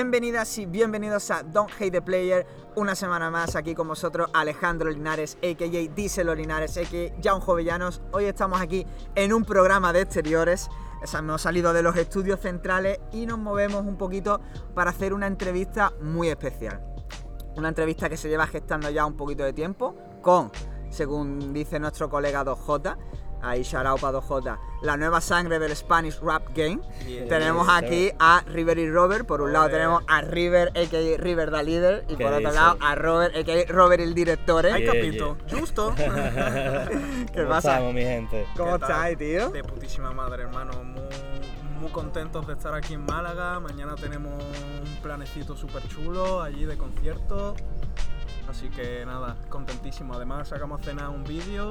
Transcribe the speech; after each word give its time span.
Bienvenidas 0.00 0.56
y 0.58 0.66
bienvenidos 0.66 1.28
a 1.32 1.42
Don't 1.42 1.72
Hate 1.72 1.90
the 1.90 2.00
Player. 2.00 2.46
Una 2.76 2.94
semana 2.94 3.32
más 3.32 3.56
aquí 3.56 3.74
con 3.74 3.88
vosotros 3.88 4.30
Alejandro 4.32 4.90
Linares, 4.90 5.36
a.k.a. 5.38 5.92
Díselo 5.92 6.36
Linares, 6.36 6.78
a.k.a. 6.78 7.20
John 7.20 7.40
Jovellanos. 7.40 8.00
Hoy 8.12 8.26
estamos 8.26 8.60
aquí 8.60 8.86
en 9.16 9.32
un 9.32 9.44
programa 9.44 9.92
de 9.92 10.02
exteriores. 10.02 10.68
Hemos 11.12 11.42
salido 11.42 11.72
de 11.72 11.82
los 11.82 11.96
estudios 11.96 12.38
centrales 12.38 13.00
y 13.10 13.26
nos 13.26 13.40
movemos 13.40 13.84
un 13.84 13.96
poquito 13.96 14.40
para 14.72 14.90
hacer 14.90 15.12
una 15.12 15.26
entrevista 15.26 15.92
muy 16.00 16.28
especial. 16.28 16.80
Una 17.56 17.70
entrevista 17.70 18.08
que 18.08 18.16
se 18.16 18.28
lleva 18.28 18.46
gestando 18.46 18.88
ya 18.90 19.04
un 19.04 19.16
poquito 19.16 19.42
de 19.42 19.52
tiempo 19.52 19.96
con, 20.22 20.52
según 20.90 21.52
dice 21.52 21.80
nuestro 21.80 22.08
colega 22.08 22.44
2J, 22.44 22.96
ahí 23.42 23.62
shout 23.62 24.00
para 24.00 24.18
2J, 24.18 24.58
la 24.82 24.96
nueva 24.96 25.20
sangre 25.20 25.58
del 25.58 25.74
Spanish 25.76 26.18
Rap 26.20 26.48
Game. 26.54 26.80
tenemos 27.28 27.68
aquí 27.68 28.10
a 28.18 28.42
River 28.46 28.78
y 28.78 28.90
Robert. 28.90 29.26
Por 29.26 29.40
un 29.40 29.52
lado 29.52 29.68
tenemos 29.68 30.02
a 30.06 30.20
River, 30.20 30.68
a.k.a. 30.68 31.16
River 31.18 31.50
da 31.50 31.62
líder, 31.62 32.04
y 32.08 32.16
por 32.16 32.32
otro 32.32 32.52
lado 32.52 32.78
a 32.80 32.94
Robert, 32.94 33.34
a.k.a. 33.36 33.72
Robert 33.72 34.02
el 34.02 34.14
director. 34.14 34.66
Ay, 34.66 34.84
capito, 34.84 35.36
justo. 35.50 35.94
¿Qué 35.96 37.28
¿Cómo 37.34 37.48
pasa? 37.48 37.72
estamos, 37.74 37.94
mi 37.94 38.02
gente? 38.02 38.46
¿Cómo 38.56 38.76
estáis, 38.76 39.18
tío? 39.18 39.50
De 39.50 39.62
putísima 39.64 40.12
madre, 40.12 40.44
hermano. 40.44 40.72
Muy, 40.84 41.02
muy 41.80 41.90
contentos 41.90 42.46
de 42.46 42.54
estar 42.54 42.74
aquí 42.74 42.94
en 42.94 43.04
Málaga. 43.04 43.60
Mañana 43.60 43.94
tenemos 43.94 44.32
un 44.34 44.96
planecito 45.02 45.56
súper 45.56 45.86
chulo 45.88 46.42
allí 46.42 46.64
de 46.64 46.76
concierto. 46.76 47.54
Así 48.48 48.68
que 48.70 49.04
nada, 49.04 49.36
contentísimo. 49.50 50.14
Además, 50.14 50.48
sacamos 50.48 50.80
a 50.80 50.84
cenar 50.84 51.10
un 51.10 51.22
vídeo. 51.24 51.70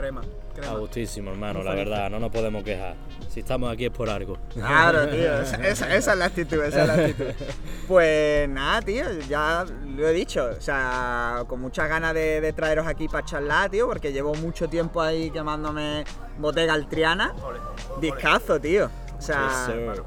Crema, 0.00 0.20
A 0.22 0.54
crema. 0.54 0.78
gustísimo, 0.78 1.30
hermano, 1.30 1.62
la 1.62 1.74
verdad, 1.74 2.10
no 2.10 2.18
nos 2.18 2.30
podemos 2.30 2.64
quejar. 2.64 2.94
Si 3.28 3.40
estamos 3.40 3.72
aquí 3.72 3.84
es 3.84 3.90
por 3.90 4.08
algo. 4.10 4.36
Claro, 4.52 5.06
tío, 5.10 5.40
esa, 5.42 5.56
esa- 5.66 5.94
esa 5.94 6.12
es 6.12 6.18
la 6.18 6.24
actitud, 6.24 6.62
esa 6.64 6.82
es 6.82 6.86
la 6.88 6.94
actitud. 6.94 7.26
Pues 7.86 8.48
nada, 8.48 8.80
tío, 8.82 9.04
ya 9.28 9.64
lo 9.96 10.08
he 10.08 10.12
dicho, 10.12 10.50
o 10.56 10.60
sea, 10.60 11.44
con 11.46 11.60
muchas 11.60 11.88
ganas 11.88 12.14
de, 12.14 12.40
de 12.40 12.52
traeros 12.52 12.86
aquí 12.86 13.08
para 13.08 13.24
charlar, 13.24 13.70
tío, 13.70 13.86
porque 13.86 14.12
llevo 14.12 14.34
mucho 14.34 14.68
tiempo 14.68 15.00
ahí 15.02 15.30
quemándome 15.30 16.04
botega 16.38 16.74
altriana. 16.74 17.34
Discazo, 18.00 18.58
tío. 18.60 18.90
O 19.18 19.22
sea, 19.22 19.66
Yes, 19.68 20.00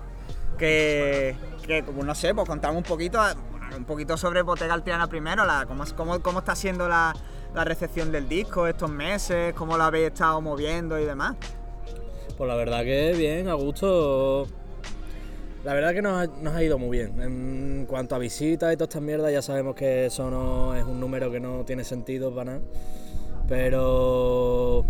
que, 0.58 1.36
que, 1.66 1.84
como 1.84 2.04
no 2.04 2.16
sé, 2.16 2.34
pues 2.34 2.48
contame 2.48 2.78
un 2.78 2.84
poquito, 2.84 3.20
un 3.76 3.86
poquito 3.86 4.18
sobre 4.18 4.42
Botega 4.42 4.74
Altriana 4.74 5.08
primero, 5.08 5.46
la, 5.46 5.66
cómo, 5.66 5.84
cómo, 5.96 6.20
cómo 6.22 6.40
está 6.40 6.56
siendo 6.56 6.88
la, 6.88 7.14
la 7.54 7.64
recepción 7.64 8.12
del 8.12 8.28
disco 8.28 8.68
estos 8.68 8.90
meses, 8.90 9.54
cómo 9.54 9.78
lo 9.78 9.84
habéis 9.84 10.08
estado 10.08 10.42
moviendo 10.42 11.00
y 11.00 11.06
demás. 11.06 11.36
Pues 12.38 12.48
la 12.48 12.56
verdad 12.56 12.84
que 12.84 13.14
bien, 13.16 13.48
a 13.48 13.54
gusto. 13.54 14.48
La 15.64 15.74
verdad 15.74 15.94
que 15.94 16.02
nos 16.02 16.14
ha, 16.14 16.28
nos 16.42 16.54
ha 16.56 16.64
ido 16.64 16.78
muy 16.78 16.98
bien. 16.98 17.22
En 17.22 17.86
cuanto 17.88 18.16
a 18.16 18.18
visitas 18.18 18.74
y 18.74 18.76
todas 18.76 18.90
estas 18.90 19.02
mierdas, 19.02 19.32
ya 19.32 19.42
sabemos 19.42 19.76
que 19.76 20.08
eso 20.08 20.30
no 20.30 20.76
es 20.76 20.84
un 20.84 21.00
número 21.00 21.32
que 21.32 21.40
no 21.40 21.64
tiene 21.64 21.84
sentido 21.84 22.34
para 22.34 22.54
nada. 22.54 22.62
Pero 23.48 24.84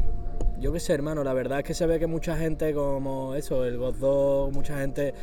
yo 0.59 0.71
qué 0.71 0.79
sé, 0.79 0.93
hermano, 0.93 1.23
la 1.23 1.33
verdad 1.33 1.59
es 1.59 1.65
que 1.65 1.73
se 1.73 1.85
ve 1.85 1.99
que 1.99 2.07
mucha 2.07 2.37
gente 2.37 2.73
como 2.73 3.35
eso, 3.35 3.65
el 3.65 3.77
God 3.77 3.95
Dog, 3.95 4.53
mucha 4.53 4.79
gente 4.79 5.13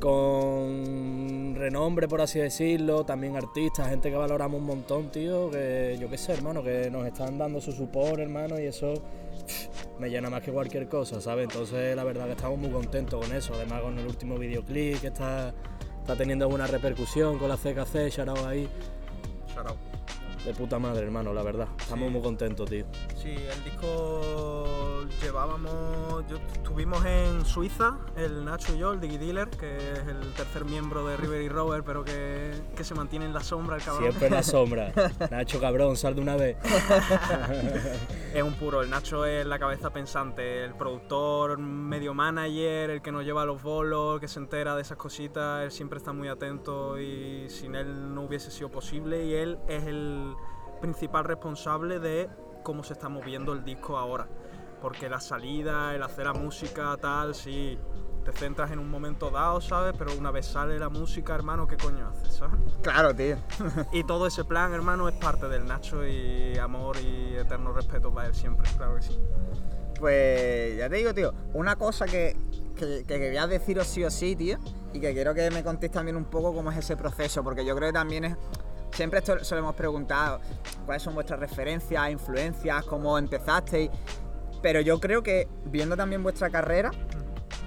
con 0.00 1.54
renombre, 1.56 2.08
por 2.08 2.20
así 2.20 2.38
decirlo, 2.38 3.04
también 3.04 3.36
artistas, 3.36 3.88
gente 3.88 4.10
que 4.10 4.16
valoramos 4.16 4.60
un 4.60 4.66
montón, 4.66 5.10
tío, 5.10 5.50
que 5.50 5.96
yo 6.00 6.08
qué 6.08 6.18
sé, 6.18 6.32
hermano, 6.32 6.62
que 6.62 6.90
nos 6.90 7.06
están 7.06 7.38
dando 7.38 7.60
su 7.60 7.72
support, 7.72 8.18
hermano, 8.18 8.60
y 8.60 8.64
eso 8.64 8.94
me 9.98 10.08
llena 10.08 10.30
más 10.30 10.42
que 10.42 10.52
cualquier 10.52 10.88
cosa, 10.88 11.20
¿sabes? 11.20 11.44
Entonces, 11.44 11.96
la 11.96 12.04
verdad 12.04 12.26
que 12.26 12.32
estamos 12.32 12.58
muy 12.58 12.70
contentos 12.70 13.24
con 13.24 13.36
eso, 13.36 13.54
además 13.54 13.82
con 13.82 13.98
el 13.98 14.06
último 14.06 14.38
videoclip 14.38 15.00
que 15.00 15.08
está, 15.08 15.54
está 16.00 16.16
teniendo 16.16 16.48
buena 16.48 16.66
repercusión 16.66 17.38
con 17.38 17.48
la 17.48 17.56
CKC, 17.56 18.10
shout 18.10 18.28
ahí, 18.46 18.68
Shout 19.54 19.68
out. 19.68 19.85
De 20.46 20.54
puta 20.54 20.78
madre, 20.78 21.02
hermano, 21.04 21.32
la 21.34 21.42
verdad, 21.42 21.66
estamos 21.78 22.06
Sí. 22.06 22.12
muy 22.12 22.22
contentos, 22.22 22.70
tío. 22.70 22.86
Sí, 23.16 23.30
el 23.34 23.64
disco 23.64 25.04
llevábamos. 25.20 26.24
Yo, 26.28 26.36
estuvimos 26.52 27.04
en 27.04 27.44
Suiza, 27.44 27.98
el 28.16 28.44
Nacho 28.44 28.74
y 28.74 28.78
yo, 28.78 28.92
el 28.92 29.00
Diggy 29.00 29.18
Dealer, 29.18 29.48
que 29.50 29.76
es 29.76 29.98
el 30.06 30.32
tercer 30.34 30.64
miembro 30.64 31.04
de 31.06 31.16
River 31.16 31.42
y 31.42 31.48
Robert, 31.48 31.84
pero 31.84 32.04
que, 32.04 32.52
que 32.76 32.84
se 32.84 32.94
mantiene 32.94 33.24
en 33.24 33.34
la 33.34 33.40
sombra 33.40 33.76
el 33.76 33.82
cabrón. 33.82 34.04
Siempre 34.04 34.28
en 34.28 34.34
la 34.34 34.42
sombra. 34.44 34.92
Nacho, 35.30 35.60
cabrón, 35.60 35.96
sal 35.96 36.14
de 36.14 36.20
una 36.20 36.36
vez. 36.36 36.56
Es 38.34 38.42
un 38.42 38.52
puro, 38.52 38.82
el 38.82 38.90
Nacho 38.90 39.24
es 39.24 39.46
la 39.46 39.58
cabeza 39.58 39.88
pensante, 39.90 40.62
el 40.62 40.74
productor, 40.74 41.56
medio 41.58 42.12
manager, 42.12 42.90
el 42.90 43.00
que 43.00 43.10
nos 43.10 43.24
lleva 43.24 43.42
a 43.42 43.44
los 43.46 43.62
bolos, 43.62 44.16
el 44.16 44.20
que 44.20 44.28
se 44.28 44.38
entera 44.38 44.76
de 44.76 44.82
esas 44.82 44.98
cositas, 44.98 45.64
él 45.64 45.70
siempre 45.70 45.96
está 45.96 46.12
muy 46.12 46.28
atento 46.28 47.00
y 47.00 47.48
sin 47.48 47.74
él 47.74 48.14
no 48.14 48.24
hubiese 48.24 48.50
sido 48.50 48.70
posible 48.70 49.24
y 49.24 49.32
él 49.32 49.58
es 49.68 49.84
el 49.84 50.34
principal 50.86 51.24
responsable 51.24 51.98
de 51.98 52.28
cómo 52.62 52.84
se 52.84 52.92
está 52.92 53.08
moviendo 53.08 53.52
el 53.52 53.64
disco 53.64 53.98
ahora. 53.98 54.28
Porque 54.80 55.08
la 55.08 55.20
salida, 55.20 55.96
el 55.96 56.02
hacer 56.02 56.26
la 56.26 56.32
música, 56.32 56.96
tal, 57.00 57.34
sí, 57.34 57.76
te 58.24 58.30
centras 58.30 58.70
en 58.70 58.78
un 58.78 58.88
momento 58.88 59.30
dado, 59.30 59.60
¿sabes? 59.60 59.94
Pero 59.98 60.12
una 60.16 60.30
vez 60.30 60.46
sale 60.46 60.78
la 60.78 60.88
música, 60.88 61.34
hermano, 61.34 61.66
¿qué 61.66 61.76
coño 61.76 62.06
haces, 62.08 62.36
sabes? 62.36 62.60
Claro, 62.82 63.12
tío. 63.12 63.36
Y 63.92 64.04
todo 64.04 64.28
ese 64.28 64.44
plan, 64.44 64.72
hermano, 64.72 65.08
es 65.08 65.16
parte 65.16 65.48
del 65.48 65.66
Nacho 65.66 66.06
y 66.06 66.56
amor 66.56 66.98
y 66.98 67.34
eterno 67.34 67.72
respeto 67.72 68.14
para 68.14 68.28
él 68.28 68.34
siempre, 68.34 68.70
claro 68.76 68.94
que 68.94 69.02
sí. 69.02 69.18
Pues 69.98 70.76
ya 70.76 70.88
te 70.88 70.96
digo, 70.96 71.12
tío, 71.14 71.34
una 71.54 71.74
cosa 71.74 72.04
que, 72.04 72.36
que, 72.76 73.04
que 73.04 73.18
quería 73.18 73.48
deciros 73.48 73.88
sí 73.88 74.04
o 74.04 74.10
sí, 74.10 74.36
tío, 74.36 74.58
y 74.92 75.00
que 75.00 75.12
quiero 75.14 75.34
que 75.34 75.50
me 75.50 75.64
contéis 75.64 75.90
también 75.90 76.16
un 76.16 76.26
poco 76.26 76.54
cómo 76.54 76.70
es 76.70 76.78
ese 76.78 76.96
proceso, 76.96 77.42
porque 77.42 77.64
yo 77.64 77.74
creo 77.74 77.88
que 77.88 77.94
también 77.94 78.24
es. 78.24 78.36
Siempre 78.92 79.18
esto 79.18 79.44
solemos 79.44 79.74
preguntar 79.74 80.40
cuáles 80.86 81.02
son 81.02 81.14
vuestras 81.14 81.38
referencias, 81.40 82.10
influencias, 82.10 82.84
cómo 82.84 83.18
empezasteis, 83.18 83.90
pero 84.62 84.80
yo 84.80 84.98
creo 85.00 85.22
que 85.22 85.48
viendo 85.66 85.96
también 85.96 86.22
vuestra 86.22 86.48
carrera, 86.50 86.90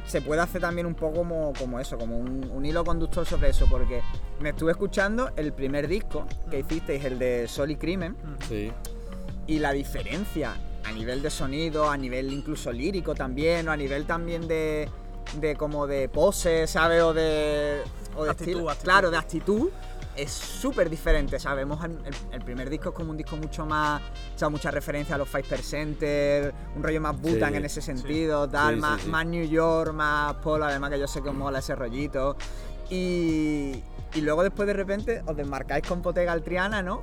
se 0.08 0.22
puede 0.22 0.42
hacer 0.42 0.60
también 0.62 0.88
un 0.88 0.96
poco 0.96 1.18
como, 1.18 1.54
como 1.58 1.80
eso, 1.80 1.98
como 2.00 2.18
un, 2.18 2.50
un 2.52 2.66
hilo 2.66 2.84
conductor 2.84 3.28
sobre 3.28 3.50
eso, 3.50 3.68
porque 3.70 4.02
me 4.40 4.50
estuve 4.50 4.72
escuchando 4.72 5.30
el 5.36 5.54
primer 5.54 5.88
disco 5.88 6.26
que 6.50 6.60
hicisteis, 6.60 7.06
el 7.06 7.20
de 7.20 7.48
Sol 7.48 7.70
y 7.70 7.76
Crimen, 7.76 8.16
Sí. 8.48 8.72
y 9.46 9.60
la 9.60 9.72
diferencia 9.72 10.56
a 10.84 10.92
nivel 10.92 11.22
de 11.22 11.30
sonido, 11.30 11.92
a 11.92 11.96
nivel 11.98 12.34
incluso 12.34 12.72
lírico 12.72 13.14
también, 13.14 13.68
o 13.68 13.72
a 13.72 13.78
nivel 13.78 14.06
también 14.06 14.48
de, 14.48 14.90
de 15.40 15.56
como 15.56 15.86
de 15.86 16.10
pose, 16.10 16.66
¿sabes? 16.66 17.04
O 17.04 17.14
de, 17.14 17.82
o 18.16 18.24
de 18.24 18.32
Actitud, 18.32 18.52
estilo. 18.52 18.70
actitud. 18.72 18.84
Claro, 18.86 19.12
de 19.12 19.18
actitud. 19.18 19.70
Es 20.16 20.32
súper 20.32 20.90
diferente, 20.90 21.40
¿sabes? 21.40 21.66
El, 21.66 22.00
el 22.34 22.42
primer 22.42 22.70
disco 22.70 22.90
es 22.90 22.96
como 22.96 23.12
un 23.12 23.18
disco 23.18 23.38
mucho 23.38 23.66
más. 23.66 24.02
O 24.36 24.38
sea, 24.38 24.50
mucha 24.50 24.70
referencia 24.72 25.16
a 25.16 25.18
los 25.18 25.30
Five 25.30 25.44
Percenter, 25.44 26.54
un 26.76 26.84
rollo 26.84 27.00
más 27.00 27.20
Butan 27.20 27.52
Sí, 27.52 27.58
en 27.58 27.66
ese 27.66 27.82
sentido, 27.82 28.50
tal, 28.50 28.76
Sí, 28.76 28.82
más, 28.82 29.06
más 29.08 29.26
New 29.26 29.48
York, 29.48 29.94
más 29.94 30.34
Polo, 30.36 30.66
además 30.66 30.90
que 30.90 31.00
yo 31.00 31.08
sé 31.08 31.22
que 31.22 31.30
os 31.30 31.36
mola 31.36 31.60
ese 31.60 31.76
rollito. 31.76 32.36
Y, 32.90 33.82
y 34.14 34.22
luego 34.22 34.44
después 34.44 34.68
de 34.68 34.74
repente 34.74 35.22
os 35.26 35.38
desmarcáis 35.38 35.88
con 35.88 36.02
Potega 36.02 36.32
Altriana, 36.34 36.82
¿no? 36.82 37.02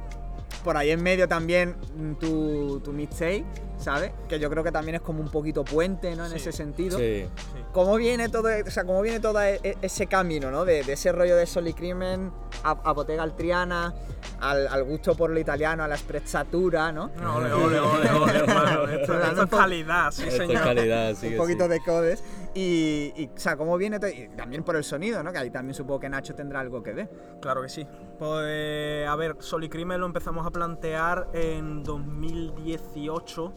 Por 0.67 0.77
ahí 0.77 0.91
en 0.91 1.01
medio 1.01 1.29
también 1.29 1.77
mm, 1.97 2.15
tu, 2.15 2.81
tu 2.81 2.93
mixtape, 2.93 3.45
¿sabes? 3.79 4.11
Que 4.29 4.41
yo 4.41 4.51
creo 4.51 4.65
que 4.65 4.73
también 4.73 4.97
es 4.97 5.01
como 5.01 5.21
un 5.21 5.31
poquito 5.31 5.65
puente, 5.65 6.17
¿no? 6.17 6.25
En 6.25 6.33
Sí. 6.33 6.39
ese 6.39 6.51
sentido. 6.51 6.99
Sí. 6.99 7.23
Sí. 7.55 7.61
¿Cómo 7.73 7.95
viene 7.95 8.29
todo, 8.29 8.49
o 8.67 8.71
sea, 8.73 8.83
cómo 8.83 9.01
viene 9.01 9.21
todo 9.21 9.41
e- 9.41 9.61
ese 9.81 10.09
camino, 10.09 10.51
¿no? 10.51 10.65
De, 10.65 10.83
de 10.83 10.95
ese 10.95 11.13
rollo 11.13 11.37
de 11.37 11.47
Sol 11.47 11.69
y 11.69 11.73
Crimen 11.73 12.33
a, 12.65 12.71
a 12.71 12.93
Bottega 12.93 13.23
Altriana, 13.23 13.95
al, 14.41 14.67
al 14.67 14.83
gusto 14.83 15.15
por 15.17 15.31
lo 15.31 15.39
italiano, 15.39 15.85
a 15.85 15.89
la 15.89 15.97
sprezzatura, 15.97 16.91
¿no? 16.91 17.13
Ole, 17.37 17.53
ole, 17.53 17.79
ole, 17.79 18.11
ole, 18.11 18.39
hermano. 18.39 18.83
Esto, 18.91 19.21
esto 19.23 19.33
un 19.43 19.45
es 19.45 19.51
calidad, 19.51 20.11
sí, 20.11 20.23
Esto 20.25 20.43
es 20.43 20.49
señor. 20.49 20.65
calidad, 20.65 21.15
sí. 21.15 21.27
un 21.31 21.37
poquito 21.37 21.65
sí. 21.67 21.71
de 21.71 21.81
codes. 21.85 22.25
Y, 22.57 23.13
y, 23.15 23.27
o 23.27 23.39
sea, 23.39 23.55
cómo 23.55 23.77
viene 23.77 24.01
también 24.35 24.65
por 24.65 24.77
el 24.77 24.83
sonido, 24.83 25.23
¿no? 25.23 25.31
Que 25.31 25.37
ahí 25.37 25.51
también 25.51 25.75
supongo 25.75 26.01
que 26.01 26.09
Nacho 26.09 26.35
tendrá 26.35 26.61
algo 26.61 26.83
que 26.83 26.95
ver. 26.95 27.11
Claro 27.39 27.61
que 27.61 27.69
sí. 27.69 27.87
Pues, 28.19 29.07
a 29.07 29.15
ver, 29.15 29.37
Sol 29.41 29.65
y 29.65 29.69
Crimen 29.69 30.01
lo 30.01 30.07
empezamos 30.07 30.47
a 30.47 30.51
plantear 30.51 31.29
en 31.35 31.83
2018. 31.85 33.53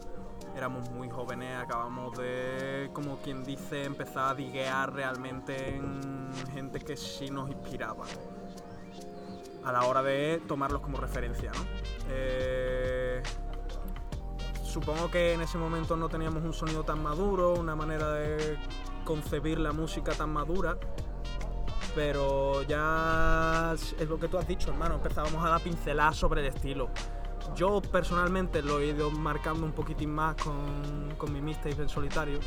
Éramos 0.54 0.90
muy 0.90 1.08
jóvenes, 1.08 1.56
acabamos 1.56 2.18
de, 2.18 2.90
como 2.92 3.16
quien 3.20 3.42
dice, 3.42 3.84
empezar 3.84 4.32
a 4.32 4.34
diguear 4.34 4.92
realmente 4.92 5.76
en 5.76 6.30
gente 6.52 6.78
que 6.80 6.94
sí 6.94 7.30
nos 7.30 7.48
inspiraba. 7.48 8.04
A 9.64 9.72
la 9.72 9.84
hora 9.84 10.02
de 10.02 10.42
tomarlos 10.46 10.82
como 10.82 10.98
referencia, 10.98 11.50
¿no? 11.52 11.60
Eh, 12.10 13.22
supongo 14.62 15.10
que 15.10 15.32
en 15.32 15.40
ese 15.40 15.56
momento 15.56 15.96
no 15.96 16.10
teníamos 16.10 16.42
un 16.44 16.52
sonido 16.52 16.84
tan 16.84 17.02
maduro, 17.02 17.54
una 17.54 17.74
manera 17.74 18.12
de 18.12 18.58
concebir 19.04 19.58
la 19.58 19.72
música 19.72 20.12
tan 20.12 20.32
madura, 20.32 20.76
pero 21.94 22.62
ya 22.62 23.72
es 23.74 24.08
lo 24.08 24.18
que 24.18 24.28
tú 24.28 24.38
has 24.38 24.46
dicho, 24.46 24.70
hermano. 24.70 24.96
Empezábamos 24.96 25.44
a 25.44 25.50
dar 25.50 25.60
pinceladas 25.60 26.16
sobre 26.16 26.40
el 26.42 26.48
estilo. 26.48 26.90
yo 27.56 27.80
personalmente 27.80 28.62
lo 28.62 28.78
he 28.78 28.86
ido 28.86 29.10
marcando 29.10 29.64
un 29.64 29.72
poquitín 29.72 30.14
más 30.14 30.36
con, 30.36 31.14
con 31.16 31.32
mi 31.32 31.40
mixtape 31.40 31.82
en 31.82 31.88
solitario, 31.88 32.38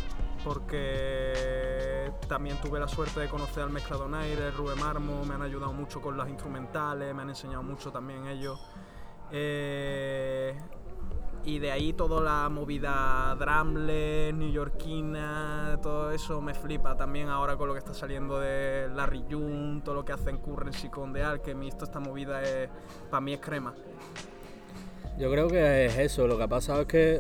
porque 0.43 2.11
también 2.27 2.59
tuve 2.61 2.79
la 2.79 2.87
suerte 2.87 3.19
de 3.19 3.27
conocer 3.27 3.63
al 3.63 3.69
Mezcla 3.69 3.97
Donaire, 3.97 4.51
Rubén 4.51 4.79
Marmo, 4.79 5.25
me 5.25 5.35
han 5.35 5.41
ayudado 5.41 5.73
mucho 5.73 6.01
con 6.01 6.17
las 6.17 6.29
instrumentales, 6.29 7.13
me 7.13 7.21
han 7.21 7.29
enseñado 7.29 7.63
mucho 7.63 7.91
también 7.91 8.27
ellos. 8.27 8.59
Eh, 9.31 10.55
y 11.45 11.59
de 11.59 11.71
ahí 11.71 11.93
toda 11.93 12.21
la 12.21 12.49
movida 12.49 13.35
drumless, 13.39 14.33
newyorkina, 14.33 15.79
todo 15.81 16.11
eso 16.11 16.41
me 16.41 16.53
flipa. 16.53 16.95
También 16.95 17.29
ahora 17.29 17.57
con 17.57 17.67
lo 17.67 17.73
que 17.73 17.79
está 17.79 17.93
saliendo 17.93 18.39
de 18.39 18.87
Larry 18.93 19.25
June, 19.29 19.81
todo 19.83 19.95
lo 19.95 20.05
que 20.05 20.13
hacen 20.13 20.37
Currency 20.37 20.89
con 20.89 21.13
The 21.13 21.23
Alchemist, 21.23 21.77
toda 21.77 21.85
esta 21.85 21.99
movida 21.99 22.41
es, 22.41 22.69
para 23.09 23.21
mí 23.21 23.33
es 23.33 23.39
crema. 23.39 23.73
Yo 25.17 25.29
creo 25.31 25.47
que 25.47 25.85
es 25.85 25.97
eso, 25.97 26.27
lo 26.27 26.37
que 26.37 26.43
ha 26.43 26.47
pasado 26.47 26.81
es 26.81 26.87
que 26.87 27.19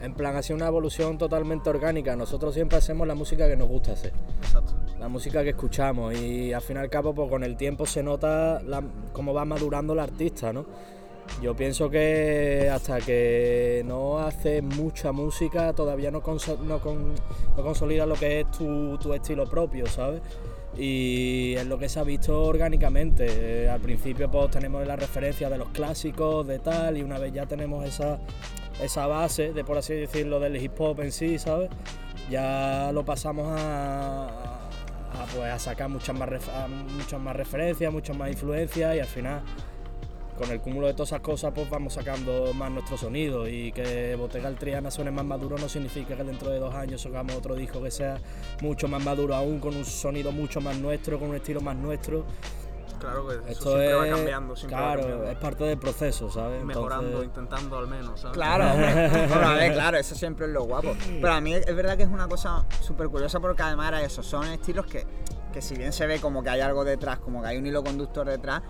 en 0.00 0.14
plan 0.14 0.34
ha 0.34 0.42
sido 0.42 0.56
una 0.56 0.66
evolución 0.66 1.16
totalmente 1.16 1.70
orgánica. 1.70 2.16
Nosotros 2.16 2.54
siempre 2.54 2.78
hacemos 2.78 3.06
la 3.06 3.14
música 3.14 3.46
que 3.46 3.56
nos 3.56 3.68
gusta 3.68 3.92
hacer. 3.92 4.12
Exacto. 4.42 4.74
La 4.98 5.08
música 5.08 5.44
que 5.44 5.50
escuchamos 5.50 6.14
y 6.14 6.52
al 6.52 6.60
fin 6.62 6.76
y 6.76 6.80
al 6.80 6.88
cabo 6.90 7.14
pues 7.14 7.28
con 7.30 7.44
el 7.44 7.56
tiempo 7.56 7.86
se 7.86 8.02
nota 8.02 8.60
la- 8.62 8.82
cómo 9.12 9.32
va 9.34 9.44
madurando 9.44 9.92
el 9.92 10.00
artista, 10.00 10.52
¿no? 10.52 10.64
Yo 11.40 11.56
pienso 11.56 11.90
que 11.90 12.70
hasta 12.72 13.00
que 13.00 13.82
no 13.84 14.18
haces 14.18 14.62
mucha 14.62 15.10
música 15.12 15.72
todavía 15.72 16.10
no, 16.10 16.22
conso- 16.22 16.58
lo 18.06 18.14
que 18.14 18.40
es 18.40 18.50
tu, 18.50 19.12
estilo 19.12 19.48
propio, 19.48 19.86
¿sabes? 19.86 20.20
Y 20.78 21.54
es 21.56 21.66
lo 21.66 21.78
que 21.78 21.88
se 21.88 21.98
ha 22.00 22.04
visto 22.04 22.42
orgánicamente. 22.42 23.26
Eh, 23.64 23.68
al 23.68 23.80
principio 23.80 24.30
pues 24.30 24.50
tenemos 24.50 24.86
la 24.86 24.96
referencia 24.96 25.50
de 25.50 25.58
los 25.58 25.68
clásicos, 25.70 26.46
de 26.46 26.60
tal, 26.60 26.96
y 26.96 27.02
una 27.02 27.18
vez 27.18 27.32
ya 27.32 27.46
tenemos 27.46 27.84
esa, 27.84 28.18
base 29.06 29.52
de, 29.52 29.64
por 29.64 29.78
así 29.78 29.94
decirlo, 29.94 30.38
del 30.38 30.56
hip 30.56 30.80
hop 30.80 31.00
en 31.00 31.12
sí, 31.12 31.38
¿sabes? 31.38 31.70
Ya 32.30 32.90
lo 32.92 33.04
pasamos 33.04 33.48
a, 33.60 34.70
pues, 35.34 35.50
a 35.50 35.58
sacar 35.58 35.88
muchas 35.88 36.14
más 36.14 36.28
referencias, 37.36 37.92
muchas 37.92 38.16
más 38.16 38.30
influencias 38.30 38.96
y 38.96 39.00
al 39.00 39.06
final 39.06 39.42
con 40.42 40.50
el 40.50 40.60
cúmulo 40.60 40.88
de 40.88 40.92
todas 40.94 41.10
esas 41.10 41.20
cosas 41.20 41.52
pues 41.54 41.70
vamos 41.70 41.92
sacando 41.94 42.52
más 42.54 42.68
nuestro 42.70 42.96
sonido 42.96 43.46
y 43.48 43.70
que 43.70 44.16
Bottega 44.16 44.48
el 44.48 44.56
Triana 44.56 44.90
suene 44.90 45.12
más 45.12 45.24
maduro 45.24 45.56
no 45.56 45.68
significa 45.68 46.16
que 46.16 46.24
dentro 46.24 46.50
de 46.50 46.58
dos 46.58 46.74
años 46.74 47.00
sacamos 47.00 47.36
otro 47.36 47.54
disco 47.54 47.80
que 47.80 47.92
sea 47.92 48.18
mucho 48.60 48.88
más 48.88 49.04
maduro 49.04 49.36
aún, 49.36 49.60
con 49.60 49.76
un 49.76 49.84
sonido 49.84 50.32
mucho 50.32 50.60
más 50.60 50.76
nuestro, 50.78 51.18
con 51.20 51.28
un 51.30 51.36
estilo 51.36 51.60
más 51.60 51.76
nuestro. 51.76 52.24
Claro 52.98 53.26
que 53.28 53.34
eso 53.34 53.46
Esto 53.48 53.64
siempre 53.76 53.90
es, 53.90 53.96
va 53.96 54.16
cambiando, 54.16 54.56
siempre 54.56 54.76
va 54.76 54.82
claro, 54.84 55.00
cambiando. 55.02 55.30
es 55.30 55.38
parte 55.38 55.64
del 55.64 55.78
proceso, 55.78 56.30
¿sabes? 56.30 56.64
mejorando, 56.64 57.06
Entonces- 57.06 57.28
intentando 57.28 57.78
al 57.78 57.86
menos, 57.86 58.20
¿sabes? 58.20 58.34
Claro. 58.36 58.64
Bueno, 59.28 59.48
a 59.48 59.54
ver, 59.54 59.72
claro, 59.74 59.98
eso 59.98 60.14
siempre 60.16 60.46
es 60.46 60.52
lo 60.52 60.64
guapo. 60.64 60.94
Pero 61.20 61.32
a 61.32 61.40
mí 61.40 61.54
es 61.54 61.74
verdad 61.76 61.96
que 61.96 62.02
es 62.02 62.08
una 62.08 62.26
cosa 62.26 62.64
súper 62.80 63.08
curiosa 63.08 63.38
porque 63.38 63.62
además 63.62 63.88
era 63.88 64.02
eso, 64.02 64.22
son 64.24 64.46
estilos 64.48 64.86
que, 64.86 65.04
que 65.52 65.62
si 65.62 65.76
bien 65.76 65.92
se 65.92 66.06
ve 66.06 66.18
como 66.20 66.42
que 66.42 66.50
hay 66.50 66.60
algo 66.60 66.84
detrás, 66.84 67.18
como 67.20 67.42
que 67.42 67.48
hay 67.48 67.58
un 67.58 67.66
hilo 67.66 67.82
conductor 67.84 68.26
detrás, 68.28 68.62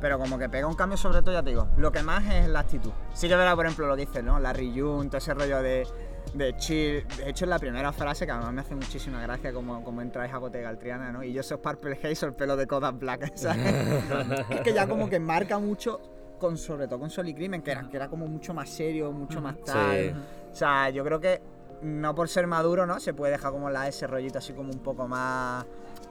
pero 0.00 0.18
como 0.18 0.38
que 0.38 0.48
pega 0.48 0.66
un 0.66 0.74
cambio 0.74 0.96
sobre 0.96 1.20
todo, 1.22 1.32
ya 1.32 1.42
te 1.42 1.50
digo, 1.50 1.68
lo 1.76 1.92
que 1.92 2.02
más 2.02 2.24
es 2.32 2.48
la 2.48 2.60
actitud. 2.60 2.90
Sí 3.12 3.28
que 3.28 3.36
verá, 3.36 3.54
por 3.54 3.66
ejemplo, 3.66 3.86
lo 3.86 3.96
que 3.96 4.06
dice, 4.06 4.22
¿no? 4.22 4.38
Larry 4.38 4.72
June, 4.74 5.08
todo 5.08 5.18
ese 5.18 5.34
rollo 5.34 5.62
de, 5.62 5.86
de 6.34 6.56
chill. 6.56 7.06
De 7.16 7.30
hecho, 7.30 7.44
es 7.44 7.48
la 7.48 7.58
primera 7.58 7.92
frase 7.92 8.24
que 8.24 8.32
además 8.32 8.52
me 8.52 8.60
hace 8.62 8.74
muchísima 8.74 9.20
gracia 9.20 9.52
como, 9.52 9.84
como 9.84 10.00
entráis 10.00 10.32
a 10.32 10.38
Bottega 10.38 10.68
Altriana, 10.68 11.12
¿no? 11.12 11.22
Y 11.22 11.32
yo 11.32 11.42
soy 11.42 11.58
Purple 11.58 11.98
Haze 12.02 12.24
o 12.24 12.28
el 12.28 12.34
pelo 12.34 12.56
de 12.56 12.66
Kodak 12.66 12.98
Black, 12.98 13.32
¿sabes? 13.34 13.66
es 14.50 14.60
que 14.62 14.72
ya 14.72 14.88
como 14.88 15.08
que 15.08 15.20
marca 15.20 15.58
mucho, 15.58 16.00
con, 16.38 16.56
sobre 16.56 16.88
todo 16.88 16.98
con 17.00 17.10
Sol 17.10 17.28
y 17.28 17.34
Crimen, 17.34 17.62
que 17.62 17.72
era, 17.72 17.88
que 17.88 17.96
era 17.96 18.08
como 18.08 18.26
mucho 18.26 18.54
más 18.54 18.70
serio, 18.70 19.12
mucho 19.12 19.40
más 19.40 19.56
tal. 19.64 19.96
Sí. 19.96 20.14
O 20.52 20.54
sea, 20.54 20.90
yo 20.90 21.04
creo 21.04 21.20
que 21.20 21.42
no 21.82 22.14
por 22.14 22.28
ser 22.28 22.46
maduro, 22.46 22.86
¿no? 22.86 23.00
Se 23.00 23.14
puede 23.14 23.32
dejar 23.32 23.52
como 23.52 23.70
la 23.70 23.88
ese 23.88 24.06
rollito 24.06 24.38
así 24.38 24.52
como 24.52 24.70
un 24.70 24.80
poco 24.80 25.06
más... 25.08 25.64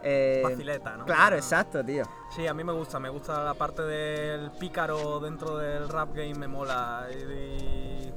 eh, 0.03 0.41
Facileta, 0.43 0.97
¿no? 0.97 1.05
Claro, 1.05 1.35
exacto, 1.35 1.83
tío. 1.83 2.03
Sí, 2.35 2.47
a 2.47 2.53
mí 2.53 2.63
me 2.63 2.73
gusta, 2.73 2.99
me 2.99 3.09
gusta 3.09 3.43
la 3.43 3.53
parte 3.53 3.81
del 3.83 4.51
pícaro 4.51 5.19
dentro 5.19 5.57
del 5.57 5.89
rap 5.89 6.13
game, 6.13 6.35
me 6.35 6.47
mola. 6.47 7.07
Y, 7.11 7.15
y- 7.15 8.13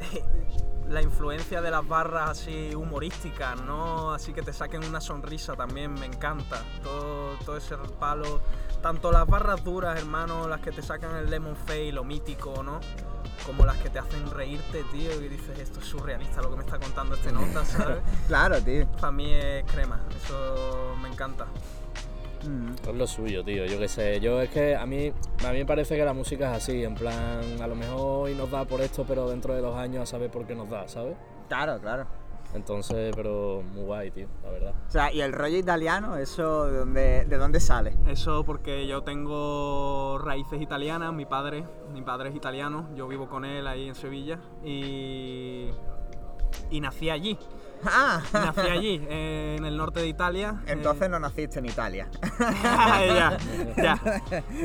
la 0.88 1.00
influencia 1.00 1.62
de 1.62 1.70
las 1.70 1.86
barras 1.86 2.30
así 2.30 2.74
humorísticas, 2.74 3.60
¿no? 3.62 4.12
Así 4.12 4.32
que 4.32 4.42
te 4.42 4.52
saquen 4.52 4.84
una 4.84 5.00
sonrisa 5.00 5.54
también, 5.54 5.94
me 5.94 6.06
encanta. 6.06 6.62
Todo, 6.82 7.36
todo 7.44 7.56
ese 7.56 7.76
palo. 7.98 8.40
Tanto 8.84 9.10
las 9.10 9.26
barras 9.26 9.64
duras, 9.64 9.98
hermano, 9.98 10.46
las 10.46 10.60
que 10.60 10.70
te 10.70 10.82
sacan 10.82 11.16
el 11.16 11.30
lemon 11.30 11.56
face, 11.56 11.90
lo 11.90 12.04
mítico, 12.04 12.62
¿no? 12.62 12.80
Como 13.46 13.64
las 13.64 13.78
que 13.78 13.88
te 13.88 13.98
hacen 13.98 14.30
reírte, 14.30 14.84
tío, 14.92 15.22
y 15.22 15.28
dices, 15.28 15.58
esto 15.58 15.80
es 15.80 15.86
surrealista 15.86 16.42
lo 16.42 16.50
que 16.50 16.56
me 16.56 16.64
está 16.64 16.78
contando 16.78 17.14
este 17.14 17.32
nota, 17.32 17.64
¿sabes? 17.64 18.02
Claro, 18.28 18.60
tío. 18.60 18.86
Para 19.00 19.10
mí 19.10 19.32
es 19.32 19.64
crema, 19.72 20.02
eso 20.22 20.94
me 21.00 21.08
encanta. 21.08 21.46
Mm. 22.46 22.74
Es 22.86 22.94
lo 22.94 23.06
suyo, 23.06 23.42
tío, 23.42 23.64
yo 23.64 23.78
qué 23.78 23.88
sé. 23.88 24.20
Yo 24.20 24.42
es 24.42 24.50
que 24.50 24.76
a 24.76 24.84
mí, 24.84 25.14
a 25.46 25.52
mí 25.52 25.58
me 25.60 25.64
parece 25.64 25.96
que 25.96 26.04
la 26.04 26.12
música 26.12 26.50
es 26.50 26.62
así, 26.62 26.84
en 26.84 26.94
plan, 26.94 27.62
a 27.62 27.66
lo 27.66 27.76
mejor 27.76 28.26
hoy 28.26 28.34
nos 28.34 28.50
da 28.50 28.66
por 28.66 28.82
esto, 28.82 29.06
pero 29.08 29.30
dentro 29.30 29.54
de 29.54 29.62
dos 29.62 29.78
años 29.78 30.02
a 30.02 30.06
saber 30.06 30.30
por 30.30 30.46
qué 30.46 30.54
nos 30.54 30.68
da, 30.68 30.86
¿sabes? 30.88 31.16
Claro, 31.48 31.80
claro. 31.80 32.06
Entonces, 32.54 33.12
pero 33.16 33.62
muy 33.74 33.82
guay, 33.82 34.10
tío, 34.10 34.28
la 34.42 34.50
verdad. 34.50 34.74
O 34.88 34.90
sea, 34.90 35.12
y 35.12 35.20
el 35.20 35.32
rollo 35.32 35.58
italiano, 35.58 36.16
¿eso 36.16 36.66
de 36.66 36.78
dónde, 36.78 37.24
de 37.24 37.36
dónde 37.36 37.58
sale? 37.60 37.96
Eso 38.06 38.44
porque 38.44 38.86
yo 38.86 39.02
tengo 39.02 40.18
raíces 40.18 40.62
italianas, 40.62 41.12
mi 41.12 41.26
padre, 41.26 41.64
mi 41.92 42.02
padre 42.02 42.28
es 42.30 42.36
italiano, 42.36 42.88
yo 42.94 43.08
vivo 43.08 43.28
con 43.28 43.44
él 43.44 43.66
ahí 43.66 43.88
en 43.88 43.94
Sevilla 43.96 44.38
y, 44.64 45.70
y 46.70 46.80
nací 46.80 47.10
allí, 47.10 47.38
Ah, 47.86 48.22
nací 48.32 48.60
allí, 48.60 49.04
eh, 49.10 49.56
en 49.58 49.66
el 49.66 49.76
norte 49.76 50.00
de 50.00 50.06
Italia. 50.06 50.62
eh, 50.66 50.72
entonces 50.72 51.10
no 51.10 51.18
naciste 51.18 51.58
en 51.58 51.66
Italia. 51.66 52.08
ya, 52.40 53.36
ya, 53.76 54.00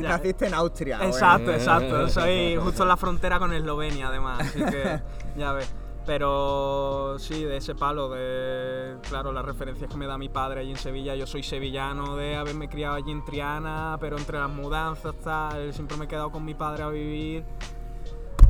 Naciste 0.00 0.46
en 0.46 0.54
Austria. 0.54 0.96
bueno. 0.98 1.12
Exacto, 1.12 1.52
exacto, 1.52 2.08
soy 2.08 2.56
justo 2.56 2.82
en 2.84 2.88
la 2.88 2.96
frontera 2.96 3.38
con 3.38 3.52
Eslovenia 3.52 4.08
además, 4.08 4.40
así 4.40 4.64
que 4.64 5.00
ya 5.36 5.52
ves. 5.52 5.74
Pero 6.06 7.18
sí, 7.18 7.44
de 7.44 7.58
ese 7.58 7.74
palo, 7.74 8.08
de 8.08 8.96
claro, 9.08 9.32
las 9.32 9.44
referencias 9.44 9.90
que 9.90 9.96
me 9.96 10.06
da 10.06 10.16
mi 10.18 10.28
padre 10.28 10.60
allí 10.60 10.70
en 10.70 10.76
Sevilla, 10.76 11.14
yo 11.14 11.26
soy 11.26 11.42
sevillano 11.42 12.16
de 12.16 12.36
haberme 12.36 12.68
criado 12.68 12.96
allí 12.96 13.12
en 13.12 13.24
Triana, 13.24 13.96
pero 14.00 14.16
entre 14.18 14.38
las 14.38 14.50
mudanzas, 14.50 15.14
tal, 15.22 15.72
siempre 15.74 15.96
me 15.96 16.06
he 16.06 16.08
quedado 16.08 16.30
con 16.30 16.44
mi 16.44 16.54
padre 16.54 16.82
a 16.82 16.88
vivir. 16.88 17.44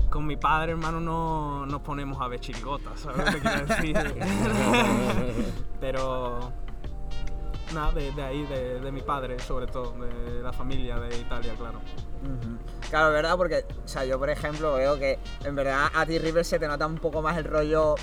Con 0.08 0.26
mi 0.26 0.36
padre, 0.36 0.72
hermano, 0.72 1.00
no 1.00 1.66
nos 1.66 1.82
ponemos 1.82 2.20
a 2.20 2.28
ver 2.28 2.40
chirigotas, 2.40 3.00
¿sabes 3.00 3.18
lo 3.18 3.24
que 3.32 3.38
quiero 3.40 3.66
decir? 3.66 3.96
pero 5.80 6.52
nada, 7.72 7.92
de, 7.92 8.10
de 8.12 8.22
ahí, 8.22 8.44
de, 8.46 8.80
de 8.80 8.92
mi 8.92 9.00
padre, 9.02 9.38
sobre 9.38 9.66
todo, 9.66 9.92
de 9.92 10.42
la 10.42 10.52
familia 10.52 10.98
de 10.98 11.16
Italia, 11.18 11.52
claro. 11.58 11.78
Ujú. 12.22 12.58
Claro, 12.90 13.12
¿verdad? 13.12 13.36
Porque, 13.36 13.64
o 13.84 13.88
sea, 13.88 14.04
yo 14.04 14.18
por 14.18 14.28
ejemplo 14.30 14.74
veo 14.74 14.98
que 14.98 15.18
en 15.44 15.54
verdad 15.54 15.88
a 15.94 16.04
ti 16.06 16.18
River 16.18 16.44
se 16.44 16.58
te 16.58 16.66
nota 16.68 16.86
un 16.86 16.98
poco 16.98 17.22
más 17.22 17.36
el 17.38 17.44
rollo. 17.44 17.94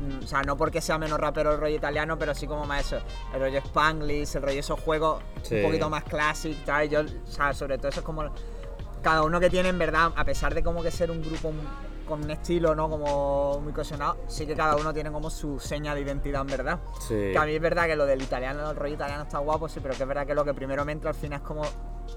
mm, 0.00 0.24
O 0.24 0.26
sea, 0.26 0.42
no 0.42 0.56
porque 0.56 0.80
sea 0.80 0.96
menos 0.98 1.18
rapero 1.18 1.52
el 1.52 1.58
rollo 1.60 1.74
italiano, 1.76 2.16
pero 2.18 2.34
sí 2.34 2.46
como 2.46 2.64
más 2.66 2.86
eso. 2.86 2.98
El 3.34 3.40
rollo 3.40 3.58
Spanglish, 3.58 4.36
el 4.36 4.42
rollo 4.42 4.60
esos 4.60 4.78
juegos 4.80 5.22
Sí. 5.42 5.56
un 5.56 5.62
poquito 5.62 5.90
más 5.90 6.04
clásico, 6.04 6.56
tal. 6.64 6.88
Yo, 6.88 7.00
o 7.00 7.26
sea, 7.30 7.52
sobre 7.54 7.78
todo 7.78 7.88
eso 7.88 8.00
es 8.00 8.06
como. 8.06 8.24
Cada 9.02 9.22
uno 9.22 9.38
que 9.40 9.48
tiene, 9.48 9.68
en 9.68 9.78
verdad, 9.78 10.10
a 10.16 10.24
pesar 10.24 10.54
de 10.54 10.62
como 10.62 10.82
que 10.82 10.90
ser 10.90 11.10
un 11.10 11.22
grupo 11.22 11.52
con 12.08 12.24
un 12.24 12.30
estilo, 12.30 12.74
¿no? 12.74 12.88
Como 12.90 13.60
muy 13.60 13.72
cohesionado, 13.72 14.16
sí 14.26 14.46
que 14.46 14.54
cada 14.54 14.76
uno 14.76 14.92
tiene 14.92 15.12
como 15.12 15.30
su 15.30 15.60
seña 15.60 15.94
de 15.94 16.00
identidad, 16.00 16.40
en 16.42 16.46
verdad. 16.48 16.78
Sí. 17.00 17.14
Que 17.32 17.38
a 17.38 17.44
mí 17.44 17.52
es 17.54 17.60
verdad 17.60 17.86
que 17.86 17.94
lo 17.96 18.06
del 18.06 18.22
italiano, 18.22 18.70
el 18.70 18.76
rollo 18.76 18.94
italiano 18.94 19.22
está 19.22 19.38
guapo, 19.38 19.68
sí, 19.68 19.80
pero 19.82 19.94
que 19.94 20.02
es 20.02 20.08
verdad 20.08 20.26
que 20.26 20.34
lo 20.34 20.44
que 20.44 20.54
primero 20.54 20.84
me 20.84 20.92
entra 20.92 21.10
al 21.10 21.16
final 21.16 21.40
es 21.40 21.46
como 21.46 21.62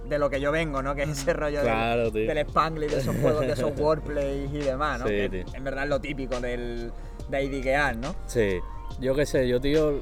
de 0.07 0.17
lo 0.17 0.29
que 0.29 0.39
yo 0.39 0.51
vengo, 0.51 0.81
¿no? 0.81 0.95
Que 0.95 1.03
es 1.03 1.09
ese 1.09 1.33
rollo 1.33 1.61
Claro, 1.61 2.09
del, 2.11 2.25
del 2.27 2.37
Spanglish, 2.39 2.89
de 2.91 2.99
esos 2.99 3.15
juegos, 3.17 3.41
de 3.41 3.51
esos 3.51 3.71
wordplays 3.77 4.51
y 4.53 4.59
demás, 4.59 4.99
¿no? 5.01 5.07
Sí, 5.07 5.13
que 5.13 5.29
tío. 5.29 5.45
en 5.53 5.63
verdad 5.63 5.83
es 5.83 5.89
lo 5.89 5.99
típico 5.99 6.39
del, 6.39 6.91
de 7.29 7.43
IDGAR, 7.43 7.97
¿no? 7.97 8.15
Sí, 8.25 8.59
yo 8.99 9.13
qué 9.15 9.25
sé, 9.25 9.47
yo 9.47 9.59
tío, 9.59 9.99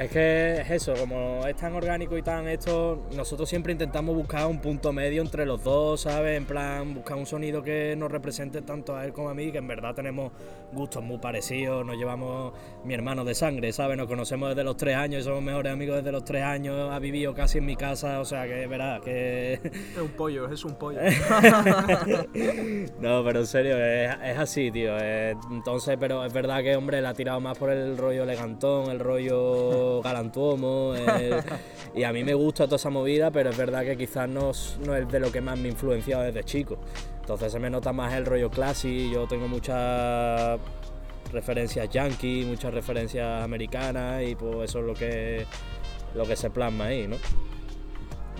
es 0.00 0.10
que 0.10 0.52
es 0.62 0.70
eso, 0.70 0.94
como 0.98 1.46
es 1.46 1.54
tan 1.56 1.74
orgánico 1.74 2.16
y 2.16 2.22
tan 2.22 2.48
esto, 2.48 3.06
nosotros 3.14 3.46
siempre 3.46 3.72
intentamos 3.72 4.16
buscar 4.16 4.46
un 4.46 4.58
punto 4.58 4.94
medio 4.94 5.20
entre 5.20 5.44
los 5.44 5.62
dos, 5.62 6.00
¿sabes? 6.00 6.38
En 6.38 6.46
plan, 6.46 6.94
buscar 6.94 7.18
un 7.18 7.26
sonido 7.26 7.62
que 7.62 7.94
nos 7.98 8.10
represente 8.10 8.62
tanto 8.62 8.96
a 8.96 9.04
él 9.04 9.12
como 9.12 9.28
a 9.28 9.34
mí, 9.34 9.52
que 9.52 9.58
en 9.58 9.68
verdad 9.68 9.94
tenemos 9.94 10.32
gustos 10.72 11.02
muy 11.02 11.18
parecidos, 11.18 11.84
nos 11.84 11.98
llevamos 11.98 12.54
mi 12.82 12.94
hermano 12.94 13.26
de 13.26 13.34
sangre, 13.34 13.74
¿sabes? 13.74 13.98
Nos 13.98 14.06
conocemos 14.06 14.48
desde 14.48 14.64
los 14.64 14.78
tres 14.78 14.96
años 14.96 15.20
y 15.20 15.24
somos 15.24 15.42
mejores 15.42 15.70
amigos 15.70 15.96
desde 15.96 16.12
los 16.12 16.24
tres 16.24 16.44
años, 16.44 16.90
ha 16.90 16.98
vivido 16.98 17.34
casi 17.34 17.58
en 17.58 17.66
mi 17.66 17.76
casa, 17.76 18.20
o 18.20 18.24
sea 18.24 18.46
que 18.46 18.66
verás 18.66 19.02
que... 19.02 19.60
Es 19.62 19.98
un 20.00 20.12
pollo, 20.12 20.50
es 20.50 20.64
un 20.64 20.76
pollo. 20.76 20.98
No, 23.00 23.22
pero 23.24 23.40
en 23.40 23.46
serio, 23.46 23.76
es, 23.76 24.10
es 24.24 24.38
así, 24.38 24.70
tío. 24.70 24.98
entonces, 24.98 25.98
pero 26.00 26.24
es 26.24 26.32
verdad 26.32 26.62
que, 26.62 26.74
hombre, 26.74 27.02
le 27.02 27.08
ha 27.08 27.14
tirado 27.14 27.40
más 27.40 27.58
por 27.58 27.70
el 27.70 27.98
rollo 27.98 28.22
elegantón, 28.22 28.90
el 28.90 28.98
rollo 28.98 29.89
galantuomo. 30.02 30.94
el- 30.94 31.42
y 31.94 32.04
a 32.04 32.12
mí 32.12 32.22
me 32.24 32.34
gusta 32.34 32.64
toda 32.66 32.76
esa 32.76 32.90
movida, 32.90 33.30
pero 33.30 33.50
es 33.50 33.56
verdad 33.56 33.82
que 33.84 33.96
quizás 33.96 34.28
no, 34.28 34.50
es- 34.50 34.78
no 34.86 34.94
es 34.94 35.08
de 35.08 35.18
lo 35.20 35.32
que 35.32 35.40
más 35.40 35.58
me 35.58 35.68
ha 35.68 35.70
influenciado 35.72 36.22
desde 36.22 36.44
chico. 36.44 36.78
Entonces 37.20 37.52
se 37.52 37.58
me 37.58 37.70
nota 37.70 37.92
más 37.92 38.12
el 38.14 38.26
rollo 38.26 38.50
classy, 38.50 39.10
yo 39.12 39.26
tengo 39.26 39.46
muchas 39.48 40.58
referencias 41.32 41.88
yankee, 41.90 42.44
muchas 42.44 42.74
referencias 42.74 43.42
americanas 43.42 44.22
y 44.26 44.34
pues 44.34 44.70
eso 44.70 44.80
es 44.80 44.84
lo 44.86 44.94
que, 44.94 45.46
lo 46.14 46.24
que 46.24 46.34
se 46.36 46.50
plasma 46.50 46.86
ahí, 46.86 47.06
¿no? 47.06 47.16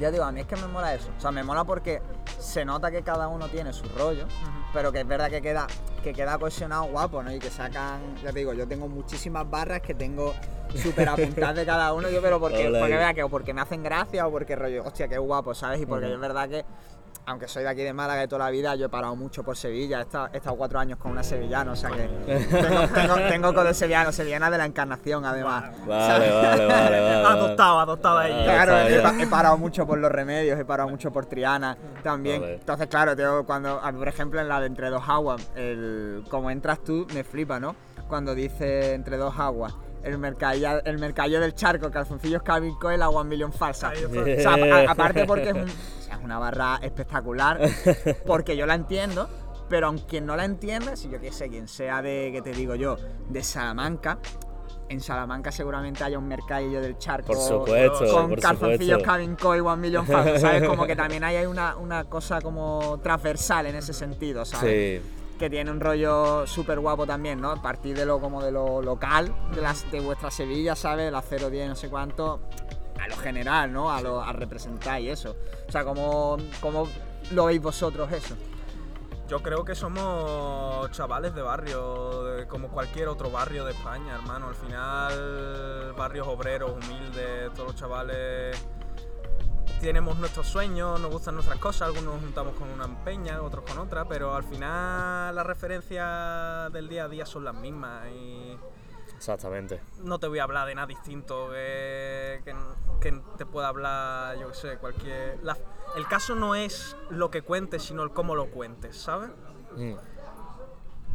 Ya 0.01 0.11
digo, 0.11 0.25
a 0.25 0.33
mí 0.33 0.41
es 0.41 0.47
que 0.47 0.57
me 0.57 0.67
mola 0.67 0.95
eso. 0.95 1.11
O 1.17 1.21
sea, 1.21 1.31
me 1.31 1.45
mola 1.45 1.65
porque 1.65 2.01
se 2.39 2.65
nota 2.65 2.91
que 2.91 3.03
cada 3.03 3.29
uno 3.29 3.49
tiene 3.49 3.71
su 3.75 3.85
rollo, 3.91 4.27
pero 4.73 4.91
que 4.91 5.01
es 5.01 5.07
verdad 5.07 5.29
que 5.29 5.43
queda, 5.43 5.67
que 6.03 6.15
queda 6.15 6.39
cohesionado 6.39 6.85
guapo, 6.85 7.23
¿no? 7.23 7.31
Y 7.31 7.39
que 7.39 7.51
sacan, 7.51 8.17
ya 8.23 8.33
te 8.33 8.39
digo, 8.39 8.55
yo 8.55 8.67
tengo 8.67 8.89
muchísimas 8.89 9.49
barras 9.49 9.83
que 9.83 9.95
tengo 9.95 10.35
súper 10.75 11.07
apuntadas 11.09 11.55
de 11.55 11.67
cada 11.67 11.93
uno, 11.93 12.09
yo, 12.09 12.23
pero 12.23 12.41
porque, 12.41 12.65
porque, 12.79 12.97
vea 12.97 13.13
que 13.13 13.23
o 13.23 13.29
porque 13.29 13.53
me 13.53 13.61
hacen 13.61 13.83
gracia 13.83 14.27
o 14.27 14.31
porque 14.31 14.57
rollo, 14.57 14.85
hostia, 14.85 15.07
qué 15.07 15.19
guapo, 15.19 15.55
¿sabes? 15.55 15.83
Y 15.83 15.87
porque 15.87 16.07
Ujú. 16.07 16.15
es 16.15 16.21
verdad 16.21 16.49
que, 16.49 16.65
aunque 17.27 17.47
soy 17.49 17.63
de 17.63 17.69
aquí 17.69 17.83
de 17.83 17.93
Málaga 17.93 18.21
de 18.23 18.29
toda 18.29 18.45
la 18.47 18.51
vida, 18.51 18.75
yo 18.75 18.87
he 18.87 18.89
parado 18.89 19.15
mucho 19.17 19.43
por 19.45 19.57
Sevilla, 19.57 19.99
he 20.01 20.03
estado, 20.03 20.29
he 20.33 20.39
estado 20.39 20.57
cuatro 20.57 20.79
años 20.79 20.99
con 20.99 21.13
una 21.13 21.23
sevillana, 21.23 21.73
o 21.73 21.77
sea 21.77 21.91
que 21.91 22.09
tengo, 22.51 22.89
tengo, 22.89 23.15
tengo 23.29 23.55
con 23.55 23.67
el 23.67 23.75
sevillano, 23.75 24.11
sevillana 24.13 24.51
de 24.51 24.59
la 24.59 24.67
encarnación, 24.67 25.25
además. 25.25 25.65
Vale, 25.87 26.31
vale, 26.31 26.67
vale, 26.67 26.67
vale. 26.67 26.99
Adoptado, 27.27 27.81
adoptado 27.81 28.19
a 28.19 28.29
ella. 28.29 28.45
Claro, 28.45 28.77
está 28.79 29.23
he, 29.23 29.27
parado 29.27 29.57
mucho 29.59 29.87
por 29.87 29.99
los 29.99 30.11
remedios, 30.11 30.59
he 30.59 30.65
parado 30.65 30.89
mucho 30.89 31.13
por 31.13 31.27
Triana 31.27 31.77
también. 32.03 32.43
Entonces, 32.45 32.87
claro, 32.89 33.15
tengo 33.15 33.45
cuando, 33.45 33.81
a- 33.81 33.93
por 33.93 34.09
ejemplo, 34.09 34.41
en 34.41 34.49
la 34.49 34.61
de 34.61 34.67
Entre 34.67 34.91
dos 34.91 35.03
aguas, 35.09 35.51
el, 35.57 36.25
como 36.31 36.51
entras 36.51 36.83
tú, 36.83 37.07
me 37.15 37.23
flipa, 37.25 37.61
¿no? 37.61 37.77
Cuando 38.09 38.35
dice 38.35 38.95
Entre 38.95 39.17
dos 39.17 39.39
aguas, 39.39 39.75
el 40.03 40.17
mercadillo, 40.19 40.83
el 40.85 40.99
mercadillo 40.99 41.41
del 41.41 41.55
charco, 41.55 41.91
calzoncillos 41.91 42.43
Calvin 42.43 42.75
Coel, 42.77 43.03
agua 43.03 43.23
million 43.23 43.53
falsa. 43.53 43.91
Ahí 43.91 44.05
O 44.05 44.11
sea, 44.43 44.55
a- 44.55 44.91
aparte 44.91 45.25
porque 45.27 45.51
es, 45.51 45.55
un- 45.55 46.00
una 46.23 46.39
barra 46.39 46.79
espectacular, 46.83 47.61
porque 48.27 48.57
yo 48.57 48.67
la 48.67 48.75
entiendo, 48.75 49.29
pero 49.69 49.87
aunque 49.89 50.21
no 50.21 50.37
la 50.37 50.45
entienda, 50.45 50.97
si 50.97 51.09
yo 51.09 51.21
que 51.21 51.33
sé, 51.33 51.49
quien 51.49 51.69
sea 51.69 52.03
de, 52.03 52.31
que 52.33 52.43
te 52.43 52.53
digo 52.53 52.75
yo, 52.75 52.97
de 53.29 53.43
Salamanca, 53.43 54.19
en 54.89 55.01
Salamanca 55.01 55.53
seguramente 55.53 56.03
haya 56.03 56.19
un 56.19 56.27
mercadillo 56.27 56.81
del 56.81 56.99
charco 56.99 57.29
Por 57.29 57.37
supuesto, 57.39 58.13
con 58.13 58.31
por 58.31 58.41
calzoncillos 58.41 58.99
supuesto. 58.99 59.05
Calvin 59.05 59.37
Coy 59.37 59.61
One 59.61 59.81
Million 59.81 60.05
Fans, 60.05 60.41
¿sabes? 60.41 60.69
Como 60.69 60.85
que 60.85 60.97
también 60.97 61.23
hay 61.23 61.47
una, 61.47 61.77
una 61.77 62.05
cosa 62.05 62.41
como 62.41 62.99
transversal 63.01 63.67
en 63.67 63.77
ese 63.77 63.93
sentido, 63.93 64.45
¿sabes? 64.45 65.01
Sí, 65.01 65.37
Que 65.39 65.49
tiene 65.49 65.71
un 65.71 65.79
rollo 65.79 66.45
súper 66.45 66.81
guapo 66.81 67.07
también, 67.07 67.41
¿no? 67.41 67.53
A 67.53 67.63
partir 67.63 67.97
de 67.97 68.05
lo 68.05 68.21
como 68.21 68.43
de 68.43 68.51
lo 68.51 68.83
local, 68.83 69.33
de, 69.55 69.63
las, 69.63 69.89
de 69.93 70.01
vuestra 70.01 70.33
Sevilla, 70.33 70.75
¿sabes? 70.75 71.13
La 71.13 71.23
010, 71.23 71.69
no 71.69 71.77
sé 71.77 71.89
cuánto, 71.89 72.41
a 73.01 73.09
lo 73.09 73.17
general, 73.17 73.73
¿no? 73.73 73.91
A, 73.91 74.01
lo, 74.01 74.23
a 74.23 74.33
representar 74.33 75.01
y 75.01 75.09
eso. 75.09 75.37
O 75.69 75.73
sea, 75.73 75.85
¿cómo, 75.85 76.37
cómo 76.61 76.87
lo 77.33 77.47
veis 77.47 77.61
vosotros 77.61 78.11
eso? 78.13 78.37
Yo 79.29 79.43
creo 79.43 79.65
que 79.65 79.77
somos 79.77 80.91
chavales 80.91 81.35
de 81.35 81.43
barrio, 81.43 82.47
como 82.49 82.69
cualquier 82.69 83.09
otro 83.09 83.31
barrio 83.31 83.65
de 83.65 83.73
España, 83.73 84.15
hermano. 84.15 84.49
Al 84.49 84.57
final, 84.57 85.93
barrios 85.97 86.27
obreros, 86.27 86.73
humildes, 86.73 87.53
todos 87.55 87.69
los 87.69 87.77
chavales 87.77 88.57
tenemos 89.81 90.19
nuestros 90.19 90.47
sueños, 90.47 91.01
nos 91.01 91.11
gustan 91.11 91.35
nuestras 91.35 91.59
cosas, 91.59 91.89
algunos 91.89 92.15
nos 92.15 92.23
juntamos 92.23 92.55
con 92.55 92.69
una 92.69 93.03
peña, 93.03 93.41
otros 93.41 93.65
con 93.65 93.79
otra, 93.79 94.05
pero 94.05 94.35
al 94.35 94.45
final 94.45 95.35
las 95.35 95.47
referencias 95.47 96.71
del 96.73 96.89
día 96.89 97.05
a 97.05 97.09
día 97.09 97.25
son 97.25 97.45
las 97.45 97.55
mismas 97.55 98.07
y 98.09 98.59
exactamente. 99.21 99.83
no 100.03 100.19
te 100.19 100.27
voy 100.29 100.39
a 100.39 100.45
hablar 100.45 100.67
de 100.67 100.75
nada 100.75 100.87
distinto 100.87 101.51
que, 101.51 102.41
que, 102.43 102.55
que 103.01 103.23
te 103.37 103.45
pueda 103.45 103.69
hablar, 103.69 104.39
yo 104.39 104.49
qué 104.49 104.55
sé, 104.55 104.79
cualquier... 104.79 105.39
la- 105.43 105.59
el 105.95 106.07
caso 106.07 106.35
no 106.35 106.55
es 106.55 106.97
lo 107.11 107.31
que 107.31 107.43
cuentes, 107.43 107.83
sino 107.83 108.03
el 108.03 108.13
cómo 108.13 108.35
lo 108.35 108.47
cuentes, 108.51 108.97
¿sabes? 108.97 109.31
Mm. 109.77 109.95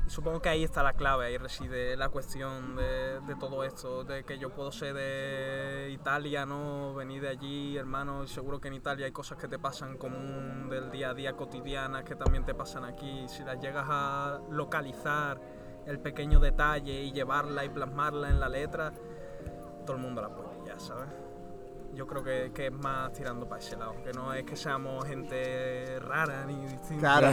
Supongo 0.08 0.40
que 0.40 0.50
ahí 0.50 0.64
está 0.64 0.84
la 0.84 0.94
clave, 0.94 1.26
ahí 1.26 1.38
reside 1.40 1.98
la 1.98 2.10
cuestión 2.10 2.76
de, 2.76 3.22
de 3.22 3.36
todo 3.40 3.64
esto, 3.64 4.04
de 4.04 4.24
que 4.24 4.38
yo 4.38 4.52
puedo 4.52 4.72
ser 4.72 4.94
de 4.94 5.90
Italia, 5.92 6.46
¿no? 6.46 6.94
Venir 6.94 7.24
de 7.24 7.30
allí, 7.30 7.76
hermano, 7.76 8.24
y 8.24 8.28
seguro 8.28 8.62
que 8.62 8.68
en 8.68 8.76
Italia 8.76 9.08
hay 9.08 9.12
cosas 9.12 9.40
que 9.40 9.48
te 9.48 9.58
pasan 9.58 9.98
común 9.98 10.70
del 10.70 10.92
día 10.92 11.10
a 11.10 11.14
día 11.16 11.34
cotidianas 11.34 12.04
que 12.04 12.16
también 12.16 12.46
te 12.46 12.54
pasan 12.54 12.84
aquí. 12.86 13.26
Si 13.28 13.44
las 13.44 13.60
llegas 13.60 13.88
a 13.90 14.42
localizar, 14.52 15.42
el 15.86 16.00
pequeño 16.00 16.40
detalle 16.40 17.04
y 17.04 17.12
llevarla 17.12 17.66
y 17.66 17.70
plasmarla 17.70 18.30
en 18.30 18.40
la 18.40 18.50
letra, 18.50 18.92
todo 19.86 19.96
el 19.96 20.02
mundo 20.02 20.22
la 20.22 20.30
puede 20.30 20.50
pillar, 20.50 20.80
¿sabes? 20.80 21.25
Yo 21.96 22.06
creo 22.06 22.24
que, 22.24 22.52
que 22.54 22.68
es 22.68 22.74
más 22.74 23.14
tirando 23.14 23.48
para 23.48 23.62
ese 23.62 23.78
lado, 23.78 23.96
que 24.04 24.12
no 24.12 24.34
es 24.34 24.44
que 24.44 24.58
seamos 24.58 25.06
gente 25.06 25.98
rara 26.02 26.46
ni 26.46 26.56
distinta. 26.66 27.20
Claro. 27.20 27.32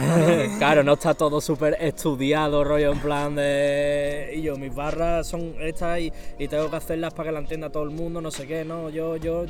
claro, 0.57 0.83
no 0.83 0.93
está 0.93 1.13
todo 1.13 1.41
súper 1.41 1.75
estudiado, 1.81 2.63
rollo 2.63 2.93
en 2.93 2.99
plan 2.99 3.35
de. 3.35 4.31
Y 4.35 4.41
yo, 4.41 4.55
mis 4.55 4.73
barras 4.73 5.27
son 5.27 5.55
estas 5.59 5.99
y, 5.99 6.13
y 6.39 6.47
tengo 6.47 6.69
que 6.69 6.77
hacerlas 6.77 7.13
para 7.13 7.29
que 7.29 7.33
la 7.33 7.39
entienda 7.39 7.69
todo 7.69 7.83
el 7.83 7.89
mundo, 7.89 8.21
no 8.21 8.31
sé 8.31 8.47
qué, 8.47 8.63
no. 8.63 8.89
Yo, 8.89 9.17
yo, 9.17 9.45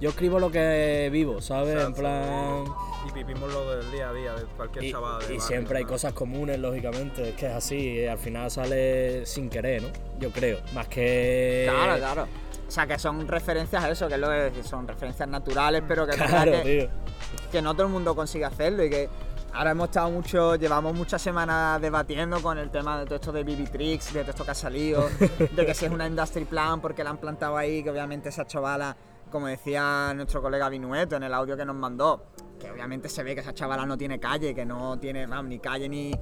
yo 0.00 0.08
escribo 0.08 0.38
lo 0.38 0.50
que 0.50 1.10
vivo, 1.12 1.42
¿sabes? 1.42 1.84
En 1.84 1.92
plan. 1.92 2.64
Y 3.06 3.12
vivimos 3.12 3.52
lo 3.52 3.76
del 3.76 3.90
día 3.92 4.08
a 4.08 4.12
día 4.14 4.32
de 4.32 4.44
cualquier 4.56 4.84
Y, 4.84 4.92
chaval. 4.92 5.20
y 5.20 5.24
barrio, 5.24 5.40
siempre 5.42 5.78
hay 5.78 5.84
¿no? 5.84 5.90
cosas 5.90 6.14
comunes, 6.14 6.58
lógicamente, 6.58 7.28
es 7.28 7.34
que 7.36 7.46
es 7.46 7.52
así, 7.52 8.06
al 8.06 8.16
final 8.18 8.50
sale 8.50 9.26
sin 9.26 9.50
querer, 9.50 9.82
¿no? 9.82 9.88
Yo 10.18 10.30
creo, 10.30 10.60
más 10.72 10.88
que... 10.88 11.66
Claro, 11.68 11.98
claro. 11.98 12.28
O 12.74 12.76
sea, 12.76 12.88
que 12.88 12.98
son 12.98 13.28
referencias 13.28 13.84
a 13.84 13.88
eso, 13.88 14.08
que 14.08 14.14
es 14.14 14.20
lo 14.20 14.26
que 14.26 14.64
son 14.64 14.88
referencias 14.88 15.28
naturales, 15.28 15.84
pero 15.86 16.08
que 16.08 16.16
Claro, 16.16 16.50
que, 16.64 17.62
no 17.62 17.72
todo 17.72 17.86
el 17.86 17.92
mundo 17.92 18.16
consigue 18.16 18.46
hacerlo 18.46 18.82
y 18.82 18.90
que 18.90 19.08
ahora 19.52 19.70
hemos 19.70 19.90
estado 19.90 20.10
mucho, 20.10 20.56
llevamos 20.56 20.92
muchas 20.92 21.22
semanas 21.22 21.80
debatiendo 21.80 22.42
con 22.42 22.58
el 22.58 22.72
tema 22.72 22.98
de 22.98 23.04
todo 23.04 23.14
esto 23.14 23.30
de 23.30 23.44
BB 23.44 23.70
Tricks, 23.70 24.12
de 24.12 24.22
todo 24.22 24.30
esto 24.32 24.44
que 24.44 24.50
ha 24.50 24.54
salido, 24.56 25.08
de 25.52 25.64
que 25.66 25.72
si 25.72 25.84
es 25.84 25.92
una 25.92 26.08
industry 26.08 26.46
plan, 26.46 26.80
porque 26.80 27.04
la 27.04 27.10
han 27.10 27.18
plantado 27.18 27.56
ahí, 27.56 27.80
que 27.84 27.90
obviamente 27.90 28.30
esa 28.30 28.44
chavala, 28.44 28.96
como 29.30 29.46
decía 29.46 30.12
nuestro 30.12 30.42
colega 30.42 30.68
Vinueto 30.68 31.14
en 31.14 31.22
el 31.22 31.32
audio 31.32 31.56
que 31.56 31.64
nos 31.64 31.76
mandó, 31.76 32.24
que 32.58 32.72
obviamente 32.72 33.08
se 33.08 33.22
ve 33.22 33.36
que 33.36 33.42
esa 33.42 33.54
chavala 33.54 33.86
no 33.86 33.96
tiene 33.96 34.18
calle, 34.18 34.52
que 34.52 34.66
no 34.66 34.98
tiene, 34.98 35.26
vamos, 35.26 35.44
ni 35.44 35.60
calle 35.60 35.88
ni, 35.88 36.12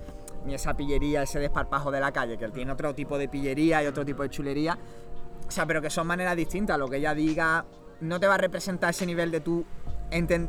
ni 0.45 0.53
esa 0.53 0.75
pillería, 0.75 1.23
ese 1.23 1.39
desparpajo 1.39 1.91
de 1.91 2.01
la 2.01 2.13
calle, 2.13 2.37
que 2.37 2.45
él 2.45 2.53
tiene 2.53 2.73
otro 2.73 2.95
tipo 2.95 3.17
de 3.17 3.27
pillería 3.27 3.83
y 3.83 3.87
otro 3.87 4.05
tipo 4.05 4.23
de 4.23 4.29
chulería. 4.29 4.79
O 5.47 5.51
sea, 5.51 5.67
pero 5.67 5.81
que 5.83 5.91
son 5.91 6.07
maneras 6.07 6.37
distintas. 6.37 6.79
Lo 6.79 6.89
que 6.89 6.97
ella 6.97 7.15
diga 7.15 7.65
no 8.01 8.19
te 8.19 8.27
va 8.27 8.35
a 8.35 8.39
representar 8.39 8.91
ese 8.91 9.07
nivel 9.07 9.31
de 9.31 9.41
tú 9.41 9.65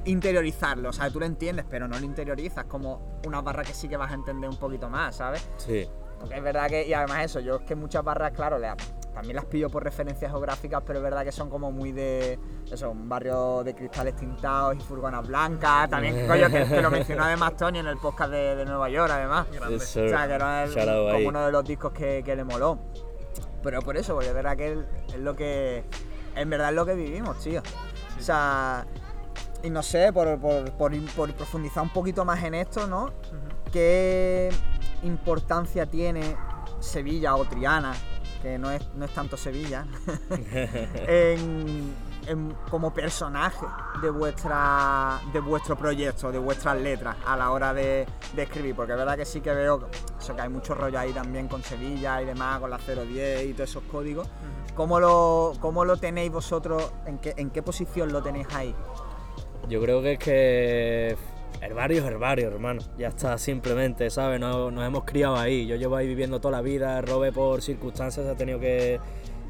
interiorizarlo. 0.05 0.89
O 0.89 0.93
sea, 0.93 1.09
tú 1.09 1.19
lo 1.19 1.25
entiendes, 1.25 1.65
pero 1.69 1.88
no 1.88 1.97
lo 2.00 2.05
interiorizas 2.05 2.65
como 2.65 3.19
una 3.25 3.41
barra 3.41 3.63
que 3.63 3.73
sí 3.73 3.88
que 3.88 3.97
vas 3.97 4.12
a 4.12 4.15
entender 4.15 4.50
un 4.50 4.57
poquito 4.57 4.89
más, 4.89 5.15
¿sabes? 5.17 5.47
Sí, 5.57 5.88
Porque 6.19 6.35
es 6.38 6.43
verdad 6.43 6.67
que, 6.67 6.85
y 6.88 6.93
además 6.93 7.25
eso, 7.25 7.39
yo 7.39 7.57
es 7.57 7.62
que 7.63 7.75
muchas 7.75 8.03
barras, 8.03 8.31
claro, 8.31 8.57
le- 8.59 8.73
también 9.13 9.35
las 9.35 9.45
pillo 9.45 9.69
por 9.69 9.83
referencias 9.83 10.31
geográficas, 10.31 10.81
pero 10.85 10.97
es 11.00 11.03
verdad 11.03 11.23
que 11.23 11.31
son 11.31 11.47
como 11.50 11.71
muy 11.71 11.91
de, 11.91 12.39
eso, 12.71 12.89
un 12.89 13.07
barrio 13.07 13.63
de 13.63 13.75
cristales 13.75 14.15
tintados 14.15 14.75
y 14.75 14.79
furgonas 14.79 15.25
blancas. 15.27 15.88
También, 15.89 16.25
coño, 16.27 16.50
que, 16.50 16.65
que 16.65 16.81
lo 16.81 16.89
mencionó 16.89 17.23
además 17.23 17.55
Tony 17.55 17.79
en 17.79 17.88
el 17.88 17.97
podcast 17.97 18.31
de, 18.31 18.55
de 18.55 18.65
Nueva 18.65 18.89
York, 18.89 19.12
además. 19.13 19.45
Yes. 19.51 19.97
O 19.97 20.07
sea, 20.09 20.27
que 20.27 20.33
era 20.33 20.63
el- 20.63 20.73
como 21.13 21.27
uno 21.29 21.45
de 21.45 21.51
los 21.51 21.63
discos 21.63 21.91
que, 21.93 22.23
que 22.25 22.35
le 22.35 22.43
moló. 22.43 22.79
Pero 23.63 23.82
por 23.82 23.98
eso, 23.98 24.13
porque 24.13 24.27
es 24.29 24.34
verdad 24.36 24.58
que 24.58 24.74
es 25.08 25.20
lo 25.20 25.36
que. 25.36 25.84
En 26.36 26.50
verdad 26.50 26.70
es 26.70 26.75
lo 26.75 26.86
que 26.86 26.93
vivimos, 26.96 27.39
tío. 27.39 27.62
O 28.20 28.22
sea. 28.22 28.86
Y 29.63 29.70
no 29.70 29.82
sé, 29.82 30.12
por, 30.12 30.38
por- 30.39 30.72
por- 30.74 31.05
por 31.15 31.34
profundizar 31.34 31.82
un 31.84 31.89
poquito 31.89 32.25
más 32.25 32.43
en 32.43 32.53
esto, 32.55 32.86
¿no? 32.86 33.13
¿Qué 33.72 34.51
importancia 35.03 35.86
tiene 35.86 36.36
Sevilla 36.82 37.36
o 37.36 37.46
Triana, 37.46 37.93
que 38.41 38.58
no 38.60 38.70
es, 38.72 38.82
no 38.96 39.05
es 39.05 39.12
tanto 39.13 39.38
Sevilla, 39.38 39.86
en, 41.08 41.93
en- 42.27 42.55
como 42.69 42.93
personaje 42.93 43.65
de 44.01 44.09
vuestra 44.09 45.19
de 45.31 45.39
vuestro 45.39 45.75
proyecto, 45.77 46.31
de 46.31 46.39
vuestras 46.39 46.77
letras 46.79 47.15
a 47.25 47.35
la 47.37 47.51
hora 47.51 47.73
de, 47.73 48.05
de 48.35 48.43
escribir? 48.43 48.75
Porque 48.75 48.93
es 48.93 48.97
verdad 48.97 49.17
que 49.17 49.25
sí 49.25 49.41
que 49.41 49.53
veo 49.53 49.87
eso, 50.19 50.35
que 50.35 50.41
hay 50.41 50.49
mucho 50.49 50.75
rollo 50.75 50.99
ahí 50.99 51.11
también 51.11 51.47
con 51.47 51.63
Sevilla 51.63 52.21
y 52.21 52.25
demás, 52.25 52.59
con 52.59 52.69
la 52.69 52.77
010 52.77 53.45
y 53.45 53.53
todos 53.53 53.69
esos 53.69 53.83
códigos. 53.83 54.27
¿Cómo 54.75 54.99
lo, 54.99 55.53
cómo 55.59 55.85
lo 55.85 55.97
tenéis 55.97 56.31
vosotros? 56.31 56.91
¿En 57.05 57.19
qué, 57.19 57.33
¿En 57.37 57.49
qué 57.51 57.61
posición 57.61 58.11
lo 58.11 58.23
tenéis 58.23 58.47
ahí? 58.55 58.73
Yo 59.69 59.81
creo 59.81 60.01
que 60.01 60.13
es 60.13 60.19
que 60.19 61.17
el 61.61 61.73
barrio 61.73 62.01
es 62.01 62.05
el 62.07 62.17
barrio, 62.17 62.47
hermano. 62.49 62.81
Ya 62.97 63.09
está, 63.09 63.37
simplemente, 63.37 64.09
¿sabes? 64.09 64.39
Nos, 64.39 64.73
nos 64.73 64.83
hemos 64.85 65.03
criado 65.05 65.37
ahí. 65.37 65.65
Yo 65.67 65.75
llevo 65.77 65.95
ahí 65.95 66.07
viviendo 66.07 66.41
toda 66.41 66.53
la 66.53 66.61
vida. 66.61 66.99
Robe 67.01 67.31
por 67.31 67.61
circunstancias 67.61 68.25
ha 68.27 68.35
tenido 68.35 68.59
que, 68.59 68.99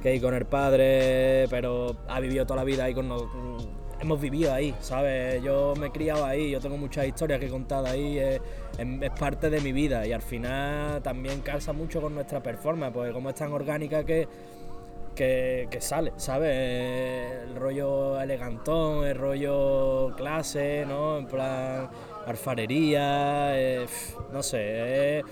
que 0.03 0.13
ir 0.15 0.21
con 0.21 0.33
el 0.35 0.45
padre, 0.45 1.47
pero 1.49 1.95
ha 2.07 2.19
vivido 2.19 2.45
toda 2.45 2.57
la 2.57 2.63
vida 2.65 2.83
ahí 2.83 2.93
con 2.93 3.07
nos- 3.07 3.23
Hemos 4.01 4.19
vivido 4.19 4.53
ahí, 4.53 4.75
¿sabes? 4.81 5.41
Yo 5.41 5.73
me 5.79 5.87
he 5.87 5.91
criado 5.91 6.25
ahí, 6.25 6.51
yo 6.51 6.59
tengo 6.59 6.75
muchas 6.75 7.07
historias 7.07 7.39
que 7.39 7.45
he 7.45 7.49
contado 7.49 7.87
ahí, 7.87 8.17
es, 8.17 8.41
es- 8.77 9.01
es 9.01 9.09
parte 9.11 9.49
de 9.49 9.61
mi 9.61 9.71
vida 9.71 10.05
y 10.05 10.11
al 10.11 10.21
final 10.21 11.01
también 11.01 11.39
calza 11.39 11.71
mucho 11.71 12.01
con 12.01 12.13
nuestra 12.13 12.43
performance, 12.43 12.93
porque 12.93 13.13
como 13.13 13.29
es 13.29 13.35
tan 13.35 13.53
orgánica 13.53 14.03
que, 14.03 14.27
que, 15.15 15.69
sale, 15.79 16.11
¿sabes? 16.17 17.43
El 17.43 17.55
rollo 17.55 18.19
elegantón, 18.19 19.05
el 19.05 19.15
rollo 19.15 20.13
clase, 20.17 20.85
¿no? 20.85 21.17
En 21.19 21.27
plan, 21.27 21.89
alfarería, 22.25 23.57
eh, 23.57 23.85
no 24.33 24.43
sé, 24.43 25.19
es, 25.19 25.25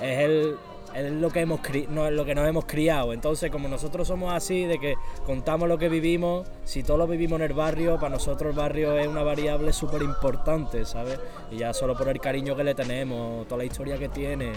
es 0.00 0.18
el, 0.20 0.54
es 0.94 1.12
lo 1.12 1.30
que 1.30 1.40
hemos 1.40 1.60
cri- 1.60 1.88
no, 1.88 2.10
lo 2.10 2.24
que 2.24 2.34
nos 2.34 2.48
hemos 2.48 2.64
criado. 2.66 3.12
Entonces, 3.12 3.50
como 3.50 3.68
nosotros 3.68 4.08
somos 4.08 4.32
así, 4.32 4.64
de 4.64 4.78
que 4.78 4.94
contamos 5.26 5.68
lo 5.68 5.78
que 5.78 5.88
vivimos, 5.88 6.46
si 6.64 6.82
todo 6.82 6.98
lo 6.98 7.06
vivimos 7.06 7.40
en 7.40 7.46
el 7.46 7.52
barrio, 7.52 7.96
para 7.96 8.10
nosotros 8.10 8.50
el 8.50 8.56
barrio 8.56 8.96
es 8.98 9.06
una 9.08 9.22
variable 9.22 9.72
súper 9.72 10.02
importante, 10.02 10.84
¿sabes? 10.84 11.18
Y 11.50 11.56
ya 11.58 11.72
solo 11.74 11.96
por 11.96 12.08
el 12.08 12.20
cariño 12.20 12.54
que 12.56 12.64
le 12.64 12.74
tenemos, 12.74 13.46
toda 13.46 13.58
la 13.58 13.64
historia 13.64 13.98
que 13.98 14.08
tiene, 14.08 14.52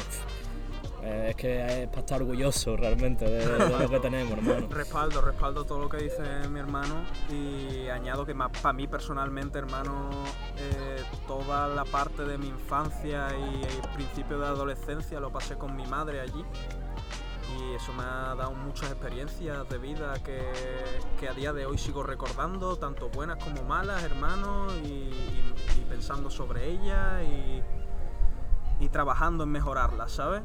eh, 1.04 1.28
es 1.30 1.36
que 1.36 1.84
es 1.84 1.88
para 1.88 2.00
estar 2.02 2.22
orgulloso 2.22 2.76
realmente 2.76 3.26
de, 3.26 3.46
de 3.46 3.80
lo 3.80 3.90
que 3.90 4.00
tenemos, 4.00 4.38
hermano. 4.38 4.68
Respaldo, 4.72 5.22
respaldo 5.22 5.64
todo 5.64 5.80
lo 5.80 5.90
que 5.90 5.98
dice 5.98 6.48
mi 6.50 6.60
hermano 6.60 7.04
y 7.30 7.88
añado 7.90 8.26
que 8.26 8.34
para 8.36 8.74
mí 8.74 8.88
personalmente, 8.88 9.60
hermano, 9.60 10.10
eh, 10.58 11.04
toda 11.28 11.68
la 11.68 11.86
parte 11.86 12.24
de 12.24 12.38
mi 12.38 12.48
infancia 12.48 13.28
y 13.38 13.96
principio 13.96 14.40
de 14.40 14.48
adolescencia 14.48 15.20
lo 15.20 15.32
pasé 15.32 15.58
con 15.58 15.76
mi 15.76 15.86
madre 15.86 16.22
allí 16.22 16.44
y 17.58 17.74
eso 17.74 17.94
me 17.94 18.04
ha 18.04 18.36
dado 18.36 18.52
muchas 18.52 18.92
experiencias 18.92 19.68
de 19.70 19.78
vida 19.78 20.14
que, 20.24 20.42
que 21.20 21.30
a 21.30 21.34
día 21.34 21.54
de 21.54 21.66
hoy 21.66 21.78
sigo 21.78 22.04
recordando, 22.04 22.76
tanto 22.78 23.10
buenas 23.10 23.42
como 23.42 23.64
malas, 23.64 24.04
hermano, 24.04 24.68
y 24.84 25.12
pensando 25.90 26.30
sobre 26.30 26.70
ellas 26.70 27.24
y, 27.24 27.64
y 28.84 28.90
trabajando 28.90 29.46
en 29.46 29.52
mejorarlas, 29.52 30.12
¿sabes? 30.12 30.44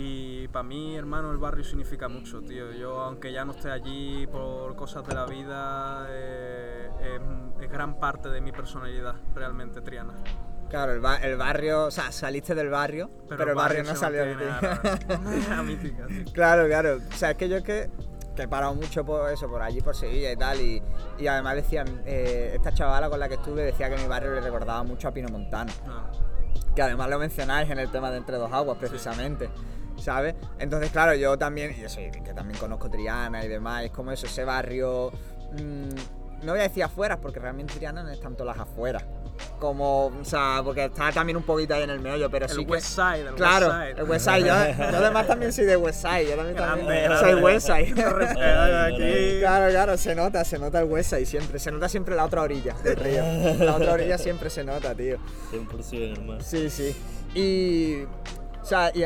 Y 0.00 0.46
para 0.48 0.62
mí, 0.62 0.96
hermano, 0.96 1.32
el 1.32 1.38
barrio 1.38 1.64
significa 1.64 2.08
mucho, 2.08 2.40
tío. 2.40 2.70
Yo, 2.70 3.00
aunque 3.00 3.32
ya 3.32 3.44
no 3.44 3.50
esté 3.50 3.68
allí 3.68 4.28
por 4.28 4.76
cosas 4.76 5.04
de 5.04 5.12
la 5.12 5.26
vida, 5.26 6.06
eh, 6.08 6.88
es, 7.58 7.64
es 7.64 7.68
gran 7.70 7.98
parte 7.98 8.28
de 8.28 8.40
mi 8.40 8.52
personalidad, 8.52 9.16
realmente, 9.34 9.80
Triana. 9.80 10.14
Claro, 10.70 10.92
el, 10.92 11.00
ba- 11.00 11.16
el 11.16 11.36
barrio, 11.36 11.86
o 11.86 11.90
sea, 11.90 12.12
saliste 12.12 12.54
del 12.54 12.68
barrio, 12.68 13.10
pero, 13.28 13.42
el 13.50 13.54
barrio, 13.56 13.82
no 13.82 13.90
se 13.90 13.96
salió 13.96 14.24
de 14.24 14.36
ti. 14.36 14.44
sí. 16.26 16.32
Claro, 16.32 16.66
claro. 16.68 16.98
O 16.98 17.16
sea, 17.16 17.32
es 17.32 17.36
que 17.36 17.48
yo 17.48 17.56
es 17.56 17.64
que, 17.64 17.90
que 18.36 18.42
he 18.42 18.48
parado 18.48 18.74
mucho 18.76 19.04
por 19.04 19.28
eso, 19.32 19.48
por 19.48 19.62
allí, 19.62 19.80
por 19.80 19.96
Sevilla 19.96 20.30
y 20.30 20.36
tal. 20.36 20.60
Y, 20.60 20.80
y 21.18 21.26
además 21.26 21.56
decían, 21.56 22.02
eh, 22.06 22.52
esta 22.54 22.70
chavala 22.72 23.10
con 23.10 23.18
la 23.18 23.28
que 23.28 23.34
estuve 23.34 23.62
decía 23.62 23.90
que 23.90 23.96
mi 24.00 24.06
barrio 24.06 24.30
le 24.32 24.42
recordaba 24.42 24.84
mucho 24.84 25.08
a 25.08 25.10
Pino 25.10 25.28
Montano. 25.28 25.72
No. 25.86 26.28
Que 26.76 26.82
además 26.82 27.10
lo 27.10 27.18
mencionáis 27.18 27.68
en 27.70 27.80
el 27.80 27.90
tema 27.90 28.10
de 28.12 28.18
Entre 28.18 28.36
Dos 28.36 28.52
Aguas, 28.52 28.78
precisamente. 28.78 29.48
¿Sabes? 29.98 30.34
Entonces, 30.58 30.90
claro, 30.90 31.14
yo 31.14 31.36
también, 31.36 31.74
y 31.78 31.84
eso, 31.84 32.00
y 32.00 32.10
que 32.10 32.32
también 32.34 32.58
conozco 32.58 32.88
Triana 32.90 33.44
y 33.44 33.48
demás, 33.48 33.84
es 33.84 33.90
como 33.90 34.12
eso, 34.12 34.26
ese 34.26 34.44
barrio. 34.44 35.10
mm, 35.52 35.88
no 36.44 36.52
voy 36.52 36.60
a 36.60 36.64
decir 36.64 36.84
afuera, 36.84 37.16
porque 37.20 37.40
realmente 37.40 37.74
Triana 37.74 38.02
no 38.04 38.10
es 38.10 38.20
tanto 38.20 38.44
las 38.44 38.58
afueras. 38.58 39.04
Como, 39.60 40.06
o 40.06 40.24
sea, 40.24 40.60
porque 40.64 40.84
está 40.84 41.10
también 41.12 41.36
un 41.36 41.42
poquito 41.44 41.74
ahí 41.74 41.82
en 41.82 41.90
el 41.90 41.98
meollo, 42.00 42.28
pero 42.30 42.46
El 42.46 42.50
sí 42.52 42.64
que. 42.64 42.72
West 42.72 42.86
Side, 42.88 43.20
el 43.22 43.34
Claro, 43.34 43.66
West 43.68 43.78
Side. 43.78 43.90
el 44.00 44.04
West 44.10 44.24
Side. 44.24 44.40
Yo, 44.40 44.90
yo 44.90 44.96
además 44.98 45.26
también 45.26 45.52
soy 45.52 45.64
de 45.64 45.76
West 45.76 46.00
Side. 46.02 46.24
Yo 46.28 46.36
también, 46.36 46.56
Grande, 46.56 46.82
también 46.84 47.04
grande. 47.04 47.32
soy 47.32 47.42
West 47.42 47.66
Side. 47.66 48.04
Aquí. 48.52 49.38
Claro, 49.40 49.70
claro, 49.70 49.96
se 49.96 50.14
nota, 50.14 50.44
se 50.44 50.58
nota 50.58 50.80
el 50.80 50.84
West 50.86 51.10
Side 51.10 51.26
siempre. 51.26 51.58
Se 51.58 51.70
nota 51.70 51.88
siempre 51.88 52.14
la 52.16 52.24
otra 52.24 52.42
orilla 52.42 52.74
del 52.84 52.96
río. 52.96 53.22
La 53.64 53.76
otra 53.76 53.92
orilla 53.92 54.18
siempre 54.18 54.50
se 54.50 54.64
nota, 54.64 54.94
tío. 54.94 55.18
100% 55.52 56.12
hermano. 56.18 56.40
Sí, 56.40 56.70
sí. 56.70 56.96
Y. 57.34 58.06
O 58.68 58.70
sea, 58.70 58.92
y 58.94 59.02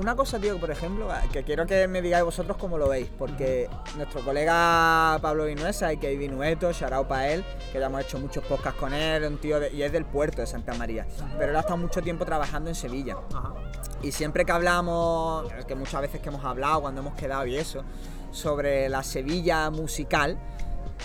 una 0.00 0.16
cosa, 0.16 0.40
tío, 0.40 0.58
por 0.58 0.72
ejemplo, 0.72 1.06
que 1.32 1.44
quiero 1.44 1.66
que 1.66 1.86
me 1.86 2.02
digáis 2.02 2.24
vosotros 2.24 2.56
cómo 2.56 2.78
lo 2.78 2.88
veis, 2.88 3.08
porque 3.16 3.70
nuestro 3.96 4.24
colega 4.24 5.20
Pablo 5.22 5.44
Vinuesa, 5.44 5.92
y 5.92 5.98
que 5.98 6.16
Vinueto, 6.16 6.72
shout 6.72 7.06
para 7.06 7.28
él, 7.30 7.44
que 7.72 7.78
ya 7.78 7.86
hemos 7.86 8.00
hecho 8.00 8.18
muchos 8.18 8.42
podcasts 8.44 8.80
con 8.80 8.92
él, 8.92 9.22
un 9.22 9.38
tío 9.38 9.60
de- 9.60 9.72
y 9.72 9.84
es 9.84 9.92
del 9.92 10.04
puerto 10.04 10.40
de 10.40 10.48
Santa 10.48 10.74
María, 10.74 11.06
pero 11.38 11.50
él 11.50 11.56
ha 11.56 11.60
estado 11.60 11.76
mucho 11.76 12.02
tiempo 12.02 12.24
trabajando 12.24 12.70
en 12.70 12.74
Sevilla. 12.74 13.16
Ajá. 13.32 13.54
Y 14.02 14.10
siempre 14.10 14.44
que 14.44 14.50
hablamos, 14.50 15.44
que 15.68 15.76
muchas 15.76 16.00
veces 16.00 16.20
que 16.20 16.28
hemos 16.30 16.44
hablado 16.44 16.80
cuando 16.80 17.00
hemos 17.00 17.14
quedado 17.14 17.46
y 17.46 17.54
eso, 17.54 17.84
sobre 18.32 18.88
la 18.88 19.04
Sevilla 19.04 19.70
musical, 19.70 20.36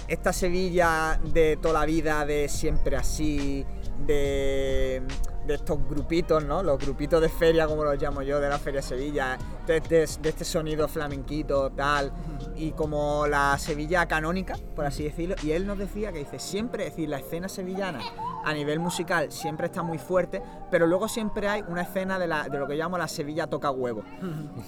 esta 0.08 0.34
Sevilla 0.34 1.20
de 1.24 1.58
toda 1.62 1.82
la 1.82 1.86
vida, 1.86 2.26
de 2.26 2.50
siempre 2.50 2.96
así, 2.96 3.68
de, 4.08 5.04
de 5.50 5.56
estos 5.56 5.80
grupitos, 5.90 6.44
¿no? 6.46 6.62
Los 6.64 6.78
grupitos 6.78 7.20
de 7.22 7.28
feria, 7.30 7.66
como 7.68 7.84
los 7.84 8.00
llamo 8.02 8.22
yo, 8.22 8.40
de 8.40 8.48
la 8.50 8.60
Feria 8.60 8.82
Sevilla, 8.82 9.38
de, 9.66 9.80
de- 9.82 10.08
de 10.22 10.30
este 10.30 10.46
sonido 10.46 10.88
flamenquito, 10.88 11.72
tal, 11.72 12.12
y 12.56 12.72
como 12.72 13.26
la 13.28 13.58
Sevilla 13.58 14.06
canónica, 14.08 14.56
por 14.76 14.86
así 14.86 15.04
decirlo. 15.04 15.36
Y 15.44 15.52
él 15.52 15.66
nos 15.66 15.78
decía 15.78 16.12
que 16.12 16.20
dice, 16.20 16.38
siempre, 16.40 16.86
es 16.86 16.92
decir, 16.92 17.10
la 17.10 17.18
escena 17.18 17.50
sevillana 17.50 18.00
a 18.46 18.54
nivel 18.54 18.80
musical 18.80 19.32
siempre 19.32 19.66
está 19.66 19.82
muy 19.82 19.98
fuerte, 19.98 20.42
pero 20.70 20.86
luego 20.88 21.08
siempre 21.08 21.48
hay 21.50 21.64
una 21.68 21.82
escena 21.82 22.20
de, 22.20 22.28
la, 22.28 22.48
de 22.48 22.58
lo 22.60 22.68
que 22.68 22.76
llamo 22.76 22.98
la 22.98 23.08
Sevilla 23.08 23.48
toca 23.48 23.72
huevo. 23.72 24.04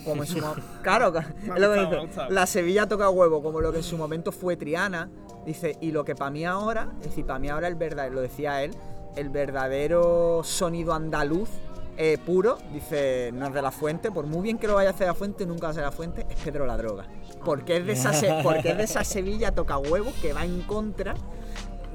Como 0.04 0.24
en 0.24 0.28
su 0.28 0.40
Claro, 0.82 1.14
es 1.18 1.26
lo 1.60 1.74
que 1.74 1.80
dice, 2.08 2.22
la 2.30 2.46
Sevilla 2.48 2.88
toca 2.88 3.10
huevo, 3.10 3.42
como 3.44 3.62
lo 3.62 3.72
que 3.72 3.78
en 3.78 3.84
su 3.84 3.98
momento 3.98 4.32
fue 4.32 4.58
Triana. 4.58 5.10
Dice, 5.46 5.78
y 5.82 5.92
lo 5.92 6.04
que 6.06 6.16
para 6.16 6.30
mí 6.32 6.46
ahora, 6.46 6.90
es 7.02 7.08
decir, 7.10 7.26
para 7.26 7.40
mí 7.40 7.50
ahora 7.50 7.68
el 7.68 7.76
verdadero, 7.76 8.16
lo 8.16 8.22
decía 8.22 8.62
él, 8.64 8.76
el 9.16 9.30
verdadero 9.30 10.42
sonido 10.44 10.94
andaluz 10.94 11.50
eh, 11.98 12.18
puro, 12.26 12.58
dice, 12.74 13.32
no 13.34 13.48
es 13.48 13.54
de 13.54 13.62
la 13.62 13.72
fuente, 13.72 14.12
por 14.12 14.26
muy 14.26 14.42
bien 14.42 14.58
que 14.58 14.66
lo 14.66 14.76
vaya 14.76 14.90
a 14.90 14.94
hacer 14.94 15.08
la 15.08 15.14
fuente, 15.14 15.46
nunca 15.46 15.68
va 15.68 15.72
a 15.72 15.74
ser 15.74 15.84
la 15.84 15.92
fuente, 15.92 16.26
es 16.30 16.36
Pedro 16.38 16.66
la 16.66 16.78
droga. 16.78 17.06
Porque 17.44 17.78
es 17.78 17.86
de 17.86 17.94
esa, 17.94 18.12
porque 18.44 18.72
es 18.72 18.78
de 18.78 18.84
esa 18.84 19.04
Sevilla 19.04 19.52
toca 19.52 19.78
huevo 19.78 20.12
que 20.22 20.34
va 20.34 20.46
en 20.46 20.62
contra 20.62 21.14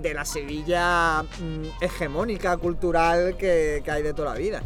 de 0.00 0.14
la 0.14 0.24
Sevilla 0.24 1.22
mm, 1.22 1.82
hegemónica, 1.82 2.56
cultural 2.58 3.36
que, 3.36 3.80
que 3.84 3.90
hay 3.90 4.02
de 4.02 4.12
toda 4.12 4.34
la 4.34 4.38
vida. 4.38 4.62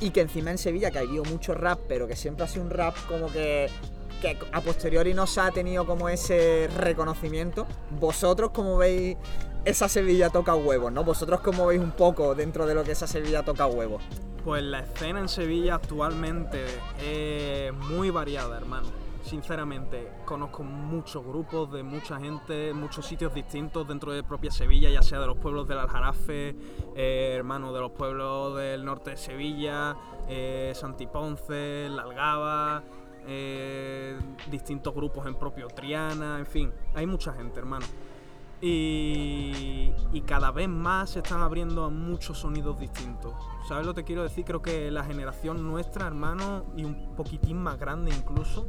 Y 0.00 0.10
que 0.10 0.20
encima 0.20 0.50
en 0.50 0.58
Sevilla, 0.58 0.90
que 0.90 0.98
ha 0.98 1.02
habido 1.02 1.24
mucho 1.24 1.54
rap, 1.54 1.78
pero 1.88 2.06
que 2.06 2.16
siempre 2.16 2.44
ha 2.44 2.48
sido 2.48 2.64
un 2.64 2.70
rap 2.70 2.94
como 3.08 3.28
que, 3.28 3.70
que 4.20 4.36
a 4.52 4.60
posteriori 4.60 5.14
no 5.14 5.26
se 5.26 5.40
ha 5.40 5.50
tenido 5.50 5.86
como 5.86 6.08
ese 6.08 6.68
reconocimiento. 6.76 7.66
Vosotros, 7.98 8.50
como 8.50 8.76
veis, 8.76 9.16
esa 9.64 9.88
Sevilla 9.88 10.30
toca 10.30 10.54
huevos, 10.54 10.92
¿no? 10.92 11.04
Vosotros, 11.04 11.40
como 11.40 11.66
veis 11.66 11.80
un 11.80 11.92
poco 11.92 12.34
dentro 12.34 12.66
de 12.66 12.74
lo 12.74 12.84
que 12.84 12.92
esa 12.92 13.06
Sevilla 13.06 13.42
toca 13.42 13.66
huevos. 13.66 14.02
Pues 14.44 14.62
la 14.62 14.80
escena 14.80 15.20
en 15.20 15.28
Sevilla 15.28 15.76
actualmente 15.76 16.66
es 17.00 17.72
muy 17.72 18.10
variada, 18.10 18.58
hermano. 18.58 18.88
Sinceramente, 19.22 20.12
conozco 20.26 20.62
muchos 20.62 21.24
grupos 21.24 21.72
de 21.72 21.82
mucha 21.82 22.20
gente, 22.20 22.74
muchos 22.74 23.06
sitios 23.06 23.32
distintos 23.32 23.88
dentro 23.88 24.12
de 24.12 24.22
propia 24.22 24.50
Sevilla, 24.50 24.90
ya 24.90 25.00
sea 25.00 25.18
de 25.18 25.26
los 25.26 25.38
pueblos 25.38 25.66
del 25.66 25.78
Aljarafe, 25.78 26.54
eh, 26.94 27.32
hermano, 27.34 27.72
de 27.72 27.80
los 27.80 27.92
pueblos 27.92 28.54
del 28.58 28.84
norte 28.84 29.12
de 29.12 29.16
Sevilla, 29.16 29.96
eh, 30.28 30.72
Santiponce, 30.74 31.88
La 31.88 32.02
Algaba, 32.02 32.82
eh, 33.26 34.18
distintos 34.50 34.94
grupos 34.94 35.26
en 35.26 35.36
propio 35.36 35.68
Triana, 35.68 36.38
en 36.38 36.46
fin, 36.46 36.70
hay 36.94 37.06
mucha 37.06 37.32
gente, 37.32 37.58
hermano. 37.58 37.86
Y, 38.66 40.22
cada 40.26 40.50
vez 40.52 40.70
más 40.70 41.10
se 41.10 41.18
están 41.18 41.42
abriendo 41.42 41.84
a 41.84 41.90
muchos 41.90 42.38
sonidos 42.38 42.80
distintos. 42.80 43.34
¿Sabes 43.68 43.86
lo 43.86 43.92
que 43.92 44.04
quiero 44.04 44.22
decir? 44.22 44.46
Creo 44.46 44.62
que 44.62 44.90
la 44.90 45.04
generación 45.04 45.62
nuestra, 45.62 46.06
hermano, 46.06 46.64
y 46.74 46.84
un 46.84 47.14
poquitín 47.14 47.58
más 47.62 47.78
grande 47.78 48.10
incluso, 48.10 48.66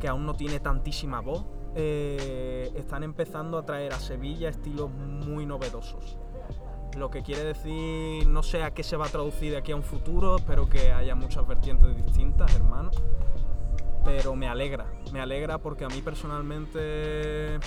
que 0.00 0.08
aún 0.08 0.26
no 0.26 0.34
tiene 0.34 0.58
tantísima 0.58 1.20
voz, 1.20 1.44
eh, 1.76 2.72
están 2.74 3.04
empezando 3.04 3.56
a 3.56 3.64
traer 3.64 3.92
a 3.92 4.00
Sevilla 4.00 4.48
estilos 4.48 4.90
muy 4.90 5.46
novedosos. 5.46 6.18
Lo 6.96 7.08
que 7.08 7.22
quiere 7.22 7.44
decir, 7.44 8.26
no 8.26 8.42
sé 8.42 8.64
a 8.64 8.72
qué 8.72 8.82
se 8.82 8.96
va 8.96 9.06
a 9.06 9.10
traducir 9.10 9.52
de 9.52 9.58
aquí 9.58 9.70
a 9.70 9.76
un 9.76 9.84
futuro, 9.84 10.36
espero 10.36 10.68
que 10.68 10.90
haya 10.90 11.14
muchas 11.14 11.46
vertientes 11.46 11.96
distintas, 12.04 12.52
hermano. 12.56 12.90
Pero 14.04 14.34
me 14.34 14.48
alegra, 14.48 14.86
me 15.12 15.20
alegra 15.20 15.58
porque 15.58 15.84
a 15.84 15.88
mí 15.88 16.02
personalmente 16.02 17.60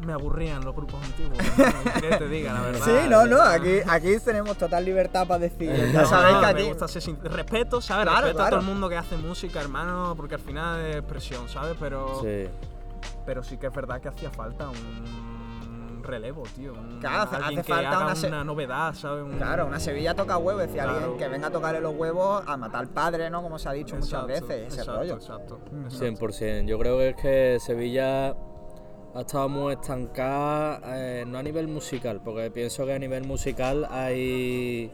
me 0.00 0.12
aburrían 0.12 0.64
los 0.64 0.74
grupos 0.74 1.02
antiguos. 1.04 1.38
hermano, 1.58 1.90
¿qué 2.00 2.16
te 2.16 2.28
diga, 2.28 2.52
la 2.52 2.60
verdad? 2.62 2.84
Sí, 2.84 3.08
no, 3.08 3.26
no, 3.26 3.42
aquí, 3.42 3.78
aquí 3.88 4.16
tenemos 4.24 4.56
total 4.56 4.84
libertad 4.84 5.26
para 5.26 5.40
decir. 5.40 5.70
Ya 5.92 6.02
No, 6.02 6.06
sabéis 6.08 6.34
no, 6.34 6.40
que 6.40 6.46
me 6.46 6.60
aquí. 6.60 6.68
gusta 6.68 6.88
ser 6.88 7.02
sin- 7.02 7.18
Respeto, 7.22 7.80
¿sabes? 7.80 8.04
Claro, 8.04 8.20
Respeto 8.22 8.42
a 8.42 8.44
todo 8.44 8.48
claro. 8.58 8.60
el 8.62 8.66
mundo 8.66 8.88
que 8.88 8.96
hace 8.96 9.16
música, 9.16 9.60
hermano, 9.60 10.14
porque 10.16 10.36
al 10.36 10.40
final 10.40 10.80
es 10.86 11.02
presión, 11.02 11.48
¿sabes? 11.48 11.76
Pero 11.80 12.20
Sí. 12.22 12.46
pero 13.26 13.42
sí 13.42 13.56
que 13.58 13.66
es 13.66 13.72
verdad 13.74 14.00
que 14.00 14.08
hacía 14.08 14.30
falta 14.30 14.68
un 14.68 16.02
relevo, 16.02 16.44
tío. 16.56 16.72
Un, 16.72 17.00
Claro, 17.00 17.22
hace- 17.24 17.36
alguien 17.36 17.58
hace 17.60 17.66
que 17.66 17.72
falta 17.74 17.90
haga 17.90 18.04
una 18.06 18.14
se- 18.14 18.30
novedad, 18.30 18.94
¿sabes? 18.94 19.24
Un- 19.24 19.36
Claro, 19.36 19.66
una 19.66 19.78
Sevilla 19.78 20.14
toca 20.14 20.38
huevos, 20.38 20.62
decía 20.62 20.84
Claro. 20.84 20.98
alguien 21.00 21.18
que 21.18 21.28
venga 21.28 21.48
a 21.48 21.50
tocarle 21.50 21.80
los 21.82 21.94
huevos 21.94 22.42
a 22.46 22.56
matar 22.56 22.86
padre, 22.88 23.28
¿no? 23.28 23.42
Como 23.42 23.58
se 23.58 23.68
ha 23.68 23.72
dicho 23.72 23.96
Exacto, 23.96 24.26
muchas 24.26 24.40
veces, 24.48 24.66
ese 24.68 24.80
exacto, 24.80 24.96
rollo. 25.00 25.14
Exacto, 25.14 25.60
exacto. 25.66 25.96
100%. 25.96 26.66
Yo 26.66 26.78
creo 26.78 26.96
que 26.98 27.08
es 27.10 27.16
que 27.16 27.58
Sevilla 27.60 28.34
ha 29.18 29.22
estado 29.22 29.48
muy 29.48 29.72
estancada, 29.72 30.80
eh, 30.96 31.24
no 31.26 31.38
a 31.38 31.42
nivel 31.42 31.66
musical, 31.68 32.20
porque 32.24 32.50
pienso 32.50 32.86
que 32.86 32.92
a 32.92 32.98
nivel 32.98 33.24
musical 33.24 33.86
hay, 33.90 34.90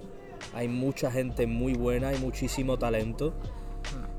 hay 0.54 0.68
mucha 0.68 1.10
gente 1.10 1.46
muy 1.46 1.74
buena, 1.74 2.08
hay 2.08 2.18
muchísimo 2.18 2.78
talento. 2.78 3.34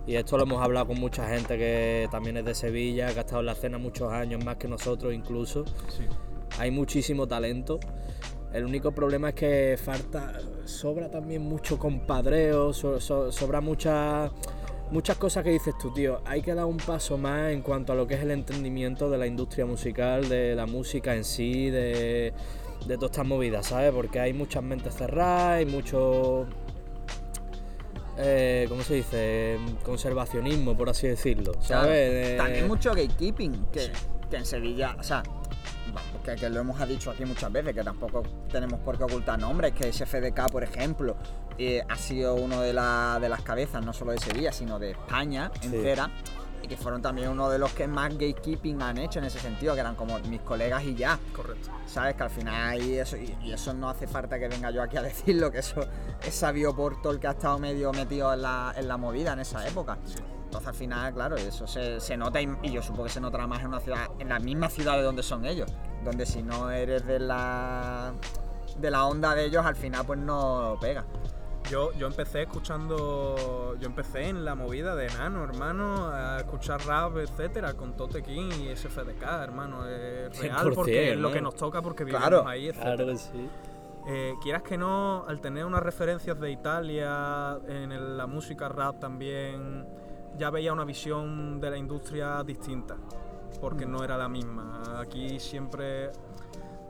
Y 0.08 0.16
esto 0.16 0.38
lo 0.38 0.44
hemos 0.44 0.62
hablado 0.62 0.86
con 0.88 1.00
mucha 1.00 1.28
gente 1.28 1.58
que 1.58 2.08
también 2.12 2.38
es 2.38 2.46
de 2.46 2.54
Sevilla, 2.54 3.12
que 3.12 3.18
ha 3.18 3.22
estado 3.22 3.40
en 3.40 3.48
la 3.48 3.54
escena 3.54 3.80
muchos 3.80 4.12
años, 4.14 4.46
más 4.46 4.58
que 4.58 4.68
nosotros 4.68 5.12
incluso. 5.12 5.66
Sí. 5.90 6.04
Hay 6.60 6.70
muchísimo 6.70 7.28
talento. 7.28 7.80
El 8.54 8.64
único 8.66 8.92
problema 8.92 9.30
es 9.30 9.36
que 9.36 9.80
falta, 9.84 10.34
sobra 10.66 11.10
también 11.10 11.42
mucho 11.42 11.80
compadreo, 11.80 12.72
so- 12.74 13.00
so- 13.02 13.32
sobra 13.32 13.60
mucha, 13.60 14.32
muchas 14.92 15.18
cosas 15.18 15.44
que 15.44 15.52
dices 15.52 15.74
tú, 15.78 15.92
tío. 15.92 16.22
Hay 16.26 16.42
que 16.42 16.54
dar 16.54 16.66
un 16.66 16.78
paso 16.78 17.18
más 17.18 17.52
en 17.52 17.62
cuanto 17.62 17.94
a 17.94 17.96
lo 17.96 18.08
que 18.08 18.16
es 18.16 18.22
el 18.22 18.32
entendimiento 18.32 19.10
de 19.10 19.18
la 19.18 19.28
industria 19.28 19.66
musical, 19.66 20.28
de 20.30 20.56
la 20.56 20.66
música 20.66 21.16
en 21.16 21.24
sí, 21.24 21.70
de, 21.70 22.34
de 22.88 22.96
todas 22.96 23.12
estas 23.12 23.26
movidas, 23.26 23.68
¿sabes? 23.68 23.92
Porque 23.92 24.20
hay 24.20 24.34
muchas 24.34 24.64
mentes 24.64 24.96
cerradas, 24.96 25.58
hay 25.58 25.66
mucho... 25.66 26.46
Eh, 28.18 28.66
¿Cómo 28.70 28.82
se 28.82 28.94
dice? 28.96 29.58
Conservacionismo, 29.84 30.78
por 30.78 30.90
así 30.90 31.08
decirlo, 31.08 31.52
Claro. 31.68 31.84
¿sabes? 31.84 31.98
Eh, 32.14 32.36
También 32.38 32.68
mucho 32.68 32.92
gatekeeping, 32.92 33.66
que, 33.74 33.92
que 34.30 34.38
en 34.38 34.46
Sevilla, 34.46 34.96
o 34.98 35.04
sea, 35.04 35.22
vamos, 35.22 35.45
que, 36.24 36.36
que 36.36 36.50
lo 36.50 36.60
hemos 36.62 36.88
dicho 36.88 37.12
aquí 37.12 37.26
muchas 37.26 37.52
veces, 37.52 37.74
que 37.74 37.84
tampoco 37.84 38.24
tenemos 38.52 38.80
por 38.82 38.98
qué 38.98 39.04
ocultar 39.04 39.40
nombres, 39.40 39.74
que 39.74 39.92
SFDK, 39.92 40.50
por 40.52 40.64
ejemplo, 40.64 41.16
eh, 41.58 41.82
ha 41.90 41.96
sido 41.96 42.36
uno 42.36 42.62
de, 42.62 42.74
la- 42.74 43.18
de 43.22 43.30
las 43.30 43.42
cabezas, 43.42 43.84
no 43.86 43.94
solo 43.94 44.12
de 44.12 44.20
Sevilla, 44.20 44.52
sino 44.52 44.80
de 44.80 44.92
España 44.92 45.52
Sí. 45.62 45.68
entera, 45.68 46.10
y 46.62 46.68
que 46.68 46.78
fueron 46.78 47.02
también 47.02 47.30
uno 47.30 47.48
de 47.50 47.60
los 47.60 47.72
que 47.74 47.88
más 47.88 48.12
gatekeeping 48.14 48.82
han 48.82 48.98
hecho 48.98 49.20
en 49.20 49.26
ese 49.26 49.40
sentido, 49.40 49.76
que 49.76 49.82
eran 49.82 49.96
como 49.96 50.18
mis 50.22 50.42
colegas 50.42 50.84
y 50.84 50.96
ya. 50.96 51.20
Correcto. 51.36 51.70
¿Sabes? 51.86 52.16
Que 52.16 52.24
al 52.24 52.30
final 52.32 52.56
hay 52.56 52.98
eso, 52.98 53.18
y, 53.18 53.38
y 53.44 53.52
eso 53.54 53.74
no 53.74 53.88
hace 53.90 54.08
falta 54.08 54.40
que 54.40 54.48
venga 54.48 54.72
yo 54.72 54.82
aquí 54.82 54.98
a 54.98 55.02
decirlo, 55.04 55.52
que 55.52 55.60
eso 55.60 55.82
es 56.26 56.34
sabido 56.34 56.76
por 56.76 57.02
todo 57.02 57.14
el 57.14 57.20
que 57.20 57.28
ha 57.28 57.32
estado 57.32 57.60
medio 57.60 57.92
metido 57.92 58.34
en 58.34 58.42
la, 58.42 58.74
en 58.76 58.88
la 58.88 58.98
movida 58.98 59.34
en 59.34 59.40
esa 59.42 59.68
época. 59.68 59.98
Sí. 60.06 60.16
Entonces 60.58 60.68
al 60.70 60.76
final, 60.76 61.14
claro, 61.14 61.36
eso 61.36 61.68
se, 61.68 62.00
se 62.00 62.16
nota 62.18 62.42
y, 62.42 62.48
y 62.64 62.72
yo 62.72 62.82
supongo 62.82 63.04
que 63.06 63.10
se 63.10 63.20
notará 63.22 63.46
más 63.48 63.60
en 63.62 63.68
una 63.68 63.80
ciudad, 63.82 64.08
en 64.20 64.30
la 64.30 64.40
misma 64.40 64.70
ciudad 64.70 64.96
de 64.98 65.04
donde 65.04 65.22
son 65.24 65.46
ellos, 65.46 65.70
donde 66.04 66.26
si 66.26 66.42
no 66.44 66.72
eres 66.72 67.06
de 67.06 67.20
la 67.20 68.14
de 68.80 68.92
la 68.92 69.06
onda 69.06 69.36
de 69.36 69.46
ellos, 69.46 69.66
al 69.66 69.76
final 69.76 70.06
pues 70.06 70.20
no 70.20 70.78
pega. 70.80 71.06
Yo, 71.70 71.92
yo 71.94 72.06
empecé 72.08 72.44
escuchando. 72.44 73.76
Yo 73.80 73.88
empecé 73.88 74.30
en 74.30 74.46
la 74.46 74.54
movida 74.56 74.96
de 74.96 75.08
Nano, 75.08 75.44
hermano, 75.44 76.10
a 76.12 76.38
escuchar 76.38 76.86
rap, 76.86 77.18
etcétera, 77.18 77.74
con 77.74 77.98
Tote 77.98 78.22
King 78.22 78.50
y 78.62 78.76
SFDK, 78.76 79.24
hermano. 79.42 79.88
Es 79.88 80.38
real 80.42 80.68
100%, 80.68 80.76
porque 80.76 81.14
es 81.14 81.18
lo 81.18 81.32
que 81.32 81.42
nos 81.42 81.56
toca 81.56 81.82
porque 81.82 82.04
vivimos 82.04 82.28
Claro. 82.28 82.48
ahí, 82.48 82.68
etcétera. 82.68 82.96
Claro 82.96 83.12
que 83.12 83.18
sí. 83.18 83.50
Eh, 84.08 84.34
quieras 84.44 84.62
que 84.62 84.78
no, 84.78 85.26
al 85.28 85.42
tener 85.42 85.66
unas 85.66 85.82
referencias 85.82 86.40
de 86.40 86.52
Italia, 86.52 87.58
en 87.68 87.92
el- 87.92 88.16
la 88.18 88.28
música 88.28 88.70
rap 88.70 89.00
también, 89.00 89.88
ya 90.38 90.50
veía 90.50 90.74
una 90.74 90.86
visión 90.86 91.60
de 91.60 91.72
la 91.72 91.78
industria 91.78 92.44
distinta, 92.44 92.96
porque 93.62 93.86
no 93.86 94.04
era 94.04 94.18
la 94.18 94.28
misma. 94.28 95.00
Aquí 95.00 95.40
siempre, 95.40 96.12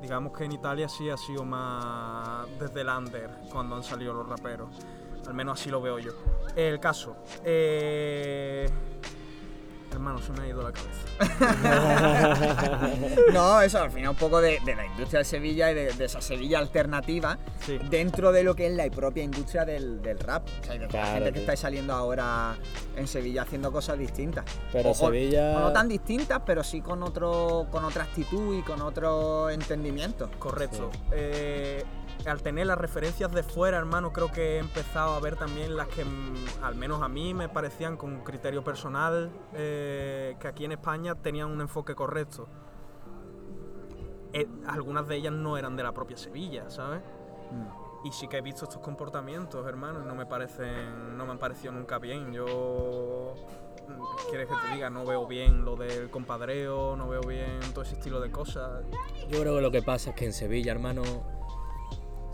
digamos 0.02 0.36
que 0.36 0.46
en 0.46 0.52
Italia 0.54 0.90
sí 0.90 1.10
ha 1.10 1.18
sido 1.18 1.44
más 1.46 2.48
desde 2.60 2.82
el 2.82 2.90
under 2.90 3.30
cuando 3.52 3.76
han 3.76 3.84
salido 3.84 4.14
los 4.14 4.28
raperos. 4.28 4.70
Al 5.28 5.34
menos 5.34 5.60
así 5.60 5.70
lo 5.70 5.82
veo 5.82 5.98
yo. 6.00 6.12
El 6.56 6.80
caso. 6.80 7.16
eh, 7.44 8.70
Hermano, 9.96 10.20
se 10.20 10.32
me 10.34 10.44
ha 10.44 10.48
ido 10.48 10.62
la 10.62 10.72
cabeza. 10.74 11.06
No, 13.34 13.62
eso 13.62 13.82
al 13.82 13.92
final 13.92 14.10
un 14.10 14.16
poco 14.16 14.42
de, 14.42 14.60
de 14.66 14.76
la 14.76 14.86
industria 14.86 15.20
de 15.20 15.26
Sevilla 15.26 15.72
y 15.72 15.74
de, 15.74 15.94
de 15.94 16.06
esa 16.06 16.22
Sevilla 16.22 16.60
alternativa 16.60 17.38
Sí. 17.66 17.80
dentro 17.90 18.32
de 18.32 18.44
lo 18.44 18.56
que 18.56 18.68
es 18.68 18.74
la 18.74 18.88
propia 18.92 19.24
industria 19.24 19.66
del, 19.66 20.02
del 20.02 20.20
rap. 20.20 20.46
O 20.62 20.66
sea, 20.66 20.76
y 20.76 20.80
de 20.80 20.88
toda 20.88 21.04
la 21.04 21.14
gente 21.14 21.34
que 21.34 21.40
estáis 21.40 21.60
saliendo 21.60 21.94
ahora 21.94 22.56
en 22.96 23.08
Sevilla 23.08 23.42
haciendo 23.44 23.72
cosas 23.72 23.98
distintas. 23.98 24.46
Pero 24.72 24.92
O- 24.92 24.94
Sevilla- 24.94 25.56
o 25.58 25.60
no 25.62 25.72
tan 25.74 25.88
distintas, 25.88 26.42
pero 26.46 26.64
sí 26.64 26.82
con 26.82 27.02
otro 27.04 27.68
con 27.72 27.84
otra 27.86 28.04
actitud 28.04 28.56
y 28.58 28.62
con 28.62 28.82
otro 28.82 29.50
entendimiento. 29.50 30.30
Correcto. 30.38 30.92
Eh, 31.12 31.84
al 32.26 32.42
tener 32.42 32.68
las 32.68 32.78
referencias 32.78 33.32
de 33.32 33.44
fuera, 33.44 33.78
hermano, 33.78 34.12
creo 34.12 34.32
que 34.32 34.56
he 34.56 34.60
empezado 34.60 35.14
a 35.14 35.20
ver 35.20 35.36
también 35.36 35.76
las 35.76 35.88
que, 35.88 36.04
mm, 36.04 36.64
al 36.64 36.76
menos 36.76 37.02
a 37.02 37.08
mí, 37.08 37.34
me 37.34 37.50
parecían 37.50 37.98
con 37.98 38.24
criterio 38.24 38.64
personal, 38.64 39.32
eh, 39.54 40.36
que 40.40 40.48
aquí 40.48 40.66
en 40.66 40.72
España 40.72 41.16
tenían 41.16 41.52
un 41.52 41.62
enfoque 41.62 41.94
correcto. 41.94 42.48
Eh, 44.34 44.48
algunas 44.68 45.08
de 45.08 45.18
ellas 45.18 45.34
no 45.34 45.58
eran 45.58 45.76
de 45.76 45.84
la 45.84 45.94
propia 45.94 46.18
Sevilla, 46.18 46.70
¿sabes? 46.70 47.02
Y 48.04 48.12
sí 48.12 48.28
que 48.28 48.38
he 48.38 48.42
visto 48.42 48.66
estos 48.66 48.82
comportamientos, 48.82 49.66
hermano, 49.66 50.04
no 50.04 50.14
me 50.14 50.26
parecen, 50.26 51.18
no 51.18 51.26
me 51.26 51.32
han 51.32 51.40
parecido 51.40 51.72
nunca 51.72 52.00
bien. 52.00 52.34
Yo, 52.34 53.36
mm, 53.88 54.30
quieres 54.30 54.48
que 54.48 54.56
te 54.56 54.76
diga, 54.76 54.90
no 54.90 55.06
veo 55.06 55.26
bien 55.26 55.64
lo 55.64 55.76
del 55.76 56.10
compadreo, 56.10 56.96
no 56.96 57.08
veo 57.08 57.22
bien 57.22 57.60
todo 57.74 57.84
ese 57.84 57.96
estilo 57.96 58.20
de 58.20 58.30
cosas. 58.30 58.84
Yo 59.30 59.40
creo 59.40 59.56
que 59.56 59.62
lo 59.62 59.72
que 59.72 59.82
pasa 59.82 60.10
es 60.10 60.16
que 60.16 60.26
en 60.26 60.34
Sevilla, 60.34 60.72
hermano, 60.72 61.04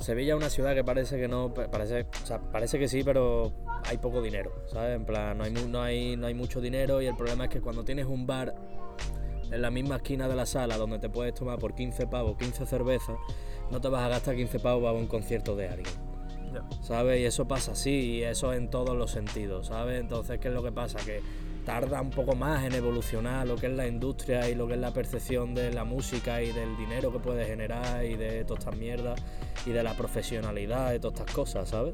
Sevilla 0.01 0.33
es 0.33 0.37
una 0.37 0.49
ciudad 0.49 0.73
que 0.75 0.83
parece 0.83 1.19
que 1.19 1.27
no, 1.27 1.53
pa- 1.53 1.69
parece, 1.69 2.05
o 2.23 2.25
sea, 2.25 2.39
parece 2.39 2.77
que 2.79 2.87
sí, 2.87 3.03
pero 3.03 3.51
hay 3.85 3.97
poco 3.97 4.21
dinero, 4.21 4.51
¿sabes? 4.67 4.95
En 4.95 5.05
plan, 5.05 5.37
no 5.37 5.43
hay, 5.43 5.51
no 5.51 5.81
hay, 5.81 6.15
no 6.17 6.27
hay 6.27 6.33
mucho 6.33 6.61
dinero 6.61 7.01
y 7.01 7.07
el 7.07 7.15
problema 7.15 7.45
es 7.45 7.49
que 7.49 7.61
cuando 7.61 7.83
tienes 7.83 8.05
un 8.05 8.25
bar 8.27 8.53
en 9.51 9.61
la 9.61 9.69
misma 9.71 9.97
esquina 9.97 10.27
de 10.27 10.35
la 10.35 10.45
sala 10.45 10.77
donde 10.77 10.97
te 10.99 11.09
puedes 11.09 11.33
tomar 11.33 11.59
por 11.59 11.75
15 11.75 12.07
pavos, 12.07 12.37
15 12.37 12.65
cervezas, 12.65 13.17
no 13.69 13.81
te 13.81 13.89
vas 13.89 14.03
a 14.03 14.07
gastar 14.09 14.35
15 14.35 14.59
pavos 14.59 14.83
para 14.83 14.93
un 14.97 15.07
concierto 15.07 15.55
de 15.55 15.67
alguien. 15.69 16.11
¿sabes? 16.81 17.21
Y 17.21 17.25
eso 17.25 17.47
pasa 17.47 17.71
así, 17.71 17.91
y 18.17 18.23
eso 18.23 18.51
en 18.53 18.69
todos 18.69 18.95
los 18.97 19.11
sentidos, 19.11 19.67
¿sabes? 19.67 20.01
Entonces, 20.01 20.37
¿qué 20.39 20.49
es 20.49 20.53
lo 20.53 20.61
que 20.61 20.71
pasa? 20.73 20.99
Que 21.05 21.21
tarda 21.65 22.01
un 22.01 22.09
poco 22.09 22.35
más 22.35 22.63
en 22.63 22.73
evolucionar 22.73 23.47
lo 23.47 23.55
que 23.55 23.67
es 23.67 23.73
la 23.73 23.87
industria 23.87 24.49
y 24.49 24.55
lo 24.55 24.67
que 24.67 24.73
es 24.73 24.79
la 24.79 24.91
percepción 24.91 25.53
de 25.53 25.71
la 25.71 25.83
música 25.83 26.41
y 26.41 26.51
del 26.51 26.75
dinero 26.77 27.11
que 27.11 27.19
puede 27.19 27.45
generar 27.45 28.03
y 28.03 28.15
de 28.15 28.43
todas 28.45 28.65
estas 28.65 28.77
mierdas 28.79 29.21
y 29.65 29.71
de 29.71 29.83
la 29.83 29.93
profesionalidad 29.93 30.93
y 30.93 30.99
todas 30.99 31.19
estas 31.19 31.35
cosas, 31.35 31.69
¿sabes? 31.69 31.93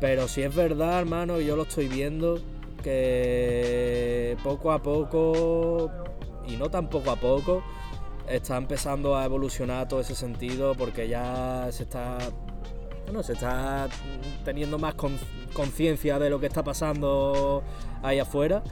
Pero 0.00 0.26
si 0.26 0.42
es 0.42 0.54
verdad, 0.54 0.98
hermano, 0.98 1.40
y 1.40 1.46
yo 1.46 1.54
lo 1.54 1.62
estoy 1.62 1.86
viendo, 1.86 2.40
que 2.82 4.36
poco 4.42 4.72
a 4.72 4.82
poco, 4.82 5.90
y 6.48 6.56
no 6.56 6.70
tan 6.70 6.88
poco 6.88 7.10
a 7.10 7.16
poco, 7.16 7.62
está 8.28 8.56
empezando 8.56 9.16
a 9.16 9.24
evolucionar 9.24 9.88
todo 9.88 10.00
ese 10.00 10.14
sentido 10.14 10.74
porque 10.74 11.08
ya 11.08 11.68
se 11.70 11.84
está 11.84 12.18
bueno, 13.04 13.22
se 13.22 13.32
está 13.34 13.88
teniendo 14.44 14.78
más 14.78 14.94
con- 14.94 15.18
conciencia 15.52 16.18
de 16.18 16.30
lo 16.30 16.40
que 16.40 16.46
está 16.46 16.62
pasando 16.62 17.62
ahí 18.02 18.18
afuera 18.18 18.62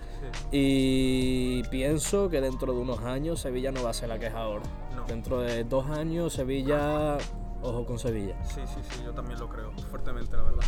y 0.50 1.62
pienso 1.64 2.28
que 2.28 2.40
dentro 2.40 2.72
de 2.72 2.80
unos 2.80 3.00
años 3.00 3.40
Sevilla 3.40 3.72
no 3.72 3.82
va 3.82 3.90
a 3.90 3.94
ser 3.94 4.08
la 4.08 4.18
que 4.18 4.26
es 4.26 4.34
ahora. 4.34 4.64
No. 4.94 5.04
Dentro 5.06 5.40
de 5.40 5.64
dos 5.64 5.86
años 5.86 6.32
Sevilla, 6.34 7.18
ojo 7.62 7.84
con 7.86 7.98
Sevilla. 7.98 8.36
Sí, 8.44 8.60
sí, 8.66 8.80
sí, 8.88 9.02
yo 9.04 9.12
también 9.12 9.38
lo 9.38 9.48
creo, 9.48 9.72
fuertemente, 9.90 10.36
la 10.36 10.42
verdad. 10.42 10.64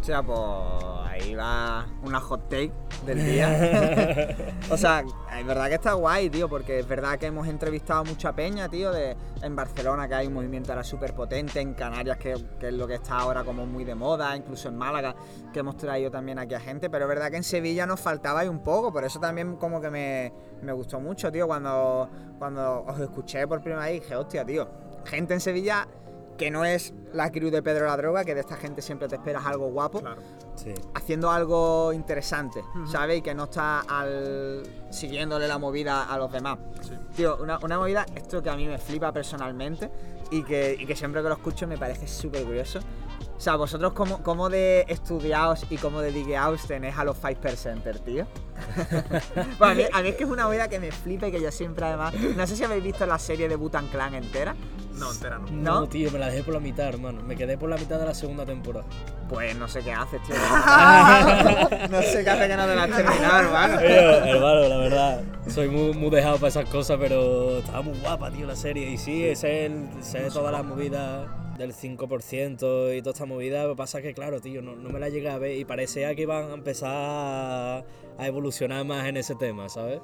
O 0.00 0.04
sea, 0.04 0.22
pues 0.22 0.38
ahí 1.04 1.34
va 1.34 1.86
una 2.04 2.20
hot 2.20 2.48
take 2.48 2.72
del 3.04 3.24
día. 3.24 4.36
o 4.70 4.76
sea, 4.76 5.04
es 5.36 5.46
verdad 5.46 5.68
que 5.68 5.74
está 5.74 5.94
guay, 5.94 6.30
tío, 6.30 6.48
porque 6.48 6.78
es 6.78 6.86
verdad 6.86 7.18
que 7.18 7.26
hemos 7.26 7.48
entrevistado 7.48 8.04
mucha 8.04 8.32
peña, 8.32 8.68
tío, 8.68 8.92
de, 8.92 9.16
en 9.42 9.56
Barcelona 9.56 10.06
que 10.06 10.14
hay 10.14 10.26
un 10.28 10.34
movimiento 10.34 10.70
ahora 10.72 10.84
súper 10.84 11.14
potente, 11.14 11.60
en 11.60 11.74
Canarias 11.74 12.18
que, 12.18 12.34
que 12.60 12.68
es 12.68 12.74
lo 12.74 12.86
que 12.86 12.94
está 12.94 13.18
ahora 13.18 13.42
como 13.42 13.66
muy 13.66 13.84
de 13.84 13.94
moda, 13.94 14.36
incluso 14.36 14.68
en 14.68 14.76
Málaga 14.76 15.16
que 15.52 15.60
hemos 15.60 15.76
traído 15.76 16.10
también 16.10 16.38
aquí 16.38 16.54
a 16.54 16.60
gente, 16.60 16.88
pero 16.88 17.06
es 17.06 17.08
verdad 17.08 17.30
que 17.30 17.38
en 17.38 17.44
Sevilla 17.44 17.86
nos 17.86 18.00
faltaba 18.00 18.40
ahí 18.40 18.48
un 18.48 18.62
poco, 18.62 18.92
por 18.92 19.04
eso 19.04 19.18
también 19.18 19.56
como 19.56 19.80
que 19.80 19.90
me, 19.90 20.32
me 20.62 20.72
gustó 20.72 21.00
mucho, 21.00 21.32
tío, 21.32 21.46
cuando, 21.46 22.08
cuando 22.38 22.84
os 22.84 23.00
escuché 23.00 23.48
por 23.48 23.60
primera 23.60 23.86
vez 23.86 24.02
dije, 24.02 24.14
hostia, 24.14 24.44
tío, 24.44 24.68
gente 25.04 25.34
en 25.34 25.40
Sevilla 25.40 25.88
que 26.36 26.50
no 26.50 26.64
es 26.64 26.92
la 27.12 27.30
crew 27.32 27.50
de 27.50 27.62
Pedro 27.62 27.86
la 27.86 27.96
Droga, 27.96 28.24
que 28.24 28.34
de 28.34 28.40
esta 28.40 28.56
gente 28.56 28.82
siempre 28.82 29.08
te 29.08 29.16
esperas 29.16 29.46
algo 29.46 29.68
guapo 29.68 30.00
Claro. 30.00 30.20
Sí. 30.54 30.72
haciendo 30.94 31.30
algo 31.30 31.92
interesante. 31.92 32.62
¿sabes? 32.90 33.18
Y 33.18 33.22
que 33.22 33.34
no 33.34 33.44
está 33.44 33.80
al 33.80 34.62
siguiéndole 34.90 35.48
la 35.48 35.58
movida 35.58 36.04
a 36.04 36.18
los 36.18 36.30
demás. 36.32 36.58
Sí. 36.82 36.92
Tío, 37.16 37.36
una, 37.40 37.58
una 37.62 37.78
movida, 37.78 38.04
esto 38.14 38.42
que 38.42 38.50
a 38.50 38.56
mí 38.56 38.66
me 38.66 38.78
flipa 38.78 39.12
personalmente 39.12 39.90
y 40.30 40.42
que, 40.42 40.76
y 40.78 40.86
que 40.86 40.96
siempre 40.96 41.22
que 41.22 41.28
lo 41.28 41.34
escucho 41.34 41.66
me 41.66 41.78
parece 41.78 42.06
súper 42.06 42.44
curioso. 42.44 42.80
O 43.36 43.40
sea, 43.40 43.56
vosotros 43.56 43.92
como, 43.92 44.22
como 44.22 44.48
de 44.48 44.86
estudiados 44.88 45.66
y 45.68 45.76
como 45.76 46.00
de 46.00 46.10
digueados 46.10 46.66
tenéis 46.66 46.96
a 46.96 47.04
los 47.04 47.20
5%, 47.20 48.00
tío. 48.00 48.26
Pues 49.58 49.70
a, 49.70 49.74
mí, 49.74 49.82
a 49.92 50.02
mí 50.02 50.08
es 50.08 50.14
que 50.16 50.24
es 50.24 50.30
una 50.30 50.46
movida 50.46 50.68
que 50.68 50.80
me 50.80 50.90
flipa 50.90 51.28
y 51.28 51.32
que 51.32 51.40
yo 51.40 51.50
siempre 51.52 51.84
además... 51.84 52.14
No 52.14 52.46
sé 52.46 52.56
si 52.56 52.64
habéis 52.64 52.82
visto 52.82 53.04
la 53.04 53.18
serie 53.18 53.48
de 53.48 53.56
Butan 53.56 53.88
Clan 53.88 54.14
entera. 54.14 54.54
No, 54.94 55.12
entera 55.12 55.38
no. 55.38 55.50
No, 55.50 55.80
¿No? 55.80 55.88
tío, 55.88 56.10
me 56.10 56.18
la 56.18 56.28
dejé 56.28 56.42
por 56.42 56.54
la 56.54 56.60
mitad, 56.60 56.88
hermano. 56.88 57.22
Me 57.22 57.36
quedé 57.36 57.58
por 57.58 57.68
la 57.68 57.76
mitad 57.76 57.98
de 57.98 58.06
la 58.06 58.14
segunda 58.14 58.46
temporada. 58.46 58.86
Pues 59.28 59.54
no 59.56 59.68
sé 59.68 59.80
qué 59.80 59.92
haces, 59.92 60.22
tío. 60.22 60.34
no 61.90 62.02
sé 62.02 62.24
qué 62.24 62.30
hace 62.30 62.48
que 62.48 62.56
no 62.56 62.66
te 62.66 62.74
la 62.74 62.82
has 62.84 62.90
terminado, 62.90 63.38
hermano. 63.40 63.80
hermano, 63.80 64.68
la 64.68 64.76
verdad, 64.78 65.22
soy 65.48 65.68
muy, 65.68 65.92
muy 65.92 66.10
dejado 66.10 66.36
para 66.36 66.48
esas 66.48 66.68
cosas, 66.70 66.96
pero 66.98 67.58
estaba 67.58 67.82
muy 67.82 67.98
guapa, 67.98 68.30
tío, 68.30 68.46
la 68.46 68.56
serie. 68.56 68.90
Y 68.90 68.96
sí, 68.96 69.36
sé, 69.36 69.66
el, 69.66 69.88
sé 70.00 70.30
todas 70.30 70.52
las 70.52 70.64
movidas 70.64 71.26
del 71.56 71.72
5% 71.72 72.96
y 72.96 73.02
toda 73.02 73.12
esta 73.12 73.26
movida. 73.26 73.64
Lo 73.64 73.70
que 73.70 73.76
pasa 73.76 73.98
es 73.98 74.04
que, 74.04 74.14
claro, 74.14 74.40
tío, 74.40 74.62
no, 74.62 74.76
no 74.76 74.88
me 74.90 75.00
la 75.00 75.08
llegué 75.08 75.28
a 75.30 75.38
ver 75.38 75.56
y 75.56 75.64
parecía 75.64 76.14
que 76.14 76.22
iban 76.22 76.50
a 76.50 76.54
empezar 76.54 76.90
a, 76.92 77.84
evolucionar 78.18 78.84
más 78.84 79.06
en 79.06 79.16
ese 79.16 79.34
tema, 79.34 79.68
¿sabes? 79.68 80.00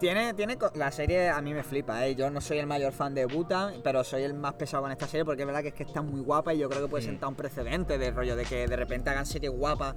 Tiene, 0.00 0.34
tiene 0.34 0.58
la 0.74 0.90
serie 0.90 1.28
a 1.30 1.40
mí 1.40 1.54
me 1.54 1.62
flipa, 1.62 2.04
¿eh? 2.04 2.16
Yo 2.16 2.28
no 2.28 2.40
soy 2.40 2.58
el 2.58 2.66
mayor 2.66 2.92
fan 2.92 3.14
de 3.14 3.26
Buta, 3.26 3.72
pero 3.84 4.02
soy 4.02 4.24
el 4.24 4.34
más 4.34 4.54
pesado 4.54 4.82
con 4.82 4.90
esta 4.92 5.06
serie 5.06 5.24
porque 5.24 5.42
es 5.42 5.46
verdad 5.46 5.62
que 5.62 5.68
es 5.68 5.74
que 5.74 5.84
está 5.84 6.02
muy 6.02 6.20
guapa 6.20 6.52
y 6.52 6.58
yo 6.58 6.68
creo 6.68 6.82
que 6.82 6.88
puede 6.88 7.04
Mm. 7.04 7.10
sentar 7.10 7.28
un 7.28 7.36
precedente 7.36 7.96
de 7.96 8.10
rollo 8.10 8.34
de 8.34 8.44
que 8.44 8.66
de 8.66 8.76
repente 8.76 9.10
hagan 9.10 9.24
series 9.24 9.52
guapas 9.52 9.94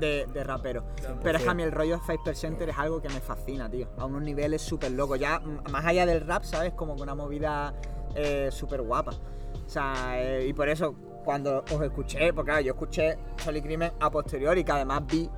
de, 0.00 0.26
de 0.26 0.44
raperos. 0.44 0.82
Pero 1.22 1.38
es 1.38 1.44
que 1.44 1.48
a 1.48 1.54
mí 1.54 1.62
el 1.62 1.70
rollo 1.70 2.00
5% 2.00 2.68
es 2.68 2.76
algo 2.76 3.00
que 3.00 3.08
me 3.08 3.20
fascina, 3.20 3.70
tío. 3.70 3.88
A 3.96 4.04
unos 4.06 4.22
niveles 4.22 4.62
súper 4.62 4.90
locos. 4.90 5.20
Ya 5.20 5.38
más 5.70 5.84
allá 5.86 6.06
del 6.06 6.22
rap, 6.26 6.42
¿sabes? 6.42 6.72
Como 6.72 6.96
que 6.96 7.02
una 7.02 7.14
movida 7.14 7.72
eh, 8.16 8.48
súper 8.50 8.82
guapa. 8.82 9.12
O 9.66 9.68
sea, 9.68 10.14
eh, 10.22 10.46
y 10.46 10.52
por 10.52 10.68
eso 10.68 10.94
cuando 11.24 11.64
os 11.72 11.82
escuché, 11.82 12.32
porque 12.32 12.50
claro, 12.50 12.64
yo 12.64 12.72
escuché 12.72 13.18
Sol 13.38 13.56
y 13.56 13.62
Crimen 13.62 13.92
a 13.98 14.10
posteriori, 14.10 14.62
que 14.62 14.72
además 14.72 15.02
vi 15.06 15.28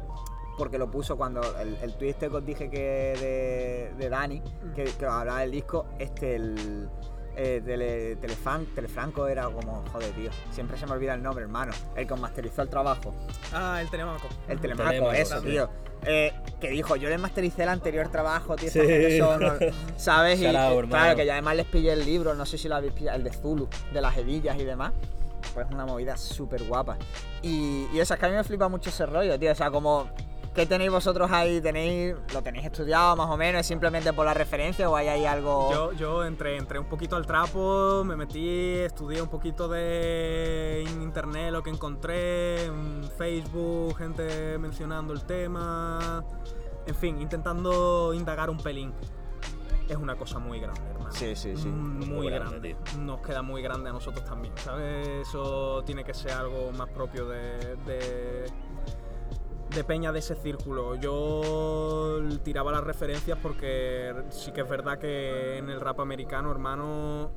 porque 0.58 0.76
lo 0.76 0.90
puso 0.90 1.16
cuando 1.16 1.40
el, 1.60 1.76
el 1.76 1.96
tweet 1.96 2.14
que 2.14 2.26
os 2.26 2.44
dije 2.44 2.68
que 2.68 2.78
de, 2.78 3.94
de 3.96 4.08
Dani, 4.08 4.42
que, 4.74 4.84
que 4.84 5.06
hablaba 5.06 5.40
del 5.40 5.52
disco, 5.52 5.86
este, 5.98 6.34
el 6.34 6.90
eh, 7.40 7.62
tele, 7.64 8.18
Telefran- 8.20 8.66
Telefranco 8.74 9.26
era 9.28 9.44
como, 9.44 9.84
joder, 9.92 10.10
tío, 10.10 10.30
siempre 10.50 10.76
se 10.76 10.86
me 10.86 10.92
olvida 10.92 11.14
el 11.14 11.22
nombre, 11.22 11.44
hermano, 11.44 11.72
el 11.96 12.06
que 12.06 12.12
os 12.14 12.20
masterizó 12.20 12.62
el 12.62 12.68
trabajo, 12.68 13.14
Ah, 13.52 13.78
el 13.80 13.88
Telemaco. 13.88 14.28
el 14.48 14.60
Telemaco, 14.60 14.88
Telemaco, 14.90 15.12
eso, 15.12 15.40
tío. 15.40 15.70
Eh, 16.04 16.32
que 16.60 16.68
dijo, 16.70 16.96
yo 16.96 17.08
les 17.08 17.20
mastericé 17.20 17.62
el 17.62 17.68
anterior 17.70 18.08
trabajo, 18.08 18.56
tío, 18.56 18.70
Sí. 18.70 19.18
son, 19.18 19.40
¿no? 19.40 19.52
¿sabes? 19.96 20.40
Y 20.40 20.46
out, 20.46 20.88
claro, 20.88 21.16
que 21.16 21.24
yo 21.26 21.32
además 21.32 21.56
les 21.56 21.66
pillé 21.66 21.92
el 21.92 22.04
libro, 22.04 22.34
no 22.34 22.44
sé 22.44 22.58
si 22.58 22.68
lo 22.68 22.74
habéis 22.76 22.92
pillado, 22.92 23.16
el 23.18 23.24
de 23.24 23.30
Zulu, 23.32 23.68
de 23.92 24.00
las 24.00 24.16
hebillas 24.16 24.58
y 24.58 24.64
demás. 24.64 24.92
Pues 25.54 25.66
una 25.72 25.86
movida 25.86 26.16
súper 26.16 26.62
guapa. 26.64 26.96
Y, 27.42 27.86
y 27.92 28.00
eso, 28.00 28.14
es 28.14 28.20
que 28.20 28.26
a 28.26 28.28
mí 28.28 28.34
me 28.34 28.44
flipa 28.44 28.68
mucho 28.68 28.90
ese 28.90 29.06
rollo, 29.06 29.38
tío. 29.38 29.50
O 29.52 29.54
sea, 29.54 29.70
como, 29.70 30.08
¿qué 30.54 30.66
tenéis 30.66 30.90
vosotros 30.90 31.30
ahí? 31.30 31.60
¿Tenéis, 31.60 32.14
¿Lo 32.32 32.42
tenéis 32.42 32.66
estudiado 32.66 33.16
más 33.16 33.28
o 33.30 33.36
menos? 33.36 33.60
¿Es 33.60 33.66
simplemente 33.66 34.12
por 34.12 34.26
la 34.26 34.34
referencia 34.34 34.88
o 34.90 34.96
hay 34.96 35.08
ahí 35.08 35.24
algo...? 35.24 35.70
Yo, 35.72 35.92
yo 35.92 36.24
entré, 36.24 36.56
entré 36.56 36.78
un 36.78 36.86
poquito 36.86 37.16
al 37.16 37.26
trapo, 37.26 38.02
me 38.04 38.16
metí, 38.16 38.78
estudié 38.78 39.22
un 39.22 39.28
poquito 39.28 39.68
de 39.68 40.84
internet 41.00 41.52
lo 41.52 41.62
que 41.62 41.70
encontré, 41.70 42.64
en 42.64 43.04
Facebook, 43.16 43.96
gente 43.96 44.58
mencionando 44.58 45.12
el 45.12 45.24
tema, 45.24 46.24
en 46.86 46.94
fin, 46.94 47.20
intentando 47.20 48.12
indagar 48.14 48.50
un 48.50 48.58
pelín. 48.58 48.92
Es 49.88 49.96
una 49.96 50.16
cosa 50.16 50.38
muy 50.38 50.60
grande, 50.60 50.82
hermano. 50.90 51.10
Sí, 51.12 51.34
sí, 51.34 51.56
sí. 51.56 51.66
Mm, 51.66 51.98
Muy, 52.00 52.06
Muy 52.08 52.30
grande. 52.30 52.74
grande, 52.74 52.98
Nos 52.98 53.20
queda 53.22 53.40
muy 53.40 53.62
grande 53.62 53.88
a 53.88 53.92
nosotros 53.94 54.22
también, 54.26 54.52
¿sabes? 54.58 55.26
Eso 55.26 55.82
tiene 55.86 56.04
que 56.04 56.12
ser 56.12 56.32
algo 56.32 56.70
más 56.72 56.90
propio 56.90 57.26
de, 57.26 57.74
de, 57.86 58.44
de 59.74 59.84
peña 59.84 60.12
de 60.12 60.20
ese 60.20 60.34
círculo. 60.34 60.94
Yo 60.96 62.20
tiraba 62.42 62.72
las 62.72 62.84
referencias 62.84 63.38
porque 63.42 64.14
sí 64.30 64.52
que 64.52 64.62
es 64.62 64.68
verdad 64.68 64.98
que 64.98 65.58
en 65.58 65.70
el 65.70 65.80
rap 65.80 66.00
americano, 66.00 66.50
hermano, 66.50 67.30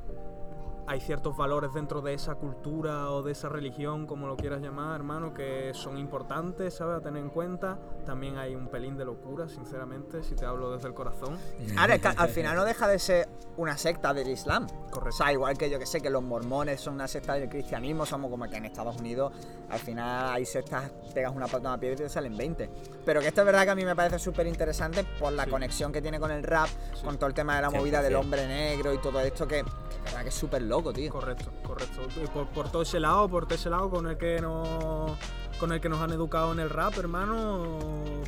hay 0.86 1.00
ciertos 1.00 1.36
valores 1.36 1.72
dentro 1.72 2.00
de 2.02 2.14
esa 2.14 2.34
cultura 2.34 3.10
o 3.10 3.22
de 3.22 3.32
esa 3.32 3.48
religión, 3.48 4.06
como 4.06 4.26
lo 4.26 4.36
quieras 4.36 4.60
llamar, 4.60 4.96
hermano, 4.96 5.32
que 5.32 5.70
son 5.74 5.96
importantes, 5.98 6.74
¿sabes? 6.74 6.96
A 6.96 7.00
tener 7.00 7.22
en 7.22 7.30
cuenta. 7.30 7.78
También 8.04 8.36
hay 8.38 8.54
un 8.54 8.68
pelín 8.68 8.96
de 8.96 9.04
locura, 9.04 9.48
sinceramente, 9.48 10.22
si 10.22 10.34
te 10.34 10.44
hablo 10.44 10.72
desde 10.72 10.88
el 10.88 10.94
corazón. 10.94 11.38
Ahora, 11.78 11.94
es 11.94 12.02
que 12.02 12.08
al 12.08 12.28
final 12.28 12.56
no 12.56 12.64
deja 12.64 12.88
de 12.88 12.98
ser 12.98 13.28
una 13.56 13.76
secta 13.76 14.12
del 14.14 14.28
Islam. 14.28 14.66
Correcto. 14.90 15.08
O 15.10 15.12
sea, 15.12 15.32
igual 15.32 15.56
que 15.56 15.70
yo 15.70 15.78
que 15.78 15.86
sé 15.86 16.00
que 16.00 16.10
los 16.10 16.22
mormones 16.22 16.80
son 16.80 16.94
una 16.94 17.06
secta 17.06 17.34
del 17.34 17.48
cristianismo, 17.48 18.04
somos 18.06 18.30
como 18.30 18.48
que 18.48 18.56
en 18.56 18.64
Estados 18.64 18.96
Unidos 18.98 19.32
al 19.70 19.78
final 19.78 20.32
hay 20.32 20.44
sectas, 20.46 20.90
pegas 21.14 21.32
una 21.34 21.46
pata 21.46 21.68
a 21.68 21.72
una 21.72 21.78
piedra 21.80 21.94
y 21.94 21.98
te 22.04 22.08
salen 22.08 22.36
20. 22.36 22.70
Pero 23.04 23.20
que 23.20 23.28
esto 23.28 23.40
es 23.42 23.46
verdad 23.46 23.64
que 23.64 23.70
a 23.70 23.74
mí 23.74 23.84
me 23.84 23.94
parece 23.94 24.18
súper 24.18 24.46
interesante 24.46 25.04
por 25.20 25.32
la 25.32 25.44
Sí. 25.44 25.50
conexión 25.50 25.92
que 25.92 26.00
tiene 26.02 26.18
con 26.18 26.30
el 26.30 26.42
rap, 26.42 26.68
con 27.04 27.16
todo 27.16 27.26
el 27.26 27.34
tema 27.34 27.56
de 27.56 27.62
la 27.62 27.70
movida 27.70 28.00
del 28.02 28.14
100%. 28.14 28.20
hombre 28.20 28.46
negro 28.46 28.92
y 28.94 28.98
todo 28.98 29.20
esto 29.20 29.46
que, 29.46 29.56
que 29.56 29.60
es 29.60 30.04
verdad 30.04 30.22
que 30.22 30.28
es 30.28 30.34
súper 30.34 30.62
loco, 30.72 30.92
tío. 30.92 31.12
Correcto, 31.12 31.50
correcto. 31.62 32.00
Y 32.22 32.26
Por, 32.28 32.46
por 32.48 32.70
todo 32.70 32.82
ese 32.82 32.98
lado, 32.98 33.28
por 33.28 33.44
todo 33.44 33.54
ese 33.54 33.68
lado 33.70 33.90
con 33.90 34.06
el 34.08 34.16
que 34.16 34.40
nos 34.40 35.12
con 35.58 35.70
el 35.70 35.80
que 35.80 35.88
nos 35.88 36.00
han 36.00 36.10
educado 36.10 36.52
en 36.52 36.58
el 36.58 36.70
rap, 36.70 36.98
hermano, 36.98 37.78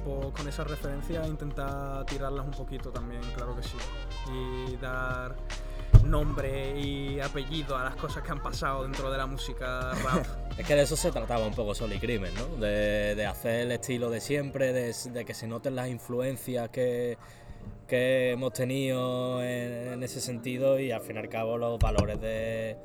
pues 0.05 0.27
con 0.37 0.47
esa 0.47 0.63
referencia 0.63 1.27
intentar 1.27 2.05
tirarlas 2.07 2.45
un 2.45 2.53
poquito 2.53 2.91
también, 2.91 3.23
claro 3.35 3.57
que 3.57 3.63
sí. 3.65 3.77
Y 4.33 4.77
dar 4.77 5.35
nombre 6.05 6.79
y 6.79 7.19
apellido 7.21 7.77
a 7.77 7.85
las 7.85 7.97
cosas 7.97 8.23
que 8.23 8.31
han 8.31 8.43
pasado 8.43 8.83
dentro 8.83 9.11
de 9.11 9.19
la 9.19 9.27
música 9.27 9.93
rap. 9.95 10.25
Es 10.59 10.65
que 10.65 10.77
de 10.77 10.83
eso 10.83 10.95
se 10.95 11.11
trataba 11.11 11.45
un 11.45 11.55
poco 11.55 11.75
Sol 11.75 11.93
y 11.93 11.99
Crimen, 11.99 12.33
¿no? 12.37 12.47
De, 12.65 13.17
de 13.17 13.27
hacer 13.27 13.63
el 13.63 13.73
estilo 13.73 14.09
de 14.09 14.21
siempre, 14.21 14.73
de, 14.73 14.95
de 15.11 15.25
que 15.25 15.35
se 15.35 15.49
noten 15.49 15.75
las 15.75 15.89
influencias 15.89 16.69
que, 16.69 17.19
que 17.87 18.33
hemos 18.33 18.53
tenido 18.53 19.43
en, 19.43 20.03
ese 20.03 20.21
sentido 20.21 20.79
y 20.79 20.91
al 20.91 21.01
fin 21.01 21.17
y 21.17 21.19
al 21.21 21.29
cabo 21.29 21.59
los 21.59 21.79
valores 21.79 22.21
de... 22.21 22.77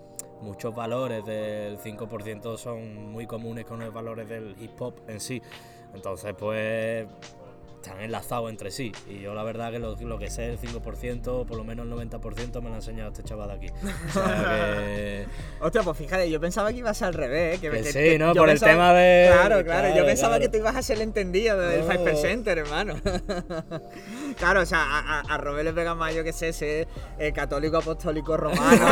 Muchos 0.42 0.74
valores 0.74 1.26
del 1.26 1.78
5% 1.80 2.58
son 2.58 3.12
muy 3.12 3.28
comunes 3.28 3.66
con 3.66 3.80
los 3.80 3.94
valores 3.94 4.30
del 4.30 4.56
hip 4.62 4.82
hop 4.82 4.94
en 5.10 5.20
sí. 5.20 5.42
Entonces, 5.94 6.34
pues 6.38 7.06
están 7.82 8.02
enlazados 8.02 8.50
entre 8.50 8.72
sí. 8.72 8.92
Y 9.10 9.20
yo 9.22 9.34
la 9.34 9.44
verdad 9.44 9.72
que 9.72 9.80
lo, 9.80 9.96
lo 9.96 10.20
que 10.20 10.30
sé 10.30 10.44
del 10.44 10.60
5%, 10.60 11.46
por 11.46 11.58
lo 11.58 11.64
menos 11.64 11.86
el 11.86 11.92
90% 11.94 12.62
me 12.62 12.70
lo 12.70 12.74
ha 12.74 12.78
enseñado 12.78 13.10
este 13.10 13.24
chaval 13.24 13.50
de 13.50 13.54
aquí. 13.56 13.68
O 13.70 14.14
sea 14.14 14.24
que... 14.86 15.26
Hostia, 15.62 15.84
pues 15.84 15.98
fíjate, 15.98 16.30
yo 16.30 16.40
pensaba 16.40 16.72
que 16.72 16.80
iba 16.80 16.90
a 16.90 16.94
ser 16.94 17.08
al 17.10 17.14
revés. 17.14 17.58
¿eh? 17.58 17.62
Que, 17.62 17.70
Que 17.70 17.78
que- 17.84 17.92
sí, 17.92 18.00
que 18.00 18.20
¿no? 18.20 18.34
Por 18.34 18.50
el 18.50 18.60
tema 18.60 18.94
de- 18.94 19.30
Claro, 19.32 19.64
claro, 19.64 19.96
yo 19.96 20.06
pensaba 20.06 20.38
claro. 20.38 20.42
que 20.44 20.50
tú 20.50 20.58
ibas 20.62 20.76
a 20.76 20.82
ser 20.82 20.98
el 20.98 21.04
entendido 21.04 21.58
del 21.60 21.88
No. 21.88 21.94
5%, 21.94 22.48
hermano. 22.48 22.96
claro, 24.38 24.62
o 24.62 24.66
sea, 24.66 24.82
a, 24.84 25.20
a, 25.20 25.22
a 25.22 25.38
Robert 25.38 25.66
le 25.66 25.74
pega 25.74 25.96
más, 25.96 26.14
yo 26.14 26.24
que 26.24 26.34
sé, 26.34 26.54
ser 26.54 26.88
eh, 27.18 27.32
católico 27.34 27.78
apostólico 27.78 28.38
romano. 28.38 28.70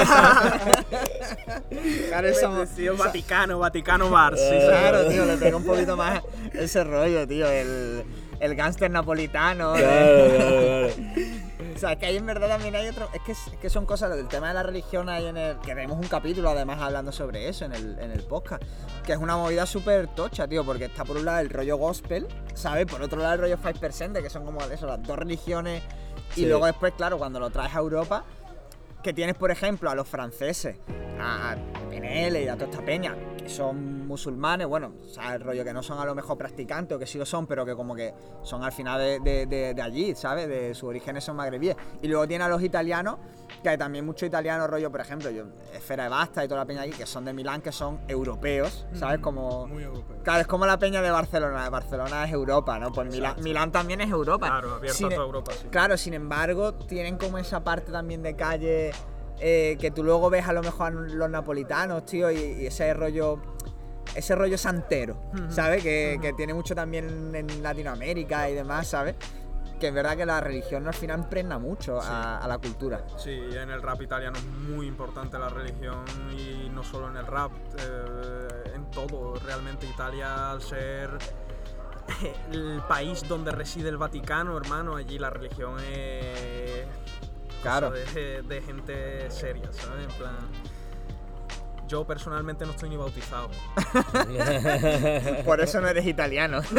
claro, 2.09 2.33
somos, 2.33 2.57
Bendecido 2.59 2.97
Vaticano, 2.97 3.59
Vaticano 3.59 4.09
Bar, 4.09 4.37
sí. 4.37 4.43
Claro, 4.67 5.07
tío, 5.07 5.25
le 5.25 5.37
pega 5.37 5.57
un 5.57 5.63
poquito 5.65 5.95
más 5.97 6.21
ese 6.53 6.83
rollo, 6.83 7.27
tío, 7.27 7.47
el, 7.49 8.03
el 8.39 8.55
gángster 8.55 8.89
napolitano. 8.91 9.73
Claro, 9.73 10.29
claro, 10.35 10.61
claro. 10.61 10.87
O 11.75 11.79
sea, 11.79 11.95
que 11.95 12.07
ahí 12.07 12.17
en 12.17 12.25
verdad 12.25 12.47
también 12.47 12.75
hay 12.75 12.87
otro. 12.87 13.07
Es 13.13 13.21
que, 13.21 13.33
es 13.33 13.39
que 13.61 13.69
son 13.69 13.85
cosas, 13.85 14.09
del 14.15 14.27
tema 14.27 14.47
de 14.47 14.55
la 14.55 14.63
religión 14.63 15.09
hay 15.09 15.27
en 15.27 15.37
el. 15.37 15.57
Que 15.59 15.75
tenemos 15.75 15.97
un 15.99 16.07
capítulo 16.07 16.49
además 16.49 16.79
hablando 16.81 17.11
sobre 17.11 17.47
eso 17.47 17.65
en 17.65 17.73
el, 17.73 17.99
en 17.99 18.09
el 18.11 18.23
podcast. 18.23 18.63
Que 19.05 19.11
es 19.11 19.19
una 19.19 19.37
movida 19.37 19.67
súper 19.67 20.07
tocha, 20.07 20.47
tío, 20.47 20.65
porque 20.65 20.85
está 20.85 21.05
por 21.05 21.17
un 21.17 21.25
lado 21.25 21.39
el 21.39 21.51
rollo 21.51 21.77
gospel, 21.77 22.27
¿sabes? 22.55 22.87
Por 22.87 23.03
otro 23.03 23.19
lado 23.21 23.35
el 23.35 23.41
rollo 23.41 23.57
5%, 23.59 24.23
que 24.23 24.29
son 24.31 24.43
como 24.43 24.59
eso, 24.61 24.87
las 24.87 25.03
dos 25.03 25.19
religiones. 25.19 25.83
Y 26.31 26.41
Sí. 26.41 26.45
luego 26.47 26.65
después, 26.65 26.93
claro, 26.97 27.19
cuando 27.19 27.39
lo 27.39 27.51
traes 27.51 27.75
a 27.75 27.77
Europa, 27.79 28.23
que 29.07 29.13
tienes, 29.13 29.37
por 29.37 29.51
ejemplo, 29.51 29.89
a 29.89 29.95
los 29.95 30.05
franceses, 30.05 30.75
a, 31.17 31.55
PNL 31.89 32.43
y 32.43 32.49
a 32.49 32.55
toda 32.57 32.69
esta 32.69 32.83
peña, 32.83 33.15
que 33.37 33.47
son 33.47 34.05
musulmanes, 34.05 34.67
bueno, 34.67 34.91
el 35.33 35.39
rollo 35.39 35.63
que 35.63 35.71
no 35.71 35.81
son 35.81 35.97
a 35.99 36.03
lo 36.03 36.13
mejor 36.13 36.37
practicantes 36.37 36.93
o 36.93 36.99
que 36.99 37.07
sí 37.07 37.17
lo 37.17 37.25
son, 37.25 37.47
pero 37.47 37.65
que 37.65 37.73
como 37.73 37.95
que 37.95 38.13
son 38.43 38.65
al 38.65 38.73
final 38.73 38.99
de- 39.23 39.45
de 39.73 39.81
allí, 39.81 40.13
¿sabes? 40.13 40.49
De 40.49 40.75
sus 40.75 40.89
orígenes 40.89 41.23
son 41.23 41.37
magrebíes. 41.37 41.77
Y 42.01 42.09
luego 42.09 42.27
tiene 42.27 42.43
a 42.43 42.49
los 42.49 42.61
italianos, 42.61 43.15
que 43.61 43.69
hay 43.69 43.77
también 43.77 44.05
muchos 44.05 44.27
italianos, 44.27 44.69
rollo, 44.69 44.91
por 44.91 45.01
ejemplo, 45.01 45.29
yo, 45.29 45.45
Esfera 45.73 46.03
de 46.03 46.09
Basta 46.09 46.43
y 46.43 46.47
toda 46.47 46.61
la 46.61 46.65
peña 46.65 46.81
allí, 46.81 46.91
que 46.91 47.05
son 47.05 47.25
de 47.25 47.33
Milán, 47.33 47.61
que 47.61 47.71
son 47.71 47.99
europeos, 48.07 48.85
¿sabes? 48.93 49.19
Como... 49.19 49.67
Muy 49.67 49.83
europeo. 49.83 50.17
Claro, 50.23 50.41
es 50.41 50.47
como 50.47 50.65
la 50.65 50.77
peña 50.77 51.01
de 51.01 51.11
Barcelona. 51.11 51.69
Barcelona 51.69 52.25
es 52.25 52.31
Europa, 52.31 52.77
¿no? 52.79 52.91
Pues 52.91 53.09
Milán. 53.09 53.41
Milán 53.41 53.71
también 53.71 54.01
es 54.01 54.09
Europa. 54.09 54.47
Claro, 54.47 54.75
abierto 54.75 54.97
Sin 54.97 55.07
a 55.07 55.09
e- 55.09 55.15
toda 55.15 55.25
Europa, 55.25 55.51
sí. 55.59 55.67
Claro, 55.69 55.97
sin 55.97 56.13
embargo, 56.13 56.73
tienen 56.73 57.17
como 57.17 57.37
esa 57.37 57.63
parte 57.63 57.91
también 57.91 58.21
de 58.23 58.35
calle 58.35 58.91
eh, 59.39 59.77
que 59.79 59.91
tú 59.91 60.03
luego 60.03 60.29
ves 60.29 60.47
a 60.47 60.53
lo 60.53 60.61
mejor 60.61 60.87
a 60.87 60.91
los 60.91 61.29
napolitanos, 61.29 62.05
tío, 62.05 62.31
y, 62.31 62.37
y 62.37 62.65
ese 62.67 62.93
rollo. 62.93 63.39
Ese 64.15 64.35
rollo 64.35 64.57
santero, 64.57 65.19
¿sabes? 65.49 65.83
Que, 65.83 66.17
que 66.19 66.33
tiene 66.33 66.53
mucho 66.53 66.73
también 66.73 67.35
en 67.35 67.61
Latinoamérica 67.61 68.49
y 68.49 68.55
demás, 68.55 68.87
¿sabes? 68.87 69.15
Que 69.79 69.89
es 69.89 69.93
verdad 69.93 70.17
que 70.17 70.25
la 70.25 70.41
religión 70.41 70.87
al 70.87 70.93
final 70.93 71.19
impregna 71.19 71.59
mucho 71.59 72.01
a, 72.01 72.37
a 72.39 72.47
la 72.47 72.57
cultura. 72.57 73.05
Sí, 73.17 73.31
en 73.51 73.69
el 73.69 73.81
rap 73.81 74.01
italiano 74.01 74.37
es 74.37 74.45
muy 74.45 74.87
importante 74.87 75.37
la 75.37 75.49
religión 75.49 76.03
y 76.35 76.69
no 76.69 76.83
solo 76.83 77.09
en 77.09 77.17
el 77.17 77.27
rap, 77.27 77.51
eh, 77.79 78.71
en 78.73 78.89
todo. 78.89 79.35
Realmente 79.35 79.85
Italia, 79.85 80.49
al 80.51 80.61
ser 80.63 81.11
el 82.51 82.81
país 82.87 83.27
donde 83.27 83.51
reside 83.51 83.89
el 83.89 83.97
Vaticano, 83.97 84.57
hermano, 84.57 84.95
allí 84.95 85.19
la 85.19 85.29
religión 85.29 85.75
es 85.79 86.85
Claro. 87.61 87.91
de, 87.91 88.41
de 88.43 88.61
gente 88.61 89.29
seria, 89.29 89.71
¿sabes? 89.73 90.05
En 90.09 90.11
plan, 90.17 90.35
yo 91.87 92.05
personalmente 92.05 92.65
no 92.65 92.71
estoy 92.71 92.89
ni 92.89 92.97
bautizado. 92.97 93.49
Por 95.45 95.61
eso 95.61 95.81
no 95.81 95.87
eres 95.87 96.05
italiano. 96.05 96.61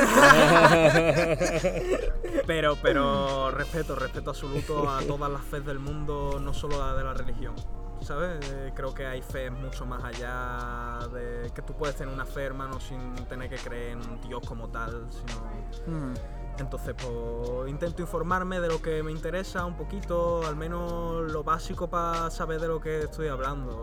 Pero, 2.47 2.77
pero 2.81 3.51
respeto, 3.51 3.95
respeto 3.95 4.31
absoluto 4.31 4.89
a 4.89 5.03
todas 5.03 5.31
las 5.31 5.43
fe 5.43 5.61
del 5.61 5.79
mundo, 5.79 6.39
no 6.41 6.55
solo 6.55 6.79
la 6.79 6.95
de 6.95 7.05
la 7.05 7.13
religión. 7.13 7.55
¿Sabes? 8.01 8.39
Eh, 8.51 8.73
Creo 8.75 8.95
que 8.95 9.07
hay 9.07 9.21
fe 9.21 9.51
mucho 9.51 9.85
más 9.85 10.03
allá 10.03 10.99
de 11.13 11.51
que 11.53 11.61
tú 11.63 11.75
puedes 11.75 11.95
tener 11.97 12.15
una 12.15 12.25
fe, 12.25 12.45
hermano, 12.45 12.81
sin 12.81 13.15
tener 13.27 13.51
que 13.51 13.57
creer 13.57 13.93
en 13.93 13.99
un 13.99 14.21
Dios 14.21 14.41
como 14.47 14.69
tal, 14.69 15.09
sino 15.11 15.49
Mm. 15.87 16.15
Entonces, 16.59 16.95
pues 16.97 17.71
intento 17.71 18.03
informarme 18.03 18.61
de 18.61 18.69
lo 18.69 18.83
que 18.83 19.03
me 19.03 19.13
interesa 19.13 19.65
un 19.65 19.77
poquito, 19.77 20.45
al 20.47 20.57
menos 20.57 21.31
lo 21.31 21.45
básico 21.45 21.89
para 21.89 22.31
saber 22.31 22.61
de 22.61 22.69
lo 22.69 22.81
que 22.81 23.01
estoy 23.03 23.29
hablando. 23.29 23.83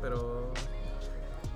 Pero 0.00 0.52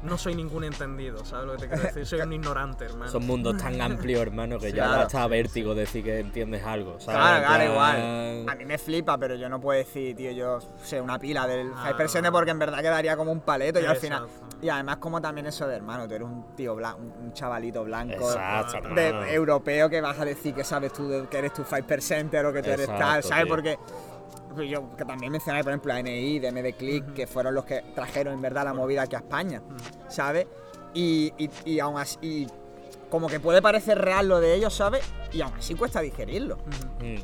no 0.02 0.18
soy 0.18 0.34
ningún 0.34 0.64
entendido, 0.64 1.24
¿sabes 1.24 1.46
lo 1.46 1.52
que 1.52 1.58
te 1.58 1.68
quiero 1.68 1.82
decir? 1.84 2.04
Soy 2.04 2.20
un 2.22 2.32
ignorante, 2.32 2.86
hermano. 2.86 3.08
Son 3.12 3.24
mundos 3.24 3.56
tan 3.56 3.80
amplios, 3.80 4.20
hermano, 4.20 4.58
que 4.58 4.72
ya 4.72 4.86
Claro, 4.86 5.02
hasta 5.02 5.26
vértigo 5.28 5.76
decir 5.76 6.02
que 6.02 6.18
entiendes 6.18 6.64
algo. 6.64 6.98
¿sabes? 6.98 7.20
Claro, 7.20 7.46
claro, 7.46 7.64
igual. 7.72 8.48
A 8.48 8.54
mí 8.56 8.64
me 8.64 8.78
flipa, 8.78 9.16
pero 9.16 9.36
yo 9.36 9.48
no 9.48 9.60
puedo 9.60 9.78
decir, 9.78 10.16
tío, 10.16 10.32
yo 10.32 10.58
sé 10.82 11.00
una 11.00 11.20
pila 11.20 11.46
del 11.46 11.70
Ah, 11.76 11.92
5% 11.96 12.32
porque 12.32 12.50
en 12.50 12.58
verdad 12.58 12.80
quedaría 12.80 13.16
como 13.16 13.30
un 13.30 13.40
paleto 13.42 13.80
y 13.80 13.84
al 13.86 13.96
final. 13.96 14.24
Exacto. 14.24 14.56
Y 14.60 14.68
además, 14.68 14.96
como 14.96 15.20
también 15.20 15.46
eso 15.46 15.68
de 15.68 15.76
hermano, 15.76 16.08
tú 16.08 16.14
eres 16.14 16.26
un 16.26 16.54
tío 16.56 16.74
blanco, 16.74 16.98
un 17.20 17.32
chavalito 17.32 17.84
blanco. 17.84 18.14
Exacto, 18.32 18.88
de 18.94 19.06
hermano. 19.08 19.26
europeo 19.26 19.88
que 19.88 20.00
vas 20.00 20.18
a 20.18 20.24
decir 20.24 20.52
que 20.52 20.64
sabes 20.64 20.92
tú 20.92 21.08
de- 21.08 21.28
que 21.28 21.38
eres 21.38 21.52
tu 21.52 21.62
5% 21.62 22.48
o 22.48 22.52
que 22.52 22.62
tú 22.62 22.70
eres 22.70 22.86
tal, 22.88 23.22
¿sabes? 23.22 23.44
tío. 23.44 23.54
Porque 23.54 23.78
yo 24.60 24.94
que 24.96 25.04
también 25.04 25.32
mencioné, 25.32 25.62
por 25.62 25.72
ejemplo, 25.72 25.92
a 25.92 26.02
NI, 26.02 26.38
de 26.38 26.52
MD 26.52 26.74
Click, 26.76 27.14
que 27.14 27.26
fueron 27.26 27.54
los 27.54 27.64
que 27.64 27.82
trajeron 27.94 28.34
en 28.34 28.42
verdad 28.42 28.64
la 28.64 28.74
movida 28.74 29.02
aquí 29.02 29.16
a 29.16 29.20
España, 29.20 29.62
¿sabes? 30.08 30.46
Y, 30.94 31.32
y, 31.38 31.48
y 31.64 31.80
aún 31.80 31.98
así, 31.98 32.18
y 32.20 32.46
como 33.10 33.28
que 33.28 33.40
puede 33.40 33.62
parecer 33.62 33.98
real 33.98 34.28
lo 34.28 34.40
de 34.40 34.54
ellos, 34.54 34.74
¿sabes? 34.74 35.02
Y 35.32 35.40
aún 35.40 35.54
así 35.54 35.74
cuesta 35.74 36.00
digerirlo. 36.00 36.58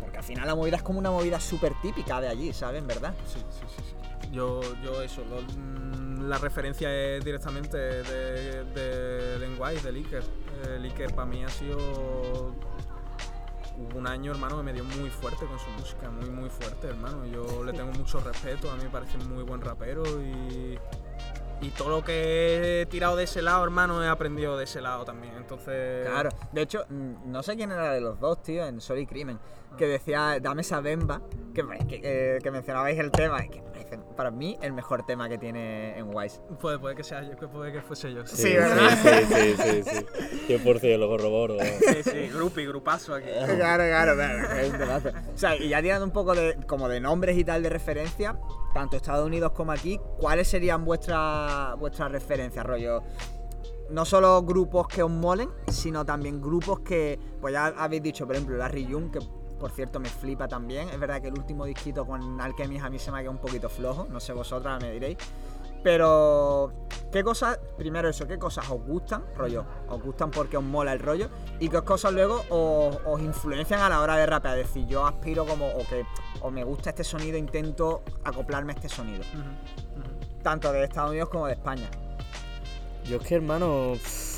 Porque 0.00 0.16
al 0.18 0.24
final 0.24 0.46
la 0.46 0.54
movida 0.54 0.76
es 0.76 0.82
como 0.82 0.98
una 0.98 1.10
movida 1.10 1.38
súper 1.40 1.72
típica 1.82 2.20
de 2.20 2.28
allí, 2.28 2.52
¿sabes? 2.52 2.80
En 2.80 2.86
verdad. 2.86 3.14
Sí, 3.26 3.38
sí, 3.50 3.64
sí, 3.76 3.82
sí. 3.88 4.28
Yo, 4.32 4.60
yo 4.82 5.00
eso, 5.00 5.22
lo- 5.24 5.40
mm, 5.40 6.28
la 6.28 6.36
referencia 6.36 6.92
es 6.94 7.24
directamente 7.24 7.78
de, 7.78 8.64
de 8.64 9.38
Lenguay, 9.38 9.78
de 9.78 9.92
Licker. 9.92 10.22
Eh, 10.66 10.78
Licker 10.78 11.14
para 11.14 11.26
mí 11.26 11.42
ha 11.44 11.48
sido 11.48 12.54
hubo 13.78 13.98
un 13.98 14.06
año, 14.06 14.32
hermano, 14.32 14.56
que 14.58 14.62
me 14.62 14.72
dio 14.72 14.84
muy 14.84 15.10
fuerte 15.10 15.46
con 15.46 15.58
su 15.58 15.70
música, 15.70 16.10
muy, 16.10 16.30
muy 16.30 16.50
fuerte, 16.50 16.88
hermano. 16.88 17.24
Yo 17.26 17.62
le 17.64 17.72
tengo 17.72 17.92
mucho 17.92 18.20
respeto, 18.20 18.70
a 18.70 18.76
mí 18.76 18.84
me 18.84 18.90
parece 18.90 19.18
muy 19.18 19.42
buen 19.44 19.60
rapero 19.60 20.02
y, 20.20 20.78
y 21.60 21.70
todo 21.70 21.88
lo 21.90 22.04
que 22.04 22.82
he 22.82 22.86
tirado 22.86 23.16
de 23.16 23.24
ese 23.24 23.42
lado, 23.42 23.64
hermano, 23.64 24.02
he 24.02 24.08
aprendido 24.08 24.56
de 24.56 24.64
ese 24.64 24.80
lado 24.80 25.04
también. 25.04 25.34
Entonces, 25.36 26.06
Claro. 26.08 26.30
De 26.52 26.62
hecho, 26.62 26.84
mm, 26.88 27.30
no 27.30 27.42
sé 27.42 27.56
quién 27.56 27.72
era 27.72 27.92
de 27.92 28.00
los 28.00 28.18
dos, 28.20 28.42
tío, 28.42 28.64
en 28.66 28.80
Sol 28.80 28.98
y 28.98 29.06
Crimen, 29.06 29.38
que 29.76 29.86
decía, 29.86 30.38
dame 30.40 30.62
esa 30.62 30.80
bemba, 30.80 31.20
que, 31.54 31.64
que, 31.88 32.00
que- 32.00 32.38
que 32.42 32.50
mencionabais 32.50 32.98
el 32.98 33.10
tema, 33.10 33.44
y 33.44 33.48
que 33.48 33.60
me 33.62 33.70
parece 33.70 33.96
para 34.18 34.32
mí 34.32 34.58
el 34.62 34.72
mejor 34.72 35.06
tema 35.06 35.28
que 35.28 35.38
tiene 35.38 35.96
en 35.96 36.12
Wise. 36.12 36.40
puede, 36.60 36.80
puede 36.80 36.96
que 36.96 37.04
sea 37.04 37.22
yo, 37.22 37.36
que 37.36 37.46
puede 37.46 37.70
que 37.70 37.80
fuese 37.80 38.12
yo. 38.12 38.26
Sí, 38.26 38.52
¿verdad? 38.52 38.90
Sí, 39.00 39.54
sí, 39.54 39.82
sí, 39.84 40.00
sí. 40.48 40.58
100% 40.58 40.98
lo 40.98 41.06
corroboro. 41.06 41.56
sí, 41.60 42.02
sí, 42.02 42.26
grupi, 42.26 42.66
grupazo 42.66 43.14
aquí. 43.14 43.28
Claro, 43.58 43.84
claro, 43.84 44.16
claro. 44.16 45.20
O 45.32 45.38
sea, 45.38 45.54
y 45.54 45.68
ya 45.68 45.80
tirando 45.80 46.04
un 46.04 46.10
poco 46.10 46.34
de, 46.34 46.56
como 46.66 46.88
de 46.88 46.98
nombres 46.98 47.38
y 47.38 47.44
tal 47.44 47.62
de 47.62 47.68
referencia, 47.68 48.36
tanto 48.74 48.96
Estados 48.96 49.24
Unidos 49.24 49.52
como 49.52 49.70
aquí, 49.70 50.00
¿cuáles 50.18 50.48
serían 50.48 50.84
vuestras 50.84 51.78
vuestras 51.78 52.10
referencias, 52.10 52.66
rollo? 52.66 53.04
No 53.88 54.04
solo 54.04 54.42
grupos 54.42 54.88
que 54.88 55.04
os 55.04 55.10
molen, 55.10 55.48
sino 55.68 56.04
también 56.04 56.42
grupos 56.42 56.80
que, 56.80 57.20
pues 57.40 57.52
ya 57.52 57.66
habéis 57.68 58.02
dicho, 58.02 58.26
por 58.26 58.34
ejemplo, 58.34 58.56
Larry 58.56 58.84
June, 58.90 59.12
que 59.12 59.20
por 59.58 59.70
cierto 59.70 60.00
me 60.00 60.08
flipa 60.08 60.48
también. 60.48 60.88
Es 60.88 60.98
verdad 60.98 61.20
que 61.20 61.28
el 61.28 61.38
último 61.38 61.64
disquito 61.64 62.06
con 62.06 62.40
Alchemist 62.40 62.84
a 62.84 62.90
mí 62.90 62.98
se 62.98 63.10
me 63.10 63.18
ha 63.18 63.20
quedado 63.20 63.32
un 63.32 63.42
poquito 63.42 63.68
flojo, 63.68 64.06
no 64.10 64.20
sé 64.20 64.32
vosotras, 64.32 64.80
me 64.82 64.92
diréis. 64.92 65.18
Pero, 65.82 66.72
¿qué 67.12 67.22
cosas, 67.22 67.58
primero 67.76 68.08
eso, 68.08 68.26
qué 68.26 68.38
cosas 68.38 68.68
os 68.68 68.82
gustan, 68.82 69.24
rollo? 69.36 69.64
¿Os 69.88 70.02
gustan 70.02 70.30
porque 70.30 70.56
os 70.56 70.64
mola 70.64 70.92
el 70.92 70.98
rollo? 70.98 71.28
¿Y 71.60 71.68
qué 71.68 71.82
cosas 71.82 72.12
luego 72.12 72.42
os, 72.50 72.98
os 73.04 73.20
influencian 73.20 73.80
a 73.80 73.88
la 73.88 74.00
hora 74.00 74.16
de 74.16 74.26
rapear? 74.26 74.58
Es 74.58 74.66
decir, 74.66 74.86
yo 74.86 75.06
aspiro 75.06 75.46
como, 75.46 75.68
o 75.68 75.86
que, 75.88 76.04
o 76.40 76.50
me 76.50 76.64
gusta 76.64 76.90
este 76.90 77.04
sonido, 77.04 77.38
intento 77.38 78.02
acoplarme 78.24 78.72
a 78.72 78.74
este 78.74 78.88
sonido. 78.88 79.22
Tanto 80.42 80.72
de 80.72 80.84
Estados 80.84 81.10
Unidos 81.10 81.28
como 81.28 81.46
de 81.46 81.52
España. 81.52 81.88
Yo 83.04 83.18
es 83.18 83.22
que, 83.22 83.36
hermano, 83.36 83.92
pff, 83.94 84.37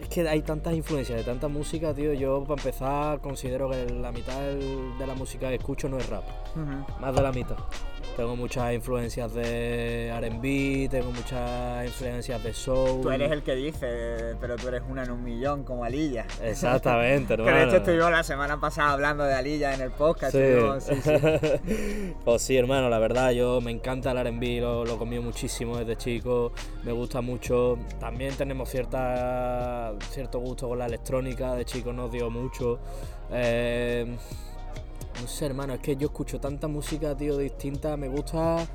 es 0.00 0.08
que 0.08 0.28
hay 0.28 0.42
tantas 0.42 0.74
influencias 0.74 1.18
de 1.18 1.24
tanta 1.24 1.48
música, 1.48 1.94
tío. 1.94 2.12
Yo, 2.12 2.44
para 2.44 2.60
empezar, 2.60 3.20
considero 3.20 3.70
que 3.70 3.86
la 3.86 4.12
mitad 4.12 4.40
de 4.40 5.06
la 5.06 5.14
música 5.14 5.48
que 5.48 5.56
escucho 5.56 5.88
no 5.88 5.98
es 5.98 6.08
rap. 6.08 6.24
Más 7.00 7.14
de 7.14 7.22
la 7.22 7.32
mitad. 7.32 7.56
Tengo 8.18 8.34
muchas 8.34 8.74
influencias 8.74 9.32
de 9.32 10.10
RB, 10.12 10.90
tengo 10.90 11.12
muchas 11.12 11.86
influencias 11.86 12.42
de 12.42 12.52
soul. 12.52 13.00
Tú 13.00 13.10
eres 13.12 13.30
el 13.30 13.44
que 13.44 13.54
dice, 13.54 14.34
pero 14.40 14.56
tú 14.56 14.66
eres 14.66 14.82
una 14.90 15.04
en 15.04 15.12
un 15.12 15.22
millón, 15.22 15.62
como 15.62 15.84
Alilla. 15.84 16.26
Exactamente, 16.42 17.36
Que 17.36 17.42
de 17.42 17.48
hermano. 17.48 17.68
hecho 17.68 17.76
estuvimos 17.76 18.10
la 18.10 18.24
semana 18.24 18.58
pasada 18.58 18.90
hablando 18.94 19.22
de 19.22 19.34
Alilla 19.34 19.72
en 19.72 19.82
el 19.82 19.92
podcast. 19.92 20.32
Sí. 20.32 20.38
estuvimos- 20.38 20.82
sí, 20.82 20.94
sí. 21.00 22.14
pues 22.24 22.42
sí, 22.42 22.56
hermano, 22.56 22.88
la 22.90 22.98
verdad, 22.98 23.30
yo 23.30 23.60
me 23.60 23.70
encanta 23.70 24.10
el 24.10 24.18
RB, 24.36 24.62
lo, 24.62 24.84
lo 24.84 24.98
comí 24.98 25.20
muchísimo 25.20 25.76
desde 25.78 25.94
chico, 25.96 26.50
me 26.82 26.90
gusta 26.90 27.20
mucho. 27.20 27.78
También 28.00 28.34
tenemos 28.34 28.68
cierta, 28.68 29.92
cierto 30.10 30.40
gusto 30.40 30.66
con 30.68 30.76
la 30.80 30.86
electrónica, 30.86 31.54
de 31.54 31.64
chico 31.64 31.92
nos 31.92 32.10
dio 32.10 32.30
mucho. 32.30 32.80
Eh, 33.30 34.16
no 35.20 35.26
sé, 35.26 35.46
hermano, 35.46 35.74
es 35.74 35.80
que 35.80 35.96
yo 35.96 36.08
escucho 36.08 36.40
tanta 36.40 36.68
música, 36.68 37.16
tío, 37.16 37.36
distinta, 37.36 37.96
me 37.96 38.08
gusta 38.08 38.66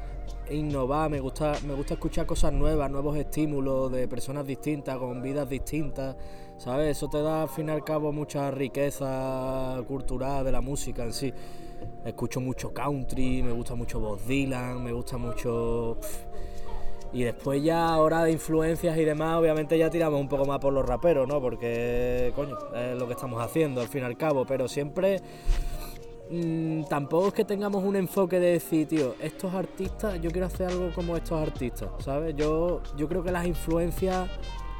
innovar, 0.50 1.10
me 1.10 1.20
gusta, 1.20 1.54
me 1.66 1.74
gusta 1.74 1.94
escuchar 1.94 2.26
cosas 2.26 2.52
nuevas, 2.54 2.90
nuevos 2.92 3.18
estímulos 3.18 3.92
de 3.92 4.08
personas 4.08 4.46
distintas, 4.46 4.98
con 4.98 5.22
vidas 5.22 5.48
distintas, 5.50 6.16
¿sabes? 6.58 6.98
Eso 6.98 7.10
te 7.10 7.22
da 7.22 7.44
al 7.44 7.50
fin 7.50 7.70
y 7.70 7.72
al 7.72 7.84
cabo 7.84 8.12
mucha 8.12 8.52
riqueza 8.52 9.82
cultural 9.88 10.44
de 10.44 10.52
la 10.52 10.62
música 10.62 11.04
en 11.04 11.14
sí. 11.14 11.34
Escucho 12.06 12.42
mucho 12.42 12.74
country, 12.74 13.42
me 13.44 13.52
gusta 13.52 13.76
mucho 13.76 14.00
Bob 14.00 14.20
Dylan, 14.26 14.84
me 14.84 14.92
gusta 14.92 15.18
mucho... 15.18 15.98
Y 17.14 17.22
después 17.22 17.64
ya 17.64 17.90
ahora 17.90 18.24
de 18.24 18.32
influencias 18.32 18.98
y 18.98 19.06
demás, 19.06 19.38
obviamente 19.38 19.78
ya 19.78 19.88
tiramos 19.92 20.20
un 20.20 20.28
poco 20.28 20.46
más 20.46 20.58
por 20.58 20.74
los 20.74 20.84
raperos, 20.84 21.28
¿no? 21.28 21.40
Porque, 21.40 22.34
coño, 22.36 22.58
es 22.76 22.98
lo 22.98 23.06
que 23.06 23.14
estamos 23.14 23.40
haciendo 23.40 23.82
al 23.82 23.88
fin 23.88 24.02
y 24.02 24.06
al 24.06 24.18
cabo, 24.18 24.46
pero 24.48 24.68
siempre 24.68 25.22
mm, 26.34 26.84
tampoco 26.89 27.28
es 27.30 27.34
que 27.34 27.46
tengamos 27.46 27.84
un 27.84 27.96
enfoque 27.96 28.39
de 28.39 28.54
decir, 28.54 28.88
tío, 28.88 29.15
estos 29.22 29.54
artistas, 29.54 30.19
yo 30.22 30.32
quiero 30.32 30.48
hacer 30.48 30.67
algo 30.69 30.91
como 30.93 31.15
estos 31.15 31.41
artistas, 31.41 31.89
¿sabes? 32.00 32.36
Yo, 32.36 32.82
yo 32.98 33.08
creo 33.08 33.24
que 33.24 33.32
las 33.32 33.46
influencias 33.46 34.30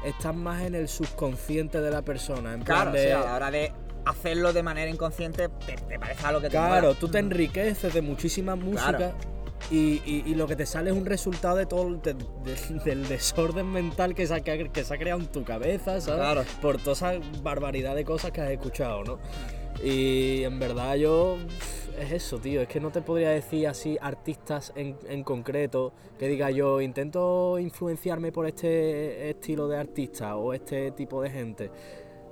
están 0.04 0.36
más 0.38 0.62
en 0.62 0.74
el 0.74 0.88
subconsciente 0.88 1.80
de 1.80 1.90
la 1.90 2.02
persona. 2.02 2.52
En 2.54 2.62
Claro, 2.62 2.90
plan 2.90 2.94
o 2.94 2.96
de, 2.98 3.02
sea, 3.04 3.20
a 3.20 3.24
la 3.24 3.34
hora 3.36 3.50
de 3.50 3.72
hacerlo 4.04 4.52
de 4.52 4.62
manera 4.62 4.90
inconsciente, 4.90 5.48
te, 5.64 5.76
te 5.76 5.98
parece 5.98 6.26
algo 6.26 6.40
que 6.40 6.48
te 6.48 6.56
Claro, 6.56 6.94
tú 6.94 7.08
te 7.08 7.18
enriqueces 7.20 7.94
de 7.94 8.02
muchísima 8.02 8.54
música 8.54 8.96
Claro. 8.98 9.14
y, 9.70 10.02
y- 10.04 10.22
y 10.26 10.34
lo 10.34 10.46
que 10.46 10.56
te 10.56 10.66
sale 10.66 10.90
es 10.90 10.96
un 10.96 11.06
resultado 11.06 11.56
de 11.56 11.64
todo 11.64 11.88
el- 11.88 12.02
de- 12.02 12.12
de- 12.12 12.80
del 12.84 13.08
desorden 13.08 13.72
mental 13.72 14.14
que 14.14 14.26
se, 14.26 14.34
ha, 14.34 14.40
que 14.42 14.84
se 14.84 14.92
ha 14.94 14.98
creado 14.98 15.20
en 15.20 15.26
tu 15.28 15.42
cabeza, 15.42 15.98
¿sabes? 16.02 16.20
Claro. 16.20 16.44
Por 16.60 16.76
toda 16.76 16.92
esa 16.92 17.12
barbaridad 17.42 17.94
de 17.94 18.04
cosas 18.04 18.30
que 18.30 18.42
has 18.42 18.50
escuchado, 18.50 19.04
¿no? 19.04 19.18
Y 19.82 20.42
en 20.44 20.58
verdad 20.58 20.94
yo 20.96 21.36
es 21.98 22.12
eso, 22.12 22.38
tío, 22.38 22.60
es 22.62 22.68
que 22.68 22.80
no 22.80 22.90
te 22.90 23.02
podría 23.02 23.30
decir 23.30 23.68
así 23.68 23.96
artistas 24.00 24.72
en, 24.74 24.96
en 25.08 25.22
concreto 25.22 25.92
que 26.18 26.28
diga 26.28 26.50
yo 26.50 26.80
intento 26.80 27.58
influenciarme 27.58 28.32
por 28.32 28.46
este 28.46 29.30
estilo 29.30 29.68
de 29.68 29.78
artista 29.78 30.36
o 30.36 30.52
este 30.52 30.90
tipo 30.92 31.22
de 31.22 31.30
gente. 31.30 31.70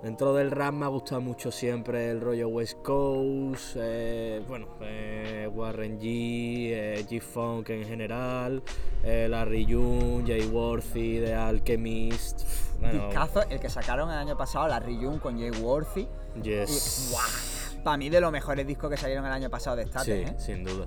Dentro 0.02 0.35
del 0.35 0.50
rap 0.50 0.74
me 0.74 0.85
ha 0.85 0.88
gustado 0.88 1.20
mucho 1.20 1.52
siempre 1.52 2.11
el 2.11 2.20
rollo 2.20 2.48
West 2.48 2.78
Coast, 2.83 3.76
eh, 3.78 4.42
bueno, 4.48 4.66
eh, 4.81 5.48
Warren 5.55 6.00
G, 6.00 6.70
eh, 6.72 7.07
G-Funk 7.09 7.70
en 7.70 7.85
general, 7.85 8.61
Larry 9.05 9.64
June, 9.64 10.24
Jay 10.26 10.44
Worthy, 10.44 11.20
The 11.20 11.35
Alchemist. 11.35 12.42
Bueno, 12.81 13.11
el 13.48 13.61
que 13.61 13.70
sacaron 13.70 14.11
el 14.11 14.18
año 14.18 14.37
pasado, 14.37 14.66
la 14.66 14.81
Ryun 14.81 15.20
con 15.20 15.38
Jay 15.38 15.52
Worthy. 15.62 16.09
Yes. 16.42 17.81
Para 17.83 17.97
mí, 17.97 18.09
de 18.11 18.21
los 18.21 18.31
mejores 18.31 18.66
discos 18.66 18.90
que 18.90 18.97
salieron 18.97 19.27
el 19.27 19.33
año 19.33 19.51
pasado 19.51 19.77
de 19.77 19.83
State, 19.83 20.05
Sí, 20.05 20.12
¿eh? 20.12 20.35
sin 20.38 20.64
duda. 20.64 20.87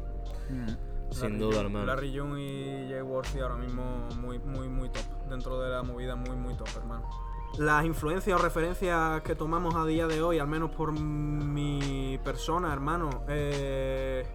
Mm. 0.49 1.11
Sin 1.11 1.21
Larry 1.21 1.37
duda, 1.37 1.61
hermano. 1.61 1.85
Larry 1.85 2.17
June 2.17 2.41
y 2.41 2.89
Jay 2.89 3.01
Worthy 3.01 3.39
ahora 3.39 3.55
mismo 3.55 4.07
muy, 4.17 4.39
muy, 4.39 4.67
muy 4.67 4.89
top. 4.89 5.03
Dentro 5.29 5.59
de 5.61 5.69
la 5.69 5.83
movida 5.83 6.15
muy, 6.15 6.35
muy 6.35 6.55
top, 6.55 6.67
hermano. 6.77 7.07
Las 7.57 7.85
influencias 7.85 8.37
o 8.37 8.41
referencias 8.41 9.21
que 9.21 9.35
tomamos 9.35 9.75
a 9.75 9.85
día 9.85 10.07
de 10.07 10.21
hoy, 10.21 10.39
al 10.39 10.47
menos 10.47 10.71
por 10.71 10.91
mi 10.91 12.19
persona, 12.23 12.73
hermano, 12.73 13.23
eh, 13.29 14.25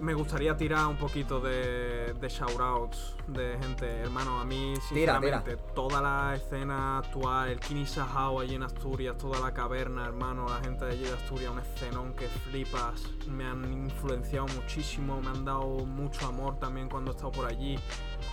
me 0.00 0.14
gustaría 0.14 0.56
tirar 0.56 0.86
un 0.86 0.96
poquito 0.96 1.40
de, 1.40 2.14
de 2.14 2.28
shoutouts 2.28 3.14
de 3.26 3.56
gente, 3.60 3.86
hermano. 3.86 4.40
A 4.40 4.44
mí, 4.44 4.74
Tira, 4.88 5.18
tira. 5.20 5.38
sinceramente, 5.40 5.56
toda 5.74 6.00
la 6.00 6.34
escena 6.36 6.98
actual, 6.98 7.50
el 7.50 7.60
Kini 7.60 7.86
Sahao 7.86 8.40
allí 8.40 8.54
en 8.54 8.62
Asturias, 8.62 9.16
toda 9.18 9.40
la 9.40 9.52
caverna, 9.52 10.04
hermano, 10.06 10.46
la 10.48 10.60
gente 10.60 10.84
de 10.84 10.92
allí 10.92 11.04
de 11.04 11.12
Asturias, 11.12 11.52
un 11.52 11.58
escenón 11.58 12.14
que 12.14 12.26
flipas. 12.28 13.02
Me 13.28 13.44
han 13.44 13.64
influenciado 13.72 14.46
muchísimo, 14.48 15.20
me 15.20 15.28
han 15.28 15.44
dado 15.44 15.66
mucho 15.84 16.26
amor 16.26 16.58
también 16.58 16.88
cuando 16.88 17.10
he 17.10 17.14
estado 17.14 17.32
por 17.32 17.46
allí. 17.46 17.78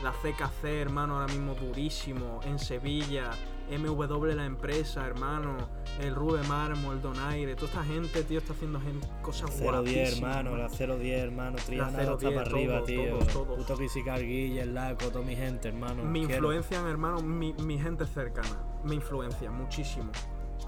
La 0.04 0.12
CKC, 0.12 0.66
hermano, 0.82 1.20
ahora 1.20 1.32
mismo 1.34 1.56
durísimo. 1.56 2.40
En 2.44 2.60
Sevilla, 2.60 3.32
MW 3.70 4.26
la 4.36 4.46
empresa, 4.46 5.06
hermano, 5.06 5.56
el 6.02 6.14
Rube 6.14 6.44
Marmo, 6.44 6.92
el 6.92 7.02
Donaire, 7.02 7.56
toda 7.56 7.68
esta 7.68 7.84
gente, 7.84 8.24
tío, 8.24 8.40
está 8.40 8.54
haciendo 8.54 8.80
gen- 8.82 9.00
cosas 9.22 9.50
010, 9.52 9.62
guapísimas. 9.64 10.14
hermano, 10.38 10.58
la 10.58 10.68
010, 10.70 11.24
hermano, 11.24 11.56
Triana 11.66 11.92
La 11.92 12.04
está 12.04 12.16
010, 12.18 12.34
para 12.36 12.42
arriba, 12.50 12.74
todos, 12.76 12.86
tío. 12.88 13.10
todos, 13.18 13.28
todos. 13.28 13.58
Puto 13.58 13.78
Kisicar 13.78 14.20
Guille, 14.22 14.62
el 14.62 14.74
Laco, 14.74 15.10
toda 15.10 15.24
mi 15.26 15.36
gente, 15.36 15.70
hermano. 15.70 16.04
Me 16.04 16.20
quiero. 16.26 16.36
influencian, 16.54 16.88
hermano, 16.88 17.22
mi, 17.22 17.54
mi 17.54 17.80
gente 17.80 18.06
cercana. 18.06 18.58
Me 18.84 18.96
influencia 18.96 19.50
muchísimo. 19.50 20.12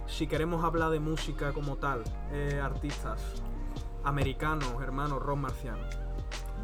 Si 0.08 0.28
queremos 0.28 0.64
hablar 0.64 0.90
de 0.92 1.00
música 1.00 1.52
como 1.52 1.76
tal, 1.78 2.04
eh, 2.32 2.60
artistas 2.64 3.22
americanos, 4.04 4.82
hermano, 4.82 5.20
rock 5.20 5.38
marciano. 5.38 5.84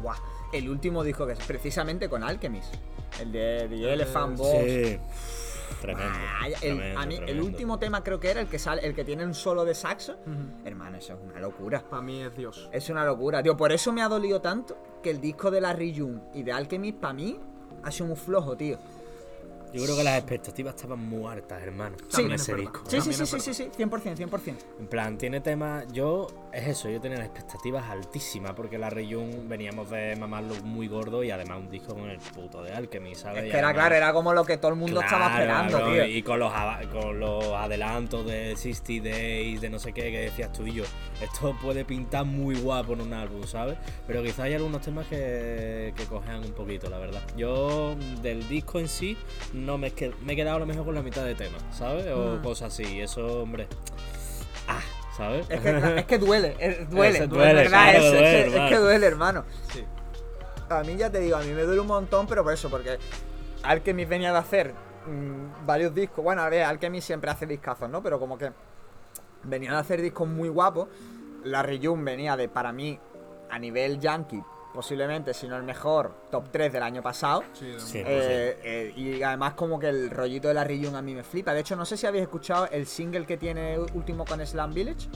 Buah, 0.00 0.16
el 0.52 0.68
último 0.68 1.02
disco 1.04 1.26
que 1.26 1.32
es 1.34 1.44
precisamente 1.44 2.08
con 2.08 2.22
Alchemist. 2.24 2.74
El 3.20 3.32
de 3.32 3.66
The 3.68 3.74
Eh, 3.76 3.92
Elephant 3.92 4.38
Box. 4.38 4.64
Sí. 4.64 4.98
Tremendo. 5.80 6.18
Vaya, 6.40 6.56
el, 6.56 6.60
tremendo, 6.76 7.00
a 7.00 7.06
mí, 7.06 7.14
el 7.14 7.24
tremendo. 7.24 7.46
último 7.46 7.78
tema 7.78 8.02
creo 8.02 8.20
que 8.20 8.30
era 8.30 8.40
el 8.40 8.48
que 8.48 8.58
sale, 8.58 8.86
el 8.86 8.94
que 8.94 9.04
tiene 9.04 9.24
un 9.24 9.34
solo 9.34 9.64
de 9.64 9.74
saxo. 9.74 10.16
Hermano, 10.64 10.98
eso 10.98 11.14
es 11.14 11.18
una 11.20 11.40
locura. 11.40 11.82
Para 11.88 12.02
mí 12.02 12.22
es 12.22 12.34
Dios. 12.36 12.68
Es 12.72 12.88
una 12.90 13.04
locura, 13.04 13.42
tío. 13.42 13.56
Por 13.56 13.72
eso 13.72 13.92
me 13.92 14.02
ha 14.02 14.08
dolido 14.08 14.40
tanto 14.40 14.76
que 15.02 15.10
el 15.10 15.20
disco 15.20 15.50
de 15.50 15.60
Larry 15.60 15.94
June 15.96 16.20
y 16.34 16.42
de 16.42 16.52
Alchemist, 16.52 16.98
para 16.98 17.14
mí, 17.14 17.38
ha 17.82 17.90
sido 17.90 18.06
muy 18.06 18.16
flojo, 18.16 18.56
tío. 18.56 18.78
Yo 19.72 19.82
creo 19.84 19.96
que 19.96 20.04
las 20.04 20.18
expectativas 20.18 20.74
estaban 20.74 20.98
muy 20.98 21.26
altas, 21.32 21.62
hermano. 21.62 21.96
Sí. 22.08 22.22
con 22.22 22.32
ese 22.32 22.54
disco. 22.54 22.82
Sí, 22.86 23.00
sí, 23.00 23.12
sí, 23.14 23.26
sí, 23.40 23.54
sí, 23.54 23.70
100%, 23.74 24.16
100%. 24.16 24.54
En 24.80 24.86
plan, 24.86 25.16
tiene 25.16 25.40
temas. 25.40 25.86
Yo, 25.92 26.26
es 26.52 26.68
eso, 26.68 26.88
yo 26.90 27.00
tenía 27.00 27.18
las 27.18 27.26
expectativas 27.28 27.88
altísimas 27.90 28.52
porque 28.52 28.76
la 28.78 28.90
June 28.90 29.40
veníamos 29.44 29.88
de 29.90 30.14
mamarlo 30.16 30.54
muy 30.64 30.86
gordo 30.86 31.24
y 31.24 31.30
además 31.30 31.58
un 31.60 31.70
disco 31.70 31.94
con 31.94 32.10
el 32.10 32.18
puto 32.18 32.62
de 32.62 32.72
Alchemy, 32.72 33.14
¿sabes? 33.14 33.44
Es 33.44 33.50
que 33.50 33.56
era 33.56 33.68
además- 33.68 33.74
claro, 33.74 33.94
era 33.94 34.12
como 34.12 34.32
lo 34.34 34.44
que 34.44 34.56
todo 34.58 34.70
el 34.72 34.76
mundo 34.76 35.00
estaba 35.00 35.28
Claro, 35.28 35.42
esperando, 35.42 35.78
cabrón, 35.78 35.94
tío. 35.94 36.06
Y 36.06 36.22
con 36.22 36.38
los, 36.38 36.52
con 36.92 37.18
los 37.20 37.44
adelantos 37.54 38.26
de 38.26 38.54
60 38.56 39.08
Days, 39.08 39.60
de 39.60 39.70
no 39.70 39.78
sé 39.78 39.92
qué, 39.92 40.10
que 40.10 40.20
decías 40.20 40.52
tú 40.52 40.66
y 40.66 40.72
yo. 40.74 40.84
Esto 41.20 41.56
puede 41.62 41.84
pintar 41.84 42.24
muy 42.26 42.56
guapo 42.56 42.92
en 42.94 43.00
un 43.02 43.12
álbum, 43.14 43.44
¿sabes? 43.46 43.78
Pero 44.06 44.22
quizá 44.22 44.44
hay 44.44 44.54
algunos 44.54 44.82
temas 44.82 45.06
que, 45.06 45.94
que 45.96 46.04
cojean 46.04 46.44
un 46.44 46.52
poquito, 46.52 46.90
la 46.90 46.98
verdad. 46.98 47.22
Yo, 47.36 47.94
del 48.22 48.46
disco 48.48 48.78
en 48.78 48.88
sí, 48.88 49.16
no 49.54 49.78
me, 49.78 49.92
me 50.22 50.32
he 50.32 50.36
quedado 50.36 50.56
a 50.56 50.60
lo 50.60 50.66
mejor 50.66 50.84
con 50.84 50.94
la 50.94 51.02
mitad 51.02 51.24
de 51.24 51.34
temas, 51.34 51.62
¿sabes? 51.70 52.06
O 52.08 52.36
Mm. 52.36 52.42
cosas 52.42 52.72
así. 52.74 53.00
Eso, 53.00 53.42
hombre. 53.42 53.66
Ah, 54.68 54.80
¿sabes? 55.16 55.46
Es 55.50 55.60
que, 55.60 55.92
es 55.98 56.04
que 56.06 56.18
duele, 56.18 56.56
es- 56.58 56.90
duele, 56.90 57.16
Ese 57.18 57.26
duele, 57.26 57.44
duele, 57.44 57.54
¿verdad? 57.62 57.68
claro, 57.70 57.98
Es- 57.98 58.04
es, 58.04 58.12
duele, 58.12 58.22
que- 58.22 58.40
es 58.40 58.46
hermano. 58.54 58.68
que 58.68 58.76
duele, 58.78 59.06
hermano. 59.06 59.44
Sí. 59.72 59.84
A 60.70 60.82
mí 60.84 60.96
ya 60.96 61.10
te 61.10 61.20
digo, 61.20 61.36
a 61.36 61.40
mí 61.42 61.52
me 61.52 61.62
duele 61.62 61.80
un 61.80 61.86
montón, 61.86 62.26
pero 62.26 62.42
por 62.42 62.52
eso, 62.52 62.70
porque 62.70 62.98
Alchemist 63.62 64.08
venía 64.08 64.32
de 64.32 64.38
hacer 64.38 64.72
mm, 65.06 65.66
varios 65.66 65.94
discos. 65.94 66.24
Bueno, 66.24 66.42
a 66.42 66.48
ver, 66.48 66.62
Alchemist 66.64 67.06
siempre 67.06 67.30
hace 67.30 67.46
discazos, 67.46 67.90
¿no? 67.90 68.02
Pero 68.02 68.18
como 68.18 68.38
que 68.38 68.50
venía 69.44 69.72
de 69.72 69.78
hacer 69.78 70.00
discos 70.00 70.26
muy 70.28 70.48
guapos. 70.48 70.88
Larry 71.44 71.80
June 71.84 72.02
venía 72.04 72.36
de, 72.36 72.48
para 72.48 72.72
mí, 72.72 72.98
a 73.50 73.58
nivel 73.58 73.98
yankee, 74.00 74.42
posiblemente, 74.72 75.34
si 75.34 75.46
no 75.48 75.56
el 75.56 75.62
mejor, 75.62 76.14
top 76.30 76.48
3 76.50 76.72
del 76.72 76.82
año 76.82 77.02
pasado. 77.02 77.44
Sí, 77.52 77.74
Sí. 77.78 77.98
Eh, 77.98 78.58
eh, 78.62 78.92
y 78.96 79.22
además 79.22 79.54
como 79.54 79.78
que 79.78 79.88
el 79.88 80.10
rollito 80.10 80.48
de 80.48 80.54
Larry 80.54 80.84
June 80.84 80.96
a 80.96 81.02
mí 81.02 81.14
me 81.14 81.22
flipa. 81.22 81.52
De 81.52 81.60
hecho, 81.60 81.76
no 81.76 81.84
sé 81.84 81.96
si 81.96 82.06
habéis 82.06 82.22
escuchado 82.22 82.66
el 82.70 82.86
single 82.86 83.26
que 83.26 83.36
tiene 83.36 83.78
último 83.78 84.24
con 84.24 84.44
Slam 84.44 84.72
Village. 84.72 85.08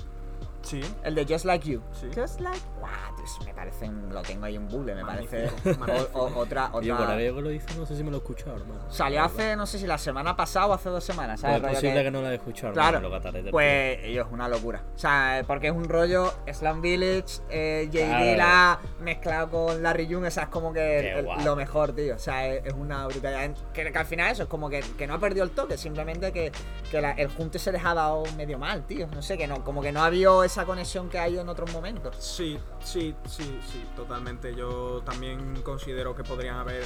sí. 0.63 0.81
El 1.03 1.15
de 1.15 1.25
Just 1.27 1.45
Like 1.45 1.69
You. 1.69 1.81
Sí. 1.93 2.09
Just 2.15 2.41
Like... 2.41 2.61
Guau, 2.81 3.16
eso 3.27 3.45
me 3.45 3.53
parece... 3.55 3.89
un- 3.89 4.13
Lo 4.13 4.23
tengo 4.23 4.45
ahí 4.47 4.57
en 4.57 4.69
bucle, 4.69 4.95
me 4.95 5.05
parece... 5.05 5.47
Magnífico, 5.47 5.79
magnífico. 5.81 6.19
o- 6.19 6.27
o- 6.27 6.39
otra... 6.39 6.71
Yo 6.83 6.97
por 6.97 7.05
otra... 7.07 7.17
que 7.19 7.31
lo 7.33 7.49
dice, 7.51 7.67
no 7.79 7.87
sé 7.87 7.97
si 7.97 8.03
me 8.03 8.11
lo 8.11 8.17
he 8.17 8.21
escuchado, 8.21 8.57
hermano. 8.57 8.81
Salió 8.91 9.23
hace, 9.23 9.57
no 9.57 9.67
sé 9.67 9.79
si 9.79 9.87
la 9.87 9.99
semana 9.99 10.35
pasada 10.37 10.67
o 10.69 10.73
hace 10.73 10.89
dos 10.89 11.05
semanas, 11.05 11.41
Pues 11.41 11.43
¿sabes? 11.43 11.57
es 11.57 11.63
Rollo 11.63 11.75
posible 11.75 11.95
que- 11.99 12.05
que 12.05 12.11
no 12.11 12.23
la 12.23 12.33
he 12.33 12.35
escuchado, 12.35 12.73
Claro, 12.73 12.99
hermano, 12.99 13.43
lo 13.43 13.51
pues 13.51 13.99
ellos 14.05 14.27
es 14.27 14.33
una 14.33 14.49
locura. 14.49 14.83
O 14.95 14.99
sea, 14.99 15.45
porque 15.47 15.67
es 15.69 15.73
un 15.75 15.85
rollo 15.85 16.33
Slam 16.53 16.81
Village, 16.81 17.41
eh, 17.51 17.89
J. 17.93 18.07
Claro. 18.07 18.25
Dilla 18.25 18.79
mezclado 19.01 19.51
con 19.51 19.83
Larry 19.83 20.07
June, 20.13 20.29
o 20.29 20.31
sea, 20.31 20.45
es 20.45 20.49
como 20.49 20.73
que 20.73 21.13
el- 21.19 21.27
lo 21.45 21.57
mejor, 21.57 21.93
tío. 21.93 22.15
O 22.15 22.19
sea, 22.19 22.47
es, 22.47 22.65
es 22.65 22.73
una 22.75 23.07
brutalidad. 23.07 23.51
Que, 23.73 23.91
que 23.93 23.99
al 23.99 24.07
final 24.07 24.31
eso 24.33 24.45
es 24.45 24.49
como 24.49 24.71
que, 24.71 24.81
que 24.97 25.07
no 25.07 25.15
ha 25.15 25.19
perdido 25.19 25.45
el 25.45 25.51
toque, 25.51 25.77
simplemente 25.77 26.33
que, 26.33 26.53
que 26.91 27.01
la- 27.01 27.13
el 27.13 27.29
junte 27.29 27.59
se 27.59 27.73
les 27.73 27.85
ha 27.85 27.95
dado 27.95 28.23
medio 28.37 28.59
mal, 28.59 28.85
tío. 28.87 29.07
No 29.09 29.23
sé, 29.23 29.37
que 29.37 29.47
no, 29.47 29.65
como 29.65 29.83
que 29.83 29.91
no 29.93 30.03
ha 30.03 30.07
habido 30.07 30.45
esa 30.45 30.65
conexión 30.65 31.09
que 31.09 31.19
ha 31.19 31.25
habido 31.25 31.41
en 31.43 31.49
otros 31.49 31.73
momentos. 31.73 32.15
Sí, 32.19 32.59
sí, 32.81 33.15
sí, 33.25 33.59
sí, 33.67 33.85
totalmente. 33.97 34.55
Yo 34.55 35.03
también 35.05 35.63
considero 35.63 36.15
que 36.15 36.23
podrían 36.25 36.57
haber 36.57 36.85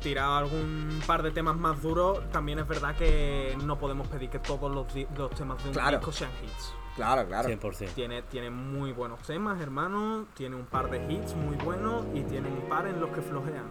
tirado 0.00 0.34
algún 0.36 1.00
par 1.06 1.22
de 1.22 1.30
temas 1.30 1.56
más 1.56 1.80
duros. 1.82 2.20
También 2.30 2.58
es 2.58 2.68
verdad 2.68 2.94
que 2.96 3.56
no 3.64 3.78
podemos 3.78 4.06
pedir 4.08 4.28
que 4.30 4.38
todos 4.38 4.70
los, 4.70 4.86
los 5.16 5.30
temas 5.32 5.62
de 5.62 5.68
un 5.70 5.74
Claro. 5.74 5.96
disco 5.98 6.12
sean 6.12 6.30
hits. 6.42 6.72
Claro, 6.96 7.26
claro. 7.26 7.48
100%. 7.48 7.88
Tiene, 7.94 8.22
tiene 8.22 8.50
muy 8.50 8.92
buenos 8.92 9.20
temas, 9.22 9.60
hermano. 9.60 10.26
Tiene 10.34 10.54
un 10.56 10.66
par 10.66 10.90
de 10.90 10.98
hits 11.12 11.34
muy 11.34 11.56
buenos 11.56 12.04
y 12.14 12.20
tiene 12.22 12.48
un 12.48 12.68
par 12.68 12.86
en 12.86 13.00
los 13.00 13.10
que 13.10 13.20
flojean. 13.20 13.64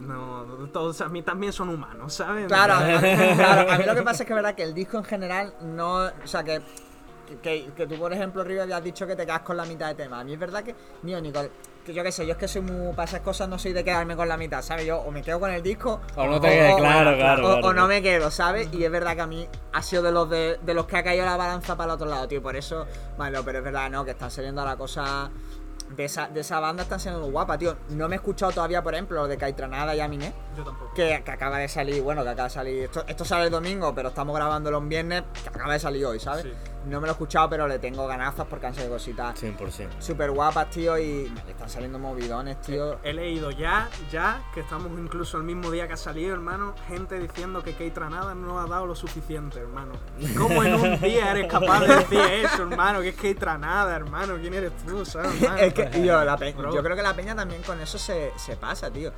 No, 0.00 0.44
todos 0.72 1.00
a 1.00 1.08
mí 1.08 1.22
también 1.22 1.52
son 1.52 1.68
humanos, 1.68 2.14
¿sabes? 2.14 2.46
Claro, 2.48 2.74
claro, 3.36 3.70
a 3.70 3.78
mí 3.78 3.84
lo 3.84 3.94
que 3.94 4.02
pasa 4.02 4.22
es 4.22 4.26
que 4.26 4.32
es 4.32 4.36
verdad 4.36 4.54
que 4.54 4.62
el 4.64 4.74
disco 4.74 4.98
en 4.98 5.04
general 5.04 5.54
no. 5.60 6.06
O 6.06 6.10
sea, 6.26 6.42
que, 6.42 6.60
que, 7.40 7.70
que 7.76 7.86
tú, 7.86 7.96
por 7.98 8.12
ejemplo, 8.12 8.42
River, 8.44 8.62
habías 8.62 8.82
dicho 8.84 9.06
que 9.06 9.16
te 9.16 9.24
quedas 9.24 9.40
con 9.40 9.56
la 9.56 9.64
mitad 9.64 9.88
de 9.88 9.94
tema. 9.94 10.20
A 10.20 10.24
mí 10.24 10.32
es 10.34 10.38
verdad 10.38 10.62
que. 10.62 10.74
Ni 11.02 11.14
ni 11.20 11.32
con- 11.32 11.48
que 11.84 11.92
yo 11.92 12.04
qué 12.04 12.12
sé, 12.12 12.24
yo 12.24 12.32
es 12.32 12.38
que 12.38 12.46
soy 12.46 12.62
muy. 12.62 12.92
Para 12.94 13.04
esas 13.08 13.20
cosas 13.22 13.48
no 13.48 13.58
soy 13.58 13.72
de 13.72 13.82
quedarme 13.82 14.14
con 14.14 14.28
la 14.28 14.36
mitad, 14.36 14.62
¿sabes? 14.62 14.86
Yo 14.86 14.98
o 15.00 15.10
me 15.10 15.20
quedo 15.22 15.40
con 15.40 15.50
el 15.50 15.62
disco. 15.62 16.00
O 16.16 16.26
no 16.26 16.40
te 16.40 16.48
quedes, 16.48 16.76
claro, 16.76 17.16
claro, 17.16 17.42
o- 17.48 17.52
claro. 17.54 17.66
o 17.66 17.72
no 17.72 17.88
me 17.88 18.00
quedo, 18.02 18.30
¿sabes? 18.30 18.68
Y 18.72 18.84
es 18.84 18.90
verdad 18.90 19.14
que 19.16 19.20
a 19.22 19.26
mí 19.26 19.48
ha 19.72 19.82
sido 19.82 20.02
de 20.02 20.12
los 20.12 20.30
de, 20.30 20.58
de 20.62 20.74
los 20.74 20.86
que 20.86 20.96
ha 20.96 21.02
caído 21.02 21.24
la 21.24 21.36
balanza 21.36 21.76
para 21.76 21.92
el 21.92 21.94
otro 21.96 22.06
lado, 22.08 22.28
tío. 22.28 22.40
Por 22.40 22.54
eso. 22.54 22.86
Bueno, 23.16 23.40
pero 23.44 23.58
es 23.58 23.64
verdad, 23.64 23.90
¿no? 23.90 24.04
Que 24.04 24.12
están 24.12 24.30
saliendo 24.30 24.64
la 24.64 24.76
cosa. 24.76 25.30
De 25.96 26.04
esa, 26.06 26.26
de 26.26 26.40
esa 26.40 26.58
banda 26.58 26.84
están 26.84 26.98
siendo 27.00 27.20
muy 27.20 27.30
guapa, 27.30 27.58
tío. 27.58 27.76
No 27.90 28.08
me 28.08 28.14
he 28.14 28.16
escuchado 28.16 28.50
todavía, 28.50 28.82
por 28.82 28.94
ejemplo, 28.94 29.20
lo 29.20 29.28
de 29.28 29.36
Caitranada 29.36 29.94
y 29.94 30.00
Aminé 30.00 30.32
Yo 30.56 30.64
tampoco. 30.64 30.94
que, 30.94 31.20
que 31.22 31.30
acaba 31.30 31.58
de 31.58 31.68
salir, 31.68 32.00
bueno, 32.02 32.22
que 32.22 32.30
acaba 32.30 32.48
de 32.48 32.54
salir, 32.54 32.84
esto, 32.84 33.04
esto 33.06 33.26
sale 33.26 33.44
el 33.46 33.50
domingo, 33.50 33.94
pero 33.94 34.08
estamos 34.08 34.34
grabándolo 34.34 34.78
en 34.78 34.88
viernes, 34.88 35.22
que 35.42 35.50
acaba 35.50 35.74
de 35.74 35.78
salir 35.80 36.06
hoy, 36.06 36.18
¿sabes? 36.18 36.44
Sí. 36.44 36.52
No 36.86 37.00
me 37.00 37.06
lo 37.06 37.12
he 37.12 37.12
escuchado, 37.12 37.48
pero 37.48 37.68
le 37.68 37.78
tengo 37.78 38.06
ganazas 38.06 38.46
porque 38.48 38.66
han 38.66 38.74
salido 38.74 38.94
cositas 38.94 39.40
100%. 39.40 39.88
súper 40.00 40.30
guapas, 40.30 40.70
tío, 40.70 40.98
y 40.98 41.32
me 41.44 41.50
están 41.52 41.68
saliendo 41.68 41.98
movidones, 41.98 42.60
tío. 42.60 42.98
He 43.02 43.12
leído 43.12 43.50
ya, 43.50 43.88
ya, 44.10 44.42
que 44.52 44.60
estamos 44.60 44.90
incluso 44.98 45.36
el 45.38 45.44
mismo 45.44 45.70
día 45.70 45.86
que 45.86 45.94
ha 45.94 45.96
salido, 45.96 46.34
hermano, 46.34 46.74
gente 46.88 47.18
diciendo 47.18 47.62
que 47.62 47.72
Kate 47.72 47.92
Tranada 47.92 48.34
no 48.34 48.58
ha 48.58 48.66
dado 48.66 48.86
lo 48.86 48.94
suficiente, 48.94 49.60
hermano. 49.60 49.92
¿Cómo 50.36 50.62
en 50.64 50.74
un 50.74 51.00
día 51.00 51.30
eres 51.30 51.46
capaz 51.50 51.80
de 51.80 51.96
decir 51.96 52.18
eso, 52.18 52.62
hermano? 52.62 53.00
Que 53.00 53.10
es 53.10 53.16
Kate 53.16 53.34
Tranada, 53.36 53.94
hermano. 53.94 54.36
¿Quién 54.40 54.54
eres 54.54 54.72
tú, 54.84 55.04
sabes, 55.04 55.40
hermano? 55.40 55.60
Es 55.60 55.74
que, 55.74 55.84
tío, 55.86 56.24
la 56.24 56.36
yo 56.36 56.82
creo 56.82 56.96
que 56.96 57.02
la 57.02 57.14
peña 57.14 57.34
también 57.34 57.62
con 57.62 57.80
eso 57.80 57.98
se, 57.98 58.32
se 58.36 58.56
pasa, 58.56 58.90
tío. 58.90 59.12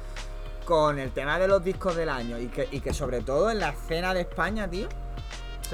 Con 0.64 0.98
el 0.98 1.12
tema 1.12 1.38
de 1.38 1.48
los 1.48 1.62
discos 1.62 1.96
del 1.96 2.08
año 2.08 2.38
y 2.38 2.46
que, 2.48 2.68
y 2.70 2.80
que 2.80 2.92
sobre 2.94 3.20
todo 3.20 3.50
en 3.50 3.60
la 3.60 3.70
escena 3.70 4.14
de 4.14 4.22
España, 4.22 4.68
tío, 4.68 4.88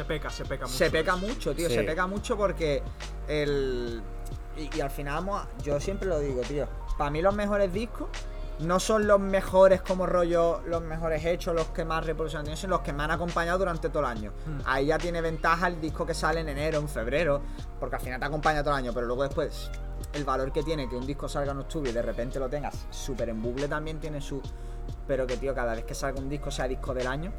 Se 0.01 0.05
peca, 0.07 0.31
se 0.31 0.45
peca 0.45 0.65
mucho. 0.67 0.77
Se 0.79 0.91
peca 0.91 1.17
mucho, 1.17 1.55
tío, 1.55 1.69
Sí. 1.69 1.75
se 1.75 1.83
peca 1.85 2.07
mucho 2.07 2.37
porque 2.37 2.83
el... 3.29 4.03
Y, 4.57 4.77
y 4.77 4.81
al 4.81 4.91
final, 4.91 5.15
vamos 5.25 5.43
a- 5.43 5.63
yo 5.63 5.79
siempre 5.81 6.09
lo 6.09 6.19
digo, 6.19 6.41
tío, 6.43 6.67
para 6.99 7.11
mí 7.11 7.23
los 7.23 7.35
mejores 7.35 7.73
discos 7.73 8.09
no 8.61 8.79
son 8.81 9.07
los 9.07 9.19
mejores 9.21 9.81
como 9.81 10.05
rollo, 10.07 10.61
los 10.67 10.83
mejores 10.83 11.25
hechos, 11.25 11.55
los 11.55 11.69
que 11.69 11.85
más 11.85 12.05
reproducción 12.05 12.43
tienen, 12.43 12.59
sino 12.59 12.71
los 12.77 12.81
que 12.81 12.93
me 12.93 13.03
han 13.03 13.11
acompañado 13.11 13.59
durante 13.59 13.89
todo 13.89 14.01
el 14.01 14.07
año. 14.07 14.33
Hmm. 14.47 14.61
Ahí 14.67 14.87
ya 14.87 14.99
tiene 14.99 15.21
ventaja 15.23 15.67
el 15.69 15.81
disco 15.81 16.05
que 16.05 16.13
sale 16.15 16.41
en 16.41 16.49
enero, 16.49 16.79
en 16.79 16.89
febrero, 16.89 17.41
porque 17.79 17.97
al 17.97 18.03
final 18.03 18.21
te 18.21 18.27
acompaña 18.27 18.63
todo 18.63 18.75
el 18.75 18.79
año, 18.85 18.93
pero 18.93 19.07
luego 19.07 19.23
después 19.23 19.71
el 20.13 20.25
valor 20.25 20.53
que 20.53 20.63
tiene 20.63 20.89
que 20.89 20.97
un 20.97 21.07
disco 21.07 21.29
salga 21.29 21.53
en 21.53 21.59
octubre 21.59 21.91
y 21.91 21.93
de 21.93 22.03
repente 22.03 22.39
lo 22.39 22.49
tengas 22.51 22.87
súper 22.91 23.29
en 23.31 23.41
bucle 23.43 23.69
también 23.69 23.99
tiene 24.01 24.21
su... 24.21 24.43
Pero 25.07 25.27
que, 25.27 25.37
tío, 25.37 25.55
cada 25.55 25.75
vez 25.75 25.85
que 25.85 25.95
salga 25.95 26.19
un 26.21 26.29
disco 26.29 26.51
sea 26.51 26.67
disco 26.69 26.93
del 26.93 27.07
año... 27.07 27.33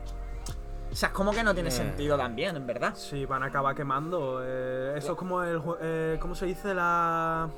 O 0.92 0.96
sea, 0.96 1.08
es 1.10 1.14
como 1.16 1.32
que 1.32 1.44
no 1.44 1.54
tiene 1.54 1.70
Eh. 1.70 1.72
sentido 1.72 2.18
también, 2.18 2.56
en 2.58 2.68
verdad. 2.68 2.94
Sí, 2.96 3.26
van 3.26 3.44
a 3.44 3.46
acabar 3.48 3.74
quemando. 3.76 4.42
eh, 4.44 4.94
eso 4.98 5.14
es 5.14 5.18
como 5.18 5.42
el. 5.42 5.62
Eh, 5.82 6.18
¿Cómo 6.20 6.36
se 6.36 6.46
dice 6.46 6.74
la.? 6.74 7.50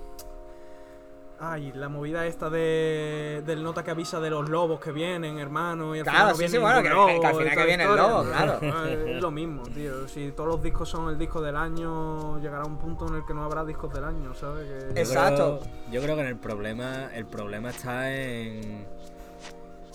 Ay, 1.39 1.73
la 1.75 1.89
movida 1.89 2.25
esta 2.25 2.49
de, 2.49 3.43
del 3.45 3.63
nota 3.63 3.83
que 3.83 3.91
avisa 3.91 4.21
de 4.21 4.29
los 4.29 4.47
lobos 4.47 4.79
que 4.79 4.93
vienen, 4.93 5.39
hermano. 5.39 5.93
Y 5.93 5.99
al 5.99 6.05
Claro, 6.05 6.35
final 6.35 6.37
sí, 6.37 6.47
sí, 6.47 6.57
bueno, 6.57 6.81
que- 6.81 6.89
lobo 6.89 7.07
que 7.19 7.27
al 7.27 7.35
final 7.35 7.57
que 7.57 7.65
viene 7.65 7.83
el 7.83 7.95
lobo, 7.97 8.23
claro. 8.23 8.59
Eh, 8.61 9.03
Es 9.17 9.21
lo 9.21 9.31
mismo, 9.31 9.63
tío. 9.63 10.07
Si 10.07 10.31
todos 10.31 10.47
los 10.47 10.63
discos 10.63 10.87
son 10.87 11.09
el 11.09 11.17
disco 11.17 11.41
del 11.41 11.57
año, 11.57 12.39
llegará 12.39 12.63
un 12.63 12.77
punto 12.77 13.07
en 13.09 13.15
el 13.15 13.25
que 13.25 13.33
no 13.33 13.43
habrá 13.43 13.65
discos 13.65 13.91
del 13.93 14.05
año, 14.05 14.33
¿sabes? 14.35 14.63
Que- 14.69 14.93
Yo 14.93 15.01
Exacto. 15.01 15.59
creo- 15.59 15.91
yo 15.91 16.01
creo 16.01 16.15
que 16.15 16.21
en 16.21 16.27
el 16.27 16.37
problema, 16.37 17.13
el 17.13 17.25
problema 17.25 17.71
está 17.71 18.13
en, 18.15 18.85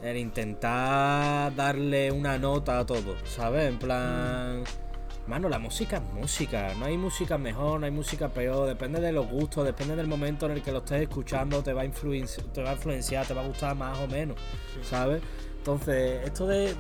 en 0.03 0.17
intentar 0.17 1.55
darle 1.55 2.13
una 2.13 2.39
nota 2.39 2.79
a 2.79 2.87
todo, 2.87 3.17
¿sabes? 3.25 3.69
En 3.69 3.79
plan, 3.79 4.65
mano, 5.27 5.49
la 5.49 5.59
música 5.59 5.97
es 5.97 6.03
música, 6.15 6.73
no 6.79 6.87
hay 6.87 6.97
música 6.97 7.37
mejor, 7.39 7.81
no 7.81 7.87
hay 7.87 7.93
música 7.93 8.29
peor, 8.29 8.69
depende 8.69 9.01
de 9.01 9.13
los 9.13 9.29
gustos, 9.29 9.65
depende 9.65 9.97
del 9.97 10.07
momento 10.07 10.47
en 10.47 10.53
el 10.53 10.63
que 10.63 10.73
lo 10.73 10.79
estés 10.79 11.03
escuchando, 11.03 11.63
te 11.63 11.73
va 11.73 11.83
a 11.83 11.85
influenciar, 11.85 12.47
te 12.47 12.63
va 12.63 12.71
a 12.71 12.75
influenciar, 12.75 13.27
te 13.27 13.35
va 13.35 13.43
a 13.43 13.47
gustar 13.47 13.75
más 13.75 13.99
o 13.99 14.07
menos, 14.07 14.37
¿sabes? 14.83 15.21
Entonces, 15.59 16.25
esto 16.25 16.47
de 16.47 16.75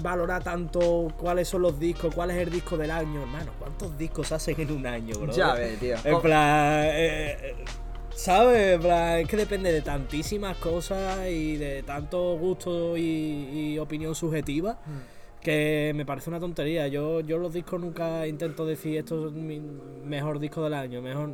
valorar 0.00 0.42
tanto 0.42 1.08
cuáles 1.18 1.48
son 1.48 1.62
los 1.62 1.78
discos, 1.78 2.14
cuál 2.14 2.30
es 2.30 2.38
el 2.38 2.50
disco 2.50 2.76
del 2.76 2.90
año, 2.90 3.22
hermano. 3.22 3.52
¿Cuántos 3.58 3.96
discos 3.98 4.32
hacen 4.32 4.60
en 4.60 4.72
un 4.72 4.86
año, 4.86 5.18
bro? 5.18 5.32
Ya 5.32 5.54
ves, 5.54 5.78
tío. 5.78 5.96
En 6.04 6.20
plan, 6.20 6.84
eh, 6.84 7.36
eh, 7.40 7.64
¿sabes? 8.14 8.80
Es 9.20 9.28
que 9.28 9.36
depende 9.36 9.72
de 9.72 9.82
tantísimas 9.82 10.56
cosas 10.58 11.28
y 11.28 11.56
de 11.56 11.82
tanto 11.82 12.36
gusto 12.36 12.96
y, 12.96 13.02
y 13.72 13.78
opinión 13.78 14.14
subjetiva. 14.14 14.78
Que 15.40 15.92
me 15.94 16.06
parece 16.06 16.30
una 16.30 16.38
tontería. 16.38 16.86
Yo, 16.86 17.20
yo 17.20 17.38
los 17.38 17.52
discos 17.52 17.80
nunca 17.80 18.26
intento 18.26 18.64
decir 18.64 18.98
esto 18.98 19.26
es 19.26 19.32
mi 19.32 19.60
mejor 20.04 20.38
disco 20.38 20.62
del 20.62 20.74
año, 20.74 21.02
mejor. 21.02 21.30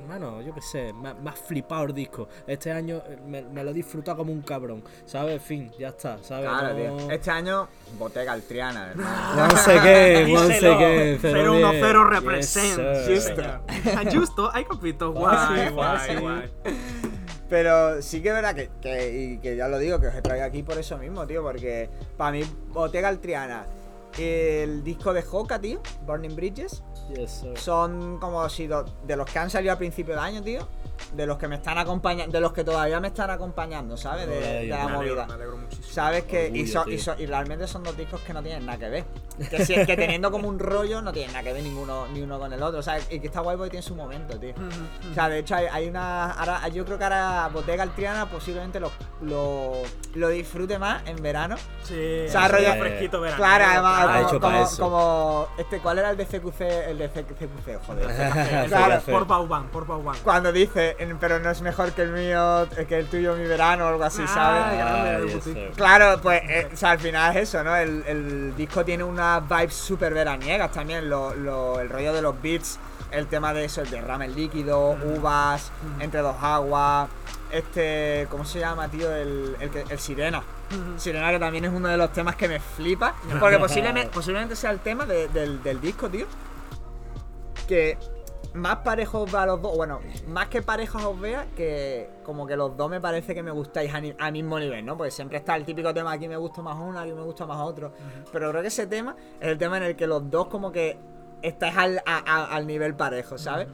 Hermano, 0.00 0.40
yo 0.42 0.54
qué 0.54 0.60
sé, 0.60 0.92
más, 0.92 1.18
más 1.20 1.38
flipado 1.38 1.84
el 1.84 1.94
disco. 1.94 2.28
Este 2.46 2.72
año 2.72 3.02
eh, 3.06 3.18
me, 3.26 3.42
me 3.42 3.62
lo 3.62 3.70
he 3.70 3.74
disfrutado 3.74 4.16
como 4.18 4.32
un 4.32 4.42
cabrón, 4.42 4.82
¿sabes? 5.06 5.34
En 5.34 5.40
fin, 5.40 5.70
ya 5.78 5.88
está, 5.88 6.18
¿sabes? 6.22 6.48
Claro, 6.48 6.68
No- 6.70 6.96
tío. 6.96 7.10
Este 7.10 7.30
año, 7.30 7.68
Bottega 7.98 8.32
Altriana, 8.32 8.90
hermano. 8.90 9.10
No 9.50 9.56
sé 9.56 9.78
qué, 9.82 10.26
no 10.32 10.40
sé 10.40 10.52
Díselo. 10.54 10.78
qué. 10.78 11.18
010 11.22 11.94
represent. 12.08 12.78
Yes. 13.06 13.26
Justo. 13.28 13.42
Justo, 14.12 14.50
hay 14.52 14.64
capito. 14.64 15.14
Ah, 15.26 15.48
Guay, 15.54 15.68
guay, 15.70 15.98
sí. 16.08 16.16
guay. 16.16 16.50
Pero 17.48 18.00
sí 18.00 18.22
que 18.22 18.28
es 18.28 18.34
verdad 18.34 18.54
que, 18.54 18.70
que- 18.80 19.18
y 19.22 19.38
que 19.38 19.56
ya 19.56 19.66
lo 19.68 19.78
digo, 19.78 20.00
que 20.00 20.06
os 20.06 20.14
he 20.14 20.22
traído 20.22 20.46
aquí 20.46 20.62
por 20.62 20.78
eso 20.78 20.96
mismo, 20.98 21.26
tío, 21.26 21.42
porque 21.42 21.90
para 22.16 22.30
mí, 22.32 22.42
Bottega 22.68 23.08
Altriana, 23.08 23.66
el 24.18 24.82
disco 24.84 25.12
de 25.12 25.24
Hoka, 25.30 25.58
tío, 25.60 25.80
Burning 26.06 26.34
Bridges, 26.36 26.82
Yes, 27.14 27.30
sir. 27.42 27.58
son 27.58 28.18
como 28.18 28.48
si 28.48 28.66
de 28.68 29.16
los 29.16 29.26
que 29.30 29.38
han 29.38 29.50
salido 29.50 29.72
a 29.72 29.76
principio 29.78 30.14
de 30.14 30.20
año, 30.20 30.42
tío, 30.42 30.66
de 31.14 31.26
los 31.26 31.38
que 31.38 31.48
me 31.48 31.56
están 31.56 31.78
acompañando, 31.78 32.30
de 32.32 32.40
los 32.40 32.52
que 32.52 32.62
todavía 32.62 33.00
me 33.00 33.08
están 33.08 33.30
acompañando, 33.30 33.96
¿sabes? 33.96 34.28
De, 34.28 34.38
de 34.38 34.66
la 34.66 34.84
Me 34.86 34.92
Me 34.92 34.96
alegro, 34.98 34.98
movida. 35.14 35.26
me 35.26 35.32
alegro 35.34 35.56
muchísimo. 35.56 35.88
¿Sabes 35.90 36.24
que 36.24 36.48
y, 36.54 36.66
son- 36.66 36.92
y, 36.92 36.98
son- 36.98 37.18
y 37.20 37.26
realmente 37.26 37.66
son 37.66 37.82
dos 37.82 37.96
discos 37.96 38.20
que 38.20 38.32
no 38.34 38.42
tienen 38.42 38.66
nada 38.66 38.78
que 38.78 38.88
ver. 38.90 39.04
Que, 39.50 39.64
si- 39.64 39.74
que 39.86 39.96
teniendo 39.96 40.30
como 40.30 40.48
un 40.48 40.58
rollo 40.58 41.00
no 41.00 41.12
tienen 41.12 41.32
nada 41.32 41.42
que 41.42 41.54
ver 41.54 41.62
ninguno, 41.62 42.06
ni 42.08 42.20
uno 42.20 42.38
con 42.38 42.52
el 42.52 42.62
otro. 42.62 42.80
O 42.80 42.82
sea, 42.82 42.98
y 43.10 43.18
que 43.20 43.28
está 43.28 43.40
guay 43.40 43.56
porque 43.56 43.70
tiene 43.70 43.82
su 43.82 43.94
momento, 43.96 44.38
tío. 44.38 44.52
O 45.10 45.14
sea, 45.14 45.30
de 45.30 45.38
hecho 45.38 45.54
hay, 45.56 45.64
hay 45.72 45.88
una. 45.88 46.32
Ahora, 46.32 46.68
yo 46.68 46.84
creo 46.84 46.98
que 46.98 47.04
ahora 47.04 47.48
Bottega 47.50 47.82
Altriana 47.82 48.26
posiblemente 48.28 48.78
lo, 48.78 48.90
lo, 49.22 49.72
lo 50.14 50.28
disfrute 50.28 50.78
más 50.78 51.02
en 51.08 51.22
verano. 51.22 51.56
Sí, 51.84 52.26
O 52.28 52.30
sea, 52.30 52.48
rollo- 52.48 52.78
fresquito 52.78 53.18
verano. 53.22 53.38
Claro, 53.42 53.64
además, 53.66 54.09
Como, 54.14 54.28
hecho 54.28 54.40
pa' 54.40 54.50
como, 54.52 54.62
eso. 54.64 54.82
como- 54.82 55.48
este, 55.58 55.78
¿cuál 55.80 55.98
era 55.98 56.10
el 56.10 56.16
de 56.16 56.26
CQC? 56.26 56.60
El 56.90 56.98
de 56.98 57.08
CQC, 57.08 57.78
joder. 57.86 58.06
Claro, 58.68 59.00
por 59.02 59.26
Bauban, 59.26 59.68
por 59.68 59.86
Bauban. 59.86 60.16
Cuando 60.22 60.52
dice, 60.52 60.96
"En- 60.98 61.18
pero 61.18 61.38
no 61.38 61.50
es 61.50 61.60
mejor 61.62 61.92
que 61.92 62.02
el 62.02 62.10
mío, 62.12 62.66
que 62.88 62.98
el 62.98 63.06
tuyo, 63.06 63.34
mi 63.36 63.44
verano, 63.46 63.84
o 63.86 63.88
algo 63.88 64.04
así, 64.04 64.22
Ah, 64.26 64.32
¿sabes? 64.34 64.62
Ah. 64.82 65.72
Claro, 65.76 66.20
pues, 66.22 66.42
eh, 66.48 66.68
o 66.72 66.76
sea, 66.76 66.90
al 66.92 66.98
final 66.98 67.36
es 67.36 67.42
eso, 67.48 67.62
¿no? 67.64 67.74
El, 67.76 68.04
el 68.06 68.56
disco 68.56 68.84
tiene 68.84 69.04
unas 69.04 69.46
vibes 69.48 69.74
súper 69.74 70.14
veraniegas 70.14 70.70
también, 70.72 71.08
lo, 71.10 71.34
lo- 71.34 71.80
el 71.80 71.88
rollo 71.88 72.12
de 72.12 72.22
los 72.22 72.40
beats, 72.40 72.78
el 73.10 73.26
tema 73.26 73.52
de 73.52 73.64
eso, 73.64 73.80
el 73.82 73.90
derrame 73.90 74.28
líquido, 74.28 74.96
uvas, 75.04 75.72
entre 75.98 76.20
dos 76.20 76.36
aguas, 76.40 77.08
este, 77.50 78.26
¿cómo 78.30 78.44
se 78.44 78.60
llama, 78.60 78.88
tío? 78.88 79.12
El, 79.14 79.56
el, 79.60 79.70
el 79.88 79.98
Sirena. 79.98 80.42
Sirena 80.96 81.30
que 81.30 81.38
también 81.38 81.64
es 81.64 81.72
uno 81.72 81.88
de 81.88 81.96
los 81.96 82.12
temas 82.12 82.36
que 82.36 82.48
me 82.48 82.60
flipa, 82.60 83.14
porque 83.40 83.58
posiblemente, 83.60 84.10
posiblemente 84.12 84.56
sea 84.56 84.70
el 84.70 84.80
tema 84.80 85.04
de- 85.06 85.28
del, 85.28 85.62
del 85.62 85.80
disco, 85.80 86.08
tío, 86.08 86.26
que 87.66 87.98
más 88.54 88.76
parejos 88.78 89.32
va 89.32 89.42
a 89.44 89.46
los 89.46 89.62
dos, 89.62 89.76
bueno, 89.76 90.00
más 90.28 90.48
que 90.48 90.60
parejos 90.62 91.04
os 91.04 91.20
vea, 91.20 91.46
que 91.56 92.10
como 92.24 92.46
que 92.46 92.56
los 92.56 92.76
dos 92.76 92.90
me 92.90 93.00
parece 93.00 93.34
que 93.34 93.42
me 93.42 93.50
gustáis 93.52 93.92
a, 93.94 94.00
ni- 94.00 94.14
a 94.18 94.30
mismo 94.30 94.58
nivel, 94.58 94.84
¿no? 94.84 94.96
Porque 94.96 95.10
siempre 95.12 95.38
está 95.38 95.54
el 95.56 95.64
típico 95.64 95.94
tema, 95.94 96.12
aquí 96.12 96.26
me 96.28 96.36
gusta 96.36 96.60
más 96.62 96.76
uno, 96.76 96.98
aquí 96.98 97.12
me 97.12 97.22
gusta 97.22 97.46
más 97.46 97.58
otro. 97.60 97.92
Pero 98.32 98.50
creo 98.50 98.62
que 98.62 98.68
ese 98.68 98.86
tema 98.86 99.14
es 99.40 99.48
el 99.48 99.58
tema 99.58 99.76
en 99.76 99.84
el 99.84 99.96
que 99.96 100.06
los 100.06 100.28
dos 100.30 100.48
como 100.48 100.72
que 100.72 100.98
estáis 101.42 101.76
al, 101.76 101.98
a- 102.04 102.22
a- 102.26 102.46
al 102.56 102.66
nivel 102.66 102.94
parejo, 102.94 103.38
¿sabes? 103.38 103.68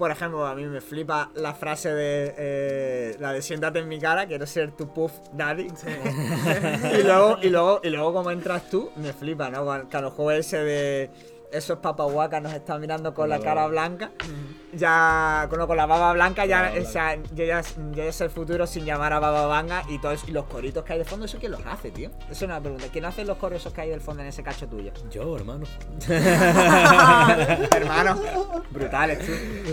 Por 0.00 0.10
ejemplo, 0.10 0.46
a 0.46 0.54
mí 0.54 0.64
me 0.64 0.80
flipa 0.80 1.30
la 1.34 1.52
frase 1.52 1.92
de 1.92 2.34
eh, 2.38 3.16
la 3.20 3.34
de 3.34 3.42
siéntate 3.42 3.80
en 3.80 3.88
mi 3.88 3.98
cara, 3.98 4.26
quiero 4.26 4.46
ser 4.46 4.72
tu 4.72 4.88
puff 4.94 5.12
daddy. 5.34 5.66
y 6.98 7.02
luego, 7.02 7.36
y 7.42 7.50
luego, 7.50 7.80
y 7.84 7.90
luego 7.90 8.14
como 8.14 8.30
entras 8.30 8.70
tú, 8.70 8.90
me 8.96 9.12
flipa, 9.12 9.50
¿no? 9.50 9.62
Cuando 9.62 9.90
cuando 9.90 10.08
el 10.08 10.14
juego 10.14 10.30
ese 10.30 10.56
de 10.64 11.10
esos 11.52 11.78
papahuacas 11.78 12.42
nos 12.42 12.52
están 12.52 12.80
mirando 12.80 13.12
con 13.14 13.28
la 13.28 13.38
La 13.38 13.44
cara 13.44 13.66
blanca. 13.66 14.10
Ya 14.72 15.48
con, 15.50 15.66
con 15.66 15.76
la 15.76 15.86
baba 15.86 16.12
blanca, 16.12 16.46
ya, 16.46 16.72
o 16.80 16.84
sea, 16.84 17.18
ya, 17.34 17.60
ya 17.92 18.12
sé 18.12 18.24
el 18.24 18.30
futuro 18.30 18.68
sin 18.68 18.84
llamar 18.84 19.12
a 19.12 19.18
baba 19.18 19.46
blanca 19.48 19.82
y 19.88 19.98
todos 19.98 20.28
y 20.28 20.30
los 20.30 20.44
coritos 20.44 20.84
que 20.84 20.92
hay 20.92 21.00
de 21.00 21.04
fondo, 21.04 21.26
¿eso 21.26 21.38
quién 21.40 21.50
los 21.50 21.66
hace, 21.66 21.90
tío? 21.90 22.10
Eso 22.24 22.30
es 22.30 22.42
una 22.42 22.60
pregunta. 22.60 22.86
¿Quién 22.92 23.04
hace 23.04 23.24
los 23.24 23.36
coros 23.38 23.60
esos 23.60 23.72
que 23.72 23.80
hay 23.80 23.90
del 23.90 24.00
fondo 24.00 24.22
en 24.22 24.28
ese 24.28 24.44
cacho 24.44 24.68
tuyo? 24.68 24.92
Yo, 25.10 25.36
hermano. 25.36 25.64
Hermano, 27.74 28.20
brutales, 28.70 29.26
tú. 29.26 29.32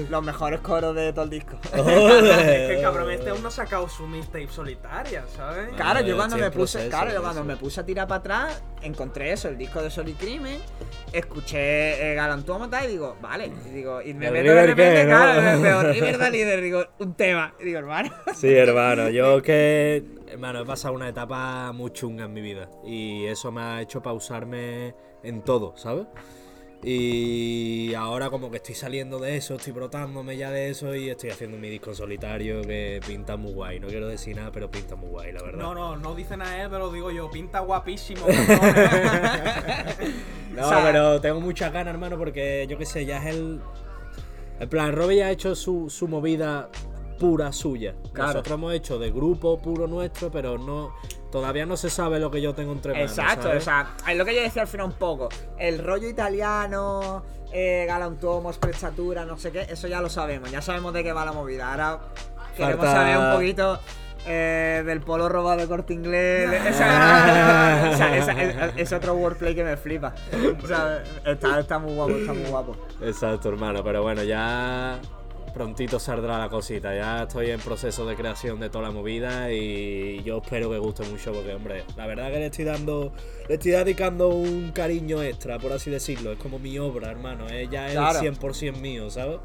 Los 0.10 0.24
mejores 0.24 0.62
coros 0.62 0.96
de 0.96 1.14
todo 1.14 1.26
el 1.26 1.30
disco. 1.30 1.58
Es 1.64 1.72
que 2.76 2.80
cabrón, 2.82 3.12
este 3.12 3.30
aún 3.30 3.42
no 3.42 3.50
ha 3.50 3.52
sacado 3.52 3.88
su 3.88 4.08
mixtape 4.08 4.48
solitaria, 4.48 5.26
¿sabes? 5.36 5.76
Claro, 5.76 6.02
yo 6.02 6.14
Eh, 6.14 6.18
cuando 6.18 6.38
me 6.38 6.50
puse, 6.50 6.80
proceso, 6.80 6.90
claro, 6.90 7.14
yo 7.14 7.22
cuando 7.22 7.44
me 7.44 7.56
puse 7.56 7.82
a 7.82 7.86
tirar 7.86 8.08
para 8.08 8.20
atrás, 8.20 8.64
encontré 8.82 9.32
eso, 9.32 9.48
el 9.48 9.58
disco 9.58 9.82
de 9.82 9.92
Sol 9.92 10.08
y 10.10 10.14
Crimen, 10.14 10.60
escuché 11.12 11.67
eh, 11.68 12.14
Galantómata 12.16 12.86
y 12.86 12.88
digo, 12.90 13.18
vale, 13.22 13.52
y 13.70 13.70
digo, 13.74 14.02
y 14.02 14.14
me 14.14 14.28
¿El 14.28 14.34
meto 14.34 14.54
de 14.54 14.68
River 14.68 14.76
qué, 14.76 15.06
repente, 15.06 15.06
no? 15.06 15.62
veo 15.62 15.94
River 15.94 16.18
da 16.18 16.30
líder, 16.30 16.62
digo, 16.62 16.86
un 17.00 17.14
tema, 17.16 17.54
y 17.60 17.66
digo, 17.66 17.80
hermano. 17.80 18.12
Sí, 18.36 18.54
hermano, 18.54 19.10
yo 19.10 19.42
que, 19.42 20.04
hermano, 20.28 20.62
he 20.62 20.66
pasado 20.66 20.94
una 20.94 21.10
etapa 21.10 21.72
muy 21.74 21.92
chunga 21.92 22.26
en 22.26 22.34
mi 22.34 22.42
vida 22.42 22.70
y 22.86 23.26
eso 23.26 23.52
me 23.52 23.62
ha 23.62 23.82
hecho 23.82 24.02
pausarme 24.02 24.96
en 25.24 25.42
todo, 25.42 25.76
¿sabes? 25.78 26.08
Y 26.90 27.94
ahora 27.96 28.30
como 28.30 28.50
que 28.50 28.56
estoy 28.58 28.74
saliendo 28.74 29.20
de 29.20 29.36
eso, 29.36 29.56
estoy 29.56 29.74
brotándome 29.74 30.38
ya 30.38 30.52
de 30.52 30.70
eso 30.70 30.96
y 30.96 31.10
estoy 31.10 31.32
haciendo 31.32 31.58
mi 31.58 31.70
disco 31.70 31.90
en 31.90 31.96
solitario 31.98 32.62
que 32.62 33.02
pinta 33.06 33.36
muy 33.36 33.52
guay. 33.52 33.82
No 33.82 33.88
quiero 33.88 34.08
decir 34.08 34.38
nada, 34.38 34.54
pero 34.54 34.72
pinta 34.72 34.96
muy 34.96 35.10
guay, 35.10 35.34
la 35.34 35.42
verdad. 35.44 35.60
No, 35.60 35.76
no, 35.76 35.98
no 35.98 36.16
dice 36.16 36.38
nada 36.38 36.64
él, 36.64 36.70
pero 36.70 36.86
lo 36.86 36.92
digo 36.94 37.12
yo. 37.12 37.30
Pinta 37.30 37.60
guapísimo. 37.60 38.26
No, 40.56 40.66
O 40.66 40.70
sea- 40.70 40.82
pero 40.86 41.20
tengo 41.20 41.42
muchas 41.42 41.74
ganas, 41.74 41.94
hermano, 41.94 42.18
porque 42.18 42.66
yo 42.70 42.78
qué 42.78 42.86
sé, 42.86 43.06
ya 43.06 43.18
es 43.18 43.36
el. 43.36 43.60
En 44.62 44.70
plan, 44.70 44.94
Robbie 44.94 45.18
ya 45.18 45.26
ha 45.28 45.32
hecho 45.32 45.56
su, 45.56 45.90
su 45.90 46.08
movida 46.08 46.70
pura 47.20 47.52
suya. 47.52 47.96
Claro. 48.14 48.32
Nosotros 48.32 48.54
hemos 48.56 48.74
hecho 48.74 48.98
de 48.98 49.12
grupo 49.12 49.60
puro 49.62 49.88
nuestro, 49.88 50.32
pero 50.32 50.58
no. 50.58 50.94
Todavía 51.32 51.66
no 51.66 51.76
se 51.78 51.90
sabe 51.90 52.20
lo 52.20 52.32
que 52.32 52.42
yo 52.42 52.54
tengo 52.54 52.72
entre 52.72 52.94
manos. 52.94 53.12
Exacto, 53.12 53.44
¿sabes? 53.48 53.62
o 53.64 53.66
sea, 53.66 53.88
es 54.10 54.18
lo 54.18 54.26
que 54.26 54.34
yo 54.36 54.42
decía 54.42 54.62
al 54.62 54.68
final 54.68 54.88
un 54.88 54.94
poco, 54.94 55.30
el 55.60 55.80
rollo 55.84 56.08
italiano, 56.08 57.24
eh, 57.52 57.86
Galantomo, 57.88 58.52
Sprezzatura, 58.54 59.26
no 59.26 59.38
sé 59.38 59.52
qué, 59.52 59.62
eso 59.70 59.88
ya 59.88 60.02
lo 60.02 60.10
sabemos, 60.10 60.50
ya 60.52 60.62
sabemos 60.62 60.94
de 60.94 61.04
qué 61.04 61.12
va 61.14 61.26
la 61.26 61.34
movida, 61.34 61.70
ahora 61.72 62.00
queremos 62.56 62.86
Falta- 62.86 62.92
saber 62.94 63.18
un 63.18 63.34
poquito... 63.34 63.80
eh, 64.30 64.84
del 64.86 65.00
polo 65.02 65.30
robado 65.30 65.58
de 65.58 65.68
corte 65.68 65.94
inglés. 65.94 66.50
de- 66.50 66.58
esa- 66.70 67.92
o 67.94 67.96
sea, 67.98 68.18
esa- 68.18 68.42
es, 68.42 68.74
es 68.76 68.92
otro 68.94 69.14
wordplay 69.14 69.56
que 69.56 69.64
me 69.64 69.78
flipa. 69.78 70.14
O 70.62 70.68
sea, 70.68 71.02
está, 71.26 71.60
está 71.60 71.80
muy 71.80 71.94
guapo, 71.94 72.12
está 72.16 72.34
muy 72.34 72.50
guapo. 72.50 72.76
Exacto, 73.02 73.48
hermano, 73.50 73.82
pero 73.86 74.02
bueno, 74.04 74.24
ya 74.24 75.00
prontito 75.58 76.00
saldrá 76.00 76.38
la 76.38 76.50
cosita. 76.50 76.94
Ya 76.96 77.24
estoy 77.24 77.50
en 77.50 77.60
proceso 77.60 78.06
de 78.06 78.16
creación 78.16 78.60
de 78.60 78.70
toda 78.70 78.86
la 78.86 78.92
movida 78.92 79.52
y 79.52 80.22
yo 80.24 80.38
espero 80.38 80.70
que 80.70 80.78
guste 80.78 81.04
mucho 81.10 81.32
porque, 81.34 81.54
hombre, 81.56 81.84
la 81.96 82.06
verdad 82.06 82.28
que 82.32 82.38
le 82.40 82.46
estoy 82.46 82.66
dando, 82.66 83.12
le 83.48 83.56
estoy 83.56 83.72
dedicando 83.72 84.30
un 84.30 84.72
cariño 84.72 85.24
extra, 85.24 85.58
por 85.58 85.74
así 85.74 85.90
decirlo. 85.90 86.32
Es 86.32 86.38
como 86.40 86.60
mi 86.60 86.78
obra, 86.78 87.10
hermano, 87.10 87.48
es 87.48 87.70
ya 87.72 87.90
Claro. 87.90 88.20
el 88.20 88.36
100% 88.38 88.78
mío, 88.80 89.10
¿sabes? 89.10 89.40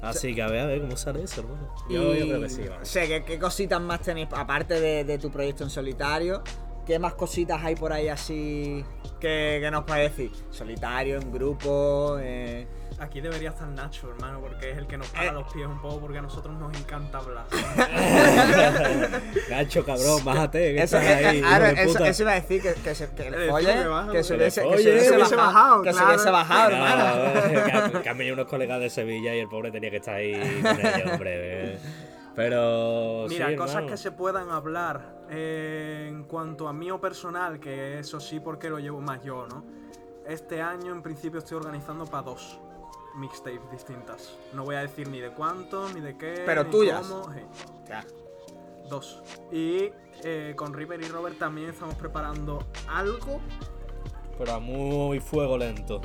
Así 0.00 0.32
que 0.32 0.42
a 0.42 0.46
ver, 0.46 0.60
a 0.60 0.66
ver 0.66 0.80
cómo 0.80 0.96
sale 0.96 1.24
eso, 1.24 1.40
hermano. 1.40 1.74
Yo, 1.90 2.14
yo 2.14 2.26
creo 2.26 2.40
que 2.40 2.48
sí. 2.48 2.62
Sé, 2.82 3.08
¿qué, 3.08 3.24
qué 3.24 3.38
cositas 3.40 3.80
más 3.80 4.00
tenéis, 4.00 4.28
aparte 4.30 4.80
de, 4.80 5.02
de 5.02 5.18
tu 5.18 5.30
proyecto 5.32 5.64
en 5.64 5.70
solitario? 5.70 6.42
¿Qué 6.86 6.98
más 7.00 7.14
cositas 7.14 7.62
hay 7.64 7.74
por 7.74 7.92
ahí 7.92 8.06
así 8.08 8.84
que, 9.20 9.58
que 9.60 9.70
nos 9.72 9.84
puedes 9.84 10.16
decir? 10.16 10.30
Solitario, 10.50 11.16
en 11.20 11.32
grupo, 11.32 12.16
eh... 12.20 12.66
Aquí 13.00 13.20
debería 13.20 13.50
estar 13.50 13.68
Nacho, 13.68 14.10
hermano, 14.10 14.40
porque 14.40 14.72
es 14.72 14.76
el 14.78 14.88
que 14.88 14.98
nos 14.98 15.06
para 15.10 15.28
Eh. 15.28 15.32
los 15.32 15.52
pies 15.52 15.66
un 15.68 15.80
poco, 15.80 16.00
porque 16.00 16.18
a 16.18 16.22
nosotros 16.22 16.58
nos 16.58 16.76
encanta 16.76 17.18
hablar. 17.18 17.44
Gacho, 19.48 19.84
cabrón, 19.84 20.24
bájate, 20.24 20.74
que 20.74 20.82
Eso, 20.82 20.98
eh, 20.98 21.14
ahí, 21.26 21.38
eh, 21.38 21.42
ahora, 21.44 21.72
de 21.74 21.82
eso, 21.84 22.04
eso 22.04 22.22
iba 22.22 22.32
a 22.32 22.34
decir 22.34 22.62
que, 22.62 22.74
que 22.74 22.94
se, 22.94 23.10
que 23.14 23.22
Eh, 23.22 23.30
le 23.30 23.46
tú 23.46 23.52
folle, 23.52 23.74
que 24.12 24.24
se 24.24 24.34
hubiese, 24.34 25.36
bajado, 25.36 25.82
que 25.82 25.92
se 25.92 25.98
claro. 25.98 26.14
hubiese 26.14 26.30
bajado, 26.30 26.70
No, 26.70 26.76
hermano. 26.86 27.64
que 27.64 27.72
han- 27.72 28.02
que 28.02 28.08
han 28.08 28.18
venido 28.18 28.34
unos 28.34 28.46
colegas 28.48 28.80
de 28.80 28.90
Sevilla 28.90 29.34
y 29.34 29.38
el 29.40 29.48
pobre 29.48 29.70
tenía 29.70 29.90
que 29.90 29.96
estar 29.98 30.14
ahí 30.16 30.32
con 30.62 30.80
ellos, 30.80 31.12
hombre. 31.12 31.74
eh. 31.74 31.78
Pero. 32.34 33.26
Mira, 33.28 33.48
sí, 33.48 33.56
cosas 33.56 33.74
hermano. 33.76 33.92
que 33.92 33.96
se 33.96 34.12
puedan 34.12 34.50
hablar 34.50 35.00
eh, 35.30 36.06
en 36.08 36.22
cuanto 36.24 36.68
a 36.68 36.72
mío 36.72 37.00
personal, 37.00 37.58
que 37.58 37.98
eso 37.98 38.20
sí 38.20 38.38
porque 38.40 38.70
lo 38.70 38.78
llevo 38.78 39.00
más 39.00 39.22
yo, 39.24 39.46
¿no? 39.48 39.64
Este 40.26 40.60
año 40.62 40.92
en 40.92 41.02
principio 41.02 41.38
estoy 41.40 41.56
organizando 41.56 42.04
para 42.04 42.22
dos 42.22 42.60
mixtapes 43.18 43.70
distintas. 43.70 44.38
No 44.52 44.64
voy 44.64 44.76
a 44.76 44.80
decir 44.80 45.08
ni 45.08 45.20
de 45.20 45.30
cuánto, 45.30 45.88
ni 45.90 46.00
de 46.00 46.16
qué. 46.16 46.42
Pero 46.46 46.64
ni 46.64 46.70
tuyas. 46.70 47.06
cómo. 47.06 47.34
Ya. 47.86 48.04
Dos. 48.88 49.22
Y 49.52 49.90
eh, 50.24 50.54
con 50.56 50.72
River 50.72 51.02
y 51.02 51.08
Robert 51.08 51.38
también 51.38 51.70
estamos 51.70 51.94
preparando 51.96 52.66
algo 52.88 53.40
pero 54.38 54.54
a 54.54 54.60
muy 54.60 55.18
fuego 55.18 55.58
lento. 55.58 56.00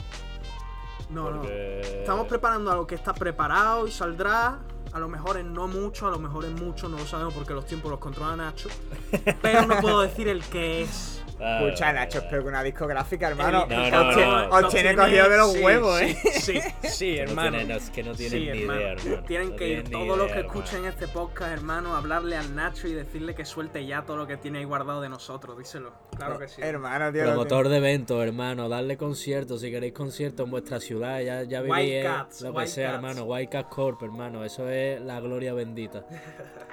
No, 1.12 1.30
no. 1.30 1.44
Estamos 1.44 2.28
preparando 2.28 2.72
algo 2.72 2.88
que 2.88 2.96
está 2.96 3.14
preparado 3.14 3.88
y 3.88 3.92
saldrá. 3.92 4.60
A 4.92 5.00
lo 5.00 5.08
mejor 5.08 5.38
en 5.38 5.54
no 5.54 5.68
mucho, 5.68 6.08
a 6.08 6.12
lo 6.12 6.20
mejor 6.20 6.46
en 6.46 6.56
mucho, 6.56 6.90
no 6.90 6.98
lo 6.98 7.06
sabemos 7.06 7.34
porque 7.34 7.54
los 7.54 7.66
tiempos 7.66 7.90
los 7.90 8.00
controla 8.00 8.36
Nacho. 8.36 8.70
Pero 9.42 9.66
no 9.66 9.80
puedo 9.80 10.02
decir 10.02 10.28
el 10.28 10.44
que 10.44 10.84
es. 10.84 11.23
Ah, 11.40 11.60
Escucha, 11.64 11.92
Nacho, 11.94 12.20
espero 12.20 12.44
que 12.44 12.48
una 12.50 12.64
discográfica, 12.64 13.28
hermano. 13.30 13.66
No, 13.70 13.84
os 13.84 13.92
no, 13.92 14.10
tiene- 14.16 14.26
no. 14.26 14.50
os 14.56 14.62
Los 14.62 14.74
tiene 14.74 14.96
cogido 14.96 15.30
de 15.30 15.38
los 15.38 15.54
sí, 15.54 15.60
huevos, 15.60 16.00
sí, 16.00 16.06
¿eh? 16.06 16.18
Sí, 16.40 16.60
sí, 16.88 17.16
Que 17.16 17.24
no 17.26 17.30
hermano. 17.32 17.58
tienen- 17.58 17.78
es 17.78 17.90
que 17.90 18.04
no 18.04 18.16
tienen 18.16 18.40
Sí, 18.40 18.46
ni 18.52 18.62
hermano. 18.62 18.80
idea, 18.82 18.92
hermano. 18.94 19.24
Tienen 19.24 19.50
No 19.50 19.56
que 19.56 19.68
ir 19.68 19.90
todos 19.90 20.18
los 20.18 20.28
que 20.32 20.40
hermano. 20.40 20.60
escuchen 20.62 20.86
este 20.86 21.08
podcast, 21.08 21.52
hermano, 21.52 21.96
hablarle 21.96 22.38
al 22.38 22.56
Nacho 22.56 22.88
y 22.88 22.94
decirle 22.94 23.36
que 23.36 23.46
suelte 23.46 23.86
ya 23.86 24.04
todo 24.04 24.18
lo 24.18 24.28
que 24.28 24.38
tiene 24.38 24.60
ahí 24.60 24.66
guardado 24.66 25.02
de 25.02 25.10
nosotros. 25.10 25.58
Díselo. 25.58 25.92
Claro 26.16 26.38
que 26.40 26.48
sí. 26.48 26.62
Hermano, 26.62 27.12
tío. 27.12 27.24
lo 27.24 27.30
Promotor 27.32 27.70
de 27.70 27.78
eventos, 27.78 28.24
hermano, 28.24 28.70
darle 28.70 28.98
conciertos, 28.98 29.62
si 29.62 29.72
queréis 29.72 29.94
conciertos 29.94 30.46
en 30.46 30.52
vuestra 30.52 30.80
ciudad, 30.80 31.20
ya, 31.22 31.44
ya 31.44 31.62
White 31.62 31.82
vivís 31.82 32.04
Cats, 32.06 32.42
lo 32.42 32.52
que 32.52 32.58
White 32.60 32.70
sea, 32.72 32.86
Cats. 32.92 32.96
hermano, 32.96 33.24
White 33.24 33.50
Cat 33.52 33.70
Corp, 33.70 34.04
hermano, 34.04 34.46
eso 34.46 34.70
es 34.70 35.02
la 35.02 35.20
gloria 35.20 35.54
bendita. 35.54 36.06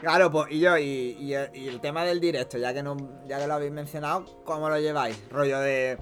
Claro, 0.00 0.30
pues, 0.30 0.46
y 0.50 0.60
yo, 0.60 0.76
y, 0.78 1.16
y- 1.18 1.34
y 1.54 1.68
el 1.68 1.80
tema 1.80 2.04
del 2.04 2.20
directo, 2.20 2.56
ya 2.58 2.72
que, 2.72 2.82
no, 2.82 2.96
ya 3.26 3.38
que 3.38 3.46
lo 3.46 3.54
habéis 3.54 3.72
mencionado, 3.72 4.24
¿cómo 4.60 4.68
lo 4.68 4.78
lleváis? 4.78 5.18
Rollo 5.30 5.58
de. 5.60 5.96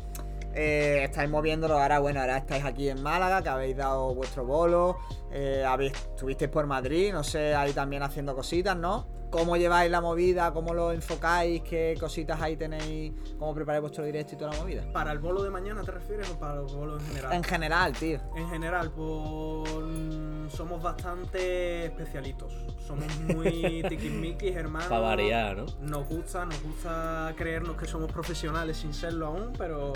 eh, 0.53 1.05
estáis 1.05 1.31
moviéndolo 1.31 1.79
ahora, 1.79 2.01
bueno, 2.01 2.19
ahora 2.21 2.39
estáis 2.39 2.65
aquí 2.65 2.89
en 2.89 3.01
Málaga, 3.01 3.41
que 3.41 3.49
habéis 3.51 3.77
dado 3.77 4.13
vuestro 4.17 4.45
bolo, 4.45 4.99
eh, 5.31 5.65
habéis, 5.65 5.93
estuvisteis 5.93 6.51
por 6.51 6.67
Madrid, 6.67 7.13
no 7.13 7.23
sé, 7.23 7.55
ahí 7.55 7.73
también 7.73 8.03
haciendo 8.03 8.35
cositas, 8.35 8.77
¿no? 8.77 9.07
¿Cómo 9.31 9.57
lleváis 9.57 9.91
la 9.91 10.01
movida? 10.01 10.53
¿Cómo 10.53 10.72
lo 10.72 10.91
enfocáis? 10.93 11.62
¿Qué 11.62 11.97
cositas 12.01 12.41
ahí 12.41 12.57
tenéis? 12.57 13.12
¿Cómo 13.39 13.55
preparáis 13.55 13.83
vuestro 13.83 14.05
directo 14.05 14.35
y 14.35 14.39
toda 14.39 14.53
la 14.53 14.59
movida? 14.59 14.93
¿Para 14.93 15.12
el 15.12 15.18
bolo 15.18 15.43
de 15.43 15.51
mañana 15.51 15.83
te 15.83 15.91
refieres 15.91 16.31
o 16.31 16.39
para 16.39 16.55
los 16.57 16.74
bolos 16.74 17.03
en 17.03 17.09
general? 17.09 17.33
En 17.35 17.45
general, 17.45 17.93
tío. 17.93 18.20
En 18.37 18.49
general, 18.49 18.91
pues 18.91 20.53
somos 20.53 20.83
bastante 20.83 21.87
especialitos. 21.87 22.53
Somos 22.87 23.07
muy 23.20 23.83
tiquismiquis, 23.89 24.57
hermano. 24.57 24.89
Para 24.89 25.01
variar, 25.01 25.59
¿no? 25.59 25.66
Nos 25.81 26.09
gusta, 26.09 26.47
nos 26.47 26.62
gusta 26.62 27.35
creernos 27.37 27.76
que 27.76 27.87
somos 27.87 28.11
profesionales 28.11 28.79
sin 28.79 28.95
serlo 28.95 29.26
aún, 29.26 29.53
pero 29.59 29.93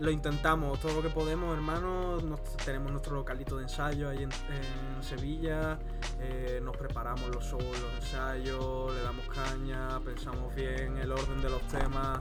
lo 0.00 0.10
intentamos 0.10 0.80
todo 0.80 0.94
lo 0.94 1.02
que 1.02 1.10
podemos, 1.10 1.54
hermano. 1.54 2.16
Nos- 2.20 2.40
tenemos 2.64 2.90
nuestro 2.90 3.14
localito 3.16 3.56
de 3.56 3.64
ensayo 3.64 4.08
ahí 4.08 4.22
en, 4.24 4.30
en 4.32 5.02
Sevilla. 5.02 5.78
eh, 6.20 6.60
nos 6.62 6.76
preparamos 6.76 7.28
los 7.34 7.44
shows, 7.44 7.62
los 7.64 7.94
ensayos, 8.02 8.92
le 8.94 9.02
damos 9.02 9.26
caña, 9.28 10.00
pensamos 10.04 10.54
bien 10.54 10.96
el 10.98 11.12
orden 11.12 11.40
de 11.42 11.50
los 11.50 11.62
temas, 11.68 12.20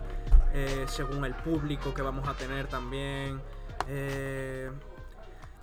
eh, 0.54 0.86
según 0.88 1.24
el 1.26 1.34
público 1.36 1.94
que 1.94 2.02
vamos 2.02 2.28
a 2.28 2.34
tener 2.34 2.68
también. 2.68 3.42
eh, 3.88 4.70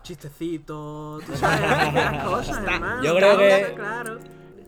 chistecitos, 0.03 1.25
tú 1.25 1.37
sabes, 1.37 2.25
cosas, 2.25 2.65
hermano. 2.65 3.03
Yo 3.03 3.15
creo 3.17 3.37
que- 3.39 3.73
Claro. 3.75 4.19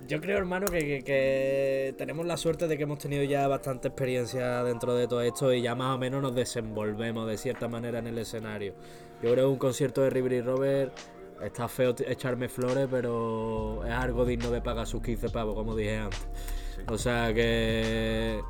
Yo 0.08 0.20
creo, 0.22 0.38
hermano, 0.38 0.66
que, 0.66 0.78
que- 0.78 1.02
que 1.04 1.94
tenemos 1.98 2.24
la 2.24 2.36
suerte 2.38 2.66
de 2.66 2.76
que 2.78 2.84
hemos 2.84 2.98
tenido 2.98 3.22
ya 3.24 3.46
bastante 3.46 3.88
experiencia 3.88 4.64
dentro 4.64 4.94
de 4.94 5.06
todo 5.06 5.20
esto 5.20 5.52
y 5.52 5.60
ya 5.60 5.74
más 5.74 5.94
o 5.94 5.98
menos 5.98 6.22
nos 6.22 6.34
desenvolvemos 6.34 7.28
de 7.28 7.36
cierta 7.36 7.68
manera 7.68 7.98
en 7.98 8.06
el 8.06 8.16
escenario. 8.16 8.72
Yo 9.22 9.32
creo 9.32 9.46
que 9.48 9.52
un 9.52 9.58
concierto 9.58 10.00
de 10.02 10.08
River 10.10 10.32
y 10.32 10.40
Robert 10.40 10.92
está 11.44 11.68
feo 11.68 11.94
echarme 12.06 12.48
flores, 12.48 12.88
pero 12.90 13.84
es 13.84 13.92
algo 13.92 14.24
digno 14.24 14.50
de 14.50 14.62
pagar 14.62 14.86
sus 14.86 15.02
15 15.02 15.28
pavos, 15.28 15.54
como 15.54 15.76
dije 15.76 15.98
antes. 15.98 16.26
O 16.88 16.96
sea 16.96 17.34
que 17.34 18.40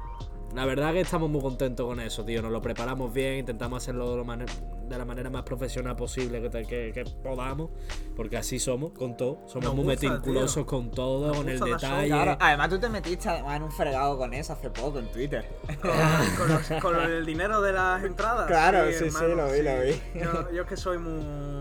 la 0.55 0.64
verdad 0.64 0.92
que 0.92 1.01
estamos 1.01 1.28
muy 1.30 1.40
contentos 1.42 1.86
con 1.86 2.01
eso, 2.01 2.24
tío. 2.24 2.40
Nos 2.42 2.51
lo 2.51 2.61
preparamos 2.62 3.12
bien, 3.12 3.38
intentamos 3.38 3.82
hacerlo 3.82 4.11
de, 4.11 4.16
lo 4.16 4.24
mane- 4.24 4.46
de 4.88 4.96
la 4.99 5.05
manera 5.05 5.28
más 5.30 5.42
profesional 5.42 5.94
posible 5.94 6.40
que, 6.40 6.51
que- 6.64 6.90
que 6.92 7.05
podamos, 7.22 7.70
porque 8.16 8.36
así 8.38 8.59
somos 8.59 8.92
con 8.92 9.16
todo. 9.16 9.40
Somos 9.46 9.64
Nos 9.66 9.74
muy 9.74 9.84
gusta, 9.84 10.09
meticulosos 10.09 10.55
tío. 10.55 10.66
con 10.66 10.90
todo, 10.90 11.28
Nos 11.28 11.36
con 11.36 11.49
el 11.51 11.61
detalle. 11.61 12.07
Claro, 12.09 12.36
además 12.40 12.68
tú 12.70 12.78
te 12.78 12.88
metiste 12.88 13.28
además 13.28 13.57
en 13.57 13.62
un 13.64 13.72
fregado 13.72 14.16
con 14.16 14.32
eso 14.32 14.53
hace 14.55 14.70
poco 14.70 14.99
en 14.99 15.12
Twitter. 15.12 15.46
Con, 15.82 15.90
con 16.38 16.49
los- 16.49 16.82
con 16.82 16.96
el 17.01 17.26
dinero 17.26 17.61
de 17.61 17.72
las 17.72 18.03
entradas. 18.03 18.46
Claro, 18.46 18.90
sí, 18.90 19.11
sí, 19.11 19.16
lo 19.20 19.53
vi, 19.53 19.62
lo 19.62 19.80
vi. 19.82 20.20
Yo, 20.20 20.51
yo 20.53 20.62
es 20.62 20.68
que 20.68 20.76
soy 20.76 20.96
muy, 20.99 21.59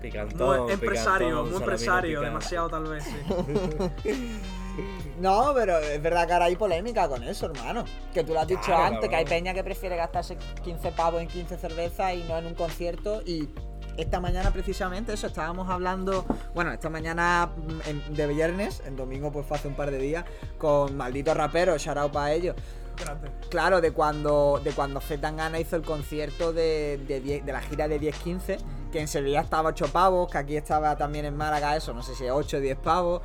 Picantón, 0.00 0.62
muy 0.64 0.72
empresario, 0.72 1.28
picantón, 1.28 1.50
muy 1.50 1.60
empresario, 1.60 2.20
demasiado 2.22 2.68
tal 2.68 2.84
vez, 2.84 3.04
sí. 3.04 3.14
No, 5.20 5.52
pero 5.54 5.78
es 5.78 6.02
verdad 6.02 6.26
que 6.26 6.32
ahora 6.32 6.44
hay 6.46 6.56
polémica 6.56 7.08
con 7.08 7.22
eso, 7.22 7.46
hermano. 7.46 7.84
Que 8.12 8.24
tú 8.24 8.32
lo 8.34 8.40
has 8.40 8.46
dicho 8.48 8.60
Claro, 8.64 8.94
antes, 8.96 9.08
que 9.08 9.16
hay 9.16 9.24
peña 9.24 9.54
que 9.54 9.62
prefiere 9.64 9.96
gastarse 9.96 10.36
15 10.62 10.92
pavos 10.92 11.22
en 11.22 11.28
15 11.28 11.56
cervezas 11.56 12.14
y 12.14 12.24
no 12.24 12.36
en 12.38 12.46
un 12.46 12.54
concierto. 12.54 13.22
Y 13.24 13.48
esta 13.96 14.18
mañana 14.20 14.50
precisamente 14.50 15.12
eso, 15.12 15.28
estábamos 15.28 15.68
hablando, 15.70 16.24
bueno, 16.54 16.72
esta 16.72 16.90
mañana 16.90 17.50
mm, 17.56 17.88
en- 17.88 18.14
de 18.14 18.26
viernes, 18.26 18.82
en 18.86 18.96
domingo 18.96 19.30
pues 19.30 19.46
fue 19.46 19.56
hace 19.56 19.68
un 19.68 19.74
par 19.74 19.90
de 19.92 19.98
días, 19.98 20.24
con 20.58 20.96
malditos 20.96 21.36
raperos, 21.36 21.80
shout 21.80 21.96
out 21.96 22.12
para 22.12 22.32
ellos. 22.32 22.56
Grande. 22.96 23.28
Claro, 23.50 23.80
de 23.80 23.92
cuando 23.92 24.60
de 24.62 24.70
cuando 24.72 25.00
Zetangana 25.00 25.58
hizo 25.58 25.74
el 25.76 25.82
concierto 25.82 26.52
de, 26.52 27.00
de, 27.08 27.20
10 27.20 27.44
de 27.44 27.52
la 27.52 27.60
gira 27.60 27.88
de 27.88 28.00
10-15, 28.00 28.58
que 28.92 29.00
en 29.00 29.08
Sevilla 29.08 29.40
estaba 29.40 29.70
8 29.70 29.86
pavos, 29.92 30.30
que 30.30 30.38
aquí 30.38 30.56
estaba 30.56 30.96
también 30.96 31.24
en 31.24 31.36
Málaga 31.36 31.76
eso, 31.76 31.92
no 31.92 32.02
sé 32.02 32.14
si 32.14 32.24
8 32.30 32.56
o 32.56 32.60
10 32.60 32.76
pavos. 32.78 33.22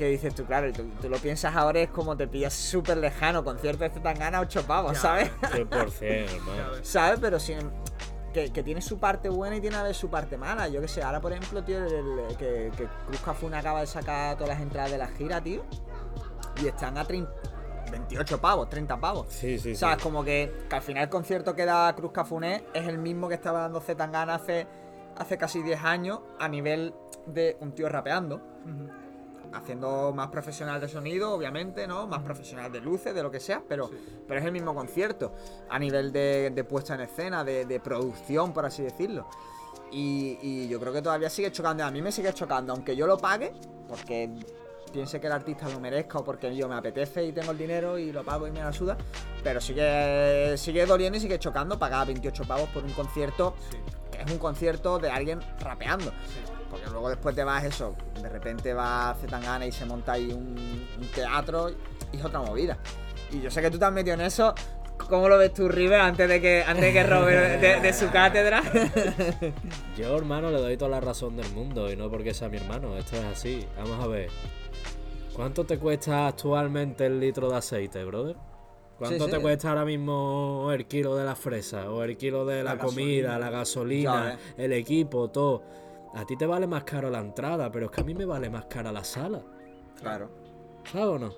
Que 0.00 0.08
dices 0.08 0.34
tú, 0.34 0.46
claro, 0.46 0.72
tú, 0.72 0.84
tú 1.02 1.10
lo 1.10 1.18
piensas 1.18 1.54
ahora, 1.54 1.78
es 1.80 1.90
como 1.90 2.16
te 2.16 2.26
pillas 2.26 2.54
súper 2.54 2.96
lejano, 2.96 3.44
concierto 3.44 3.84
de 3.84 3.90
Zetangana 3.90 4.40
8 4.40 4.62
pavos, 4.66 4.94
Ya, 4.94 4.98
¿sabes? 4.98 5.30
100%, 5.42 6.00
Ya 6.00 6.06
hermano. 6.36 6.70
ves. 6.72 6.88
¿Sabes? 6.88 7.18
Pero 7.20 7.38
sin, 7.38 7.58
que, 8.32 8.50
que 8.50 8.62
tiene 8.62 8.80
su 8.80 8.98
parte 8.98 9.28
buena 9.28 9.56
y 9.56 9.60
tiene 9.60 9.76
a 9.76 9.82
ver 9.82 9.94
su 9.94 10.08
parte 10.08 10.38
mala. 10.38 10.68
Yo 10.68 10.80
que 10.80 10.88
sé, 10.88 11.02
ahora 11.02 11.20
por 11.20 11.32
ejemplo, 11.34 11.62
tío, 11.62 11.84
el- 11.84 12.18
el- 12.30 12.36
que, 12.38 12.70
que 12.78 12.88
Cruz 13.08 13.20
Cafuna 13.22 13.58
acaba 13.58 13.80
de 13.80 13.86
sacar 13.88 14.36
todas 14.36 14.48
las 14.54 14.60
entradas 14.62 14.90
de 14.90 14.96
la 14.96 15.08
gira, 15.08 15.38
tío. 15.42 15.66
Y 16.62 16.68
están 16.68 16.96
a 16.96 17.04
30 17.04 17.30
28 17.90 18.40
pavos, 18.40 18.70
30 18.70 18.98
pavos. 18.98 19.26
Sí, 19.28 19.58
sí, 19.58 19.72
O 19.72 19.74
sí. 19.74 19.76
sea, 19.76 19.92
es 19.92 20.02
como 20.02 20.24
que, 20.24 20.64
que 20.70 20.76
al 20.76 20.80
final 20.82 21.02
el 21.02 21.08
concierto 21.10 21.54
que 21.54 21.66
da 21.66 21.94
Cruz 21.94 22.12
Cafuné 22.12 22.64
es 22.72 22.88
el 22.88 22.96
mismo 22.96 23.28
que 23.28 23.34
estaba 23.34 23.60
dando 23.60 23.82
Zetangana 23.82 24.36
hace, 24.36 24.66
hace 25.18 25.36
casi 25.36 25.62
10 25.62 25.84
años 25.84 26.20
a 26.38 26.48
nivel 26.48 26.94
de 27.26 27.58
un 27.60 27.72
tío 27.74 27.86
rapeando. 27.90 28.36
Ujú. 28.64 28.99
Haciendo 29.52 30.12
más 30.14 30.28
profesional 30.28 30.80
de 30.80 30.88
sonido, 30.88 31.32
obviamente, 31.32 31.86
¿no? 31.86 32.06
Más 32.06 32.22
profesional 32.22 32.70
de 32.70 32.80
luces, 32.80 33.14
de 33.14 33.22
lo 33.22 33.30
que 33.30 33.40
sea, 33.40 33.62
pero, 33.68 33.90
pero 34.28 34.38
es 34.40 34.46
el 34.46 34.52
mismo 34.52 34.74
concierto. 34.74 35.32
A 35.68 35.78
nivel 35.78 36.12
de, 36.12 36.50
de 36.50 36.64
puesta 36.64 36.94
en 36.94 37.00
escena, 37.00 37.42
de, 37.42 37.64
de 37.64 37.80
producción, 37.80 38.52
por 38.52 38.64
así 38.64 38.82
decirlo. 38.82 39.26
Y, 39.90 40.38
y 40.40 40.68
yo 40.68 40.78
creo 40.78 40.92
que 40.92 41.02
todavía 41.02 41.28
sigue 41.28 41.50
chocando. 41.50 41.84
A 41.84 41.90
mí 41.90 42.00
me 42.00 42.12
sigue 42.12 42.32
chocando, 42.32 42.72
aunque 42.72 42.94
yo 42.94 43.06
lo 43.08 43.18
pague, 43.18 43.52
porque 43.88 44.30
piense 44.92 45.20
que 45.20 45.26
el 45.26 45.32
artista 45.32 45.68
lo 45.68 45.78
merezca 45.80 46.18
o 46.18 46.24
porque 46.24 46.54
yo 46.54 46.68
me 46.68 46.74
apetece 46.76 47.24
y 47.24 47.32
tengo 47.32 47.52
el 47.52 47.58
dinero 47.58 47.96
y 47.98 48.12
lo 48.12 48.24
pago 48.24 48.46
y 48.46 48.52
me 48.52 48.60
la 48.60 48.72
suda. 48.72 48.96
Pero 49.42 49.60
sigue, 49.60 50.56
sigue 50.58 50.86
doliendo 50.86 51.16
y 51.18 51.20
sigue 51.20 51.38
chocando 51.38 51.78
pagar 51.78 52.06
28 52.06 52.44
pavos 52.44 52.68
por 52.70 52.84
un 52.84 52.92
concierto 52.92 53.54
Sí, 53.70 53.76
que 54.12 54.22
es 54.22 54.30
un 54.30 54.38
concierto 54.38 54.98
de 54.98 55.10
alguien 55.10 55.40
rapeando. 55.60 56.10
sí. 56.10 56.49
Porque 56.70 56.88
luego 56.90 57.08
después 57.08 57.34
te 57.34 57.42
vas 57.44 57.64
eso, 57.64 57.94
de 58.22 58.28
repente 58.28 58.72
va 58.72 59.14
Zetangana 59.20 59.66
y 59.66 59.72
se 59.72 59.84
monta 59.84 60.12
ahí 60.12 60.30
un, 60.32 60.56
un 61.00 61.06
teatro 61.14 61.70
y 62.12 62.16
es 62.16 62.24
otra 62.24 62.40
movida. 62.40 62.78
Y 63.32 63.40
yo 63.40 63.50
sé 63.50 63.60
que 63.60 63.70
tú 63.70 63.78
te 63.78 63.84
has 63.84 63.92
metido 63.92 64.14
en 64.14 64.20
eso. 64.22 64.54
¿Cómo 65.08 65.28
lo 65.28 65.38
ves 65.38 65.52
tú, 65.54 65.68
River, 65.68 66.00
antes 66.00 66.28
de 66.28 66.40
que, 66.40 66.62
antes 66.62 66.84
de 66.84 66.92
que 66.92 67.02
Robert 67.02 67.60
de, 67.60 67.80
de 67.80 67.92
su 67.92 68.10
cátedra? 68.10 68.62
Yo, 69.96 70.16
hermano, 70.16 70.50
le 70.50 70.58
doy 70.60 70.76
toda 70.76 70.90
la 70.90 71.00
razón 71.00 71.36
del 71.36 71.50
mundo 71.52 71.90
y 71.90 71.96
no 71.96 72.10
porque 72.10 72.34
sea 72.34 72.48
mi 72.48 72.58
hermano, 72.58 72.96
esto 72.96 73.16
es 73.16 73.24
así. 73.24 73.66
Vamos 73.76 74.04
a 74.04 74.06
ver. 74.06 74.28
¿Cuánto 75.34 75.64
te 75.64 75.78
cuesta 75.78 76.26
actualmente 76.28 77.06
el 77.06 77.18
litro 77.18 77.48
de 77.50 77.56
aceite, 77.56 78.04
brother? 78.04 78.36
¿Cuánto 78.98 79.24
Sí, 79.24 79.30
te 79.30 79.40
cuesta 79.40 79.70
ahora 79.70 79.86
mismo 79.86 80.68
el 80.72 80.86
kilo 80.86 81.16
de 81.16 81.24
la 81.24 81.34
fresa 81.34 81.90
o 81.90 82.02
el 82.02 82.16
kilo 82.18 82.44
de 82.44 82.62
la, 82.62 82.74
La 82.74 82.78
comida, 82.78 83.38
gasolina. 83.38 83.38
la 83.38 83.50
gasolina, 83.50 84.38
Ya 84.56 84.62
el 84.64 84.72
equipo, 84.74 85.30
todo? 85.30 85.62
A 86.14 86.24
ti 86.26 86.36
te 86.36 86.46
vale 86.46 86.66
más 86.66 86.84
caro 86.84 87.08
la 87.10 87.20
entrada, 87.20 87.70
pero 87.70 87.86
es 87.86 87.92
que 87.92 88.00
a 88.00 88.04
mí 88.04 88.14
me 88.14 88.24
vale 88.24 88.50
más 88.50 88.64
cara 88.66 88.90
la 88.92 89.04
sala. 89.04 89.40
Claro. 90.00 90.28
¿Sabes 90.90 91.06
o 91.06 91.18
no? 91.18 91.32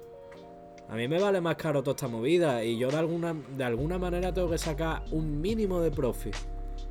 A 0.89 0.95
mí 0.95 1.09
me 1.09 1.19
vale 1.21 1.41
más 1.41 1.57
caro 1.57 1.83
toda 1.83 1.95
esta 1.95 2.09
movida 2.09 2.65
y 2.65 2.77
yo 2.79 2.91
de 2.91 2.97
alguna, 2.99 3.35
de 3.57 3.65
alguna 3.65 3.99
manera 3.99 4.33
tengo 4.33 4.51
que 4.51 4.59
sacar 4.59 5.03
un 5.11 5.41
mínimo 5.41 5.81
de 5.81 5.91
profit. 5.91 6.35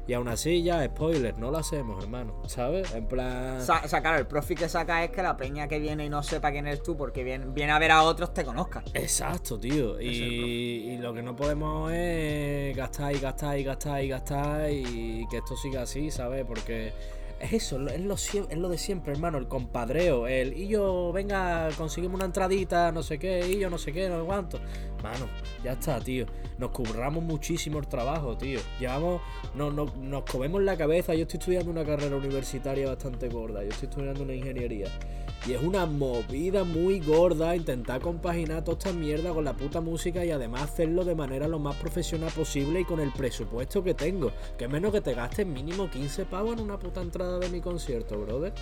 Y 0.07 0.13
aún 0.13 0.27
así 0.27 0.63
ya, 0.63 0.83
spoiler, 0.85 1.37
no 1.37 1.51
lo 1.51 1.59
hacemos, 1.59 2.03
hermano. 2.03 2.33
¿Sabes? 2.47 2.91
En 2.95 3.05
plan... 3.07 3.61
Sa- 3.61 3.81
o 3.85 3.87
sea, 3.87 4.01
claro, 4.01 4.17
el 4.17 4.25
profit 4.27 4.57
que 4.59 4.69
saca 4.69 5.03
es 5.03 5.11
que 5.11 5.21
la 5.21 5.37
peña 5.37 5.67
que 5.67 5.77
viene 5.79 6.05
y 6.05 6.09
no 6.09 6.23
sepa 6.23 6.51
quién 6.51 6.65
eres 6.65 6.81
tú 6.81 6.97
porque 6.97 7.23
viene, 7.23 7.45
viene 7.45 7.71
a 7.71 7.79
ver 7.79 7.91
a 7.91 8.01
otros 8.03 8.33
te 8.33 8.43
conozca. 8.43 8.83
Exacto, 8.95 9.59
tío. 9.59 10.01
y 10.01 10.97
lo 10.97 11.13
que 11.13 11.21
no 11.21 11.35
podemos 11.35 11.91
es 11.93 12.75
gastar 12.75 13.15
y 13.15 13.19
gastar 13.19 13.59
y 13.59 13.63
gastar 13.63 14.03
y 14.03 14.07
gastar 14.07 14.71
y 14.71 15.27
que 15.29 15.37
esto 15.37 15.55
siga 15.55 15.83
así, 15.83 16.09
¿sabes? 16.09 16.43
Porque 16.45 16.91
es 17.41 17.53
eso, 17.53 17.85
es 17.87 17.99
lo, 18.01 18.13
es 18.15 18.57
lo 18.57 18.69
de 18.69 18.77
siempre, 18.77 19.13
hermano, 19.13 19.37
el 19.37 19.47
compadreo, 19.47 20.27
el 20.27 20.53
y 20.57 20.67
yo, 20.67 21.11
venga, 21.13 21.69
conseguimos 21.77 22.15
una 22.15 22.25
entradita, 22.25 22.91
no 22.91 23.03
sé 23.03 23.17
qué, 23.19 23.47
y 23.49 23.59
yo 23.59 23.69
no 23.69 23.77
sé 23.77 23.91
qué, 23.91 24.07
no 24.09 24.19
sé 24.19 24.25
cuánto. 24.25 24.59
Mano, 25.03 25.25
ya 25.63 25.71
está, 25.73 25.99
tío. 25.99 26.25
Nos 26.59 26.69
curramos 26.71 27.23
muchísimo 27.23 27.79
el 27.79 27.87
trabajo, 27.87 28.37
tío. 28.37 28.59
Llevamos, 28.79 29.21
no, 29.55 29.71
no- 29.71 29.91
nos 29.97 30.23
comemos 30.23 30.61
la 30.61 30.77
cabeza. 30.77 31.15
Yo 31.15 31.23
estoy 31.23 31.39
estudiando 31.39 31.71
una 31.71 31.83
carrera 31.83 32.15
universitaria 32.15 32.87
bastante 32.87 33.27
gorda. 33.27 33.63
Yo 33.63 33.69
estoy 33.69 33.89
estudiando 33.89 34.21
una 34.23 34.35
ingeniería. 34.35 34.87
Y 35.47 35.53
es 35.53 35.63
una 35.63 35.87
movida 35.87 36.63
muy 36.63 36.99
gorda 36.99 37.55
intentar 37.55 37.99
compaginar 37.99 38.63
toda 38.63 38.77
esta 38.77 38.93
mierda 38.93 39.33
con 39.33 39.43
la 39.43 39.53
puta 39.53 39.81
música 39.81 40.23
y 40.23 40.29
además 40.29 40.61
hacerlo 40.63 41.03
de 41.03 41.15
manera 41.15 41.47
lo 41.47 41.57
más 41.57 41.75
profesional 41.77 42.31
posible 42.31 42.81
y 42.81 42.85
con 42.85 42.99
el 42.99 43.11
presupuesto 43.11 43.83
que 43.83 43.95
tengo. 43.95 44.31
Que 44.57 44.67
menos 44.67 44.91
que 44.91 45.01
te 45.01 45.15
gastes 45.15 45.47
mínimo 45.47 45.89
15 45.89 46.25
pavos 46.25 46.53
en 46.53 46.59
una 46.61 46.77
puta 46.77 47.01
entrada 47.01 47.39
de 47.39 47.49
mi 47.49 47.59
concierto, 47.59 48.19
brother. 48.19 48.53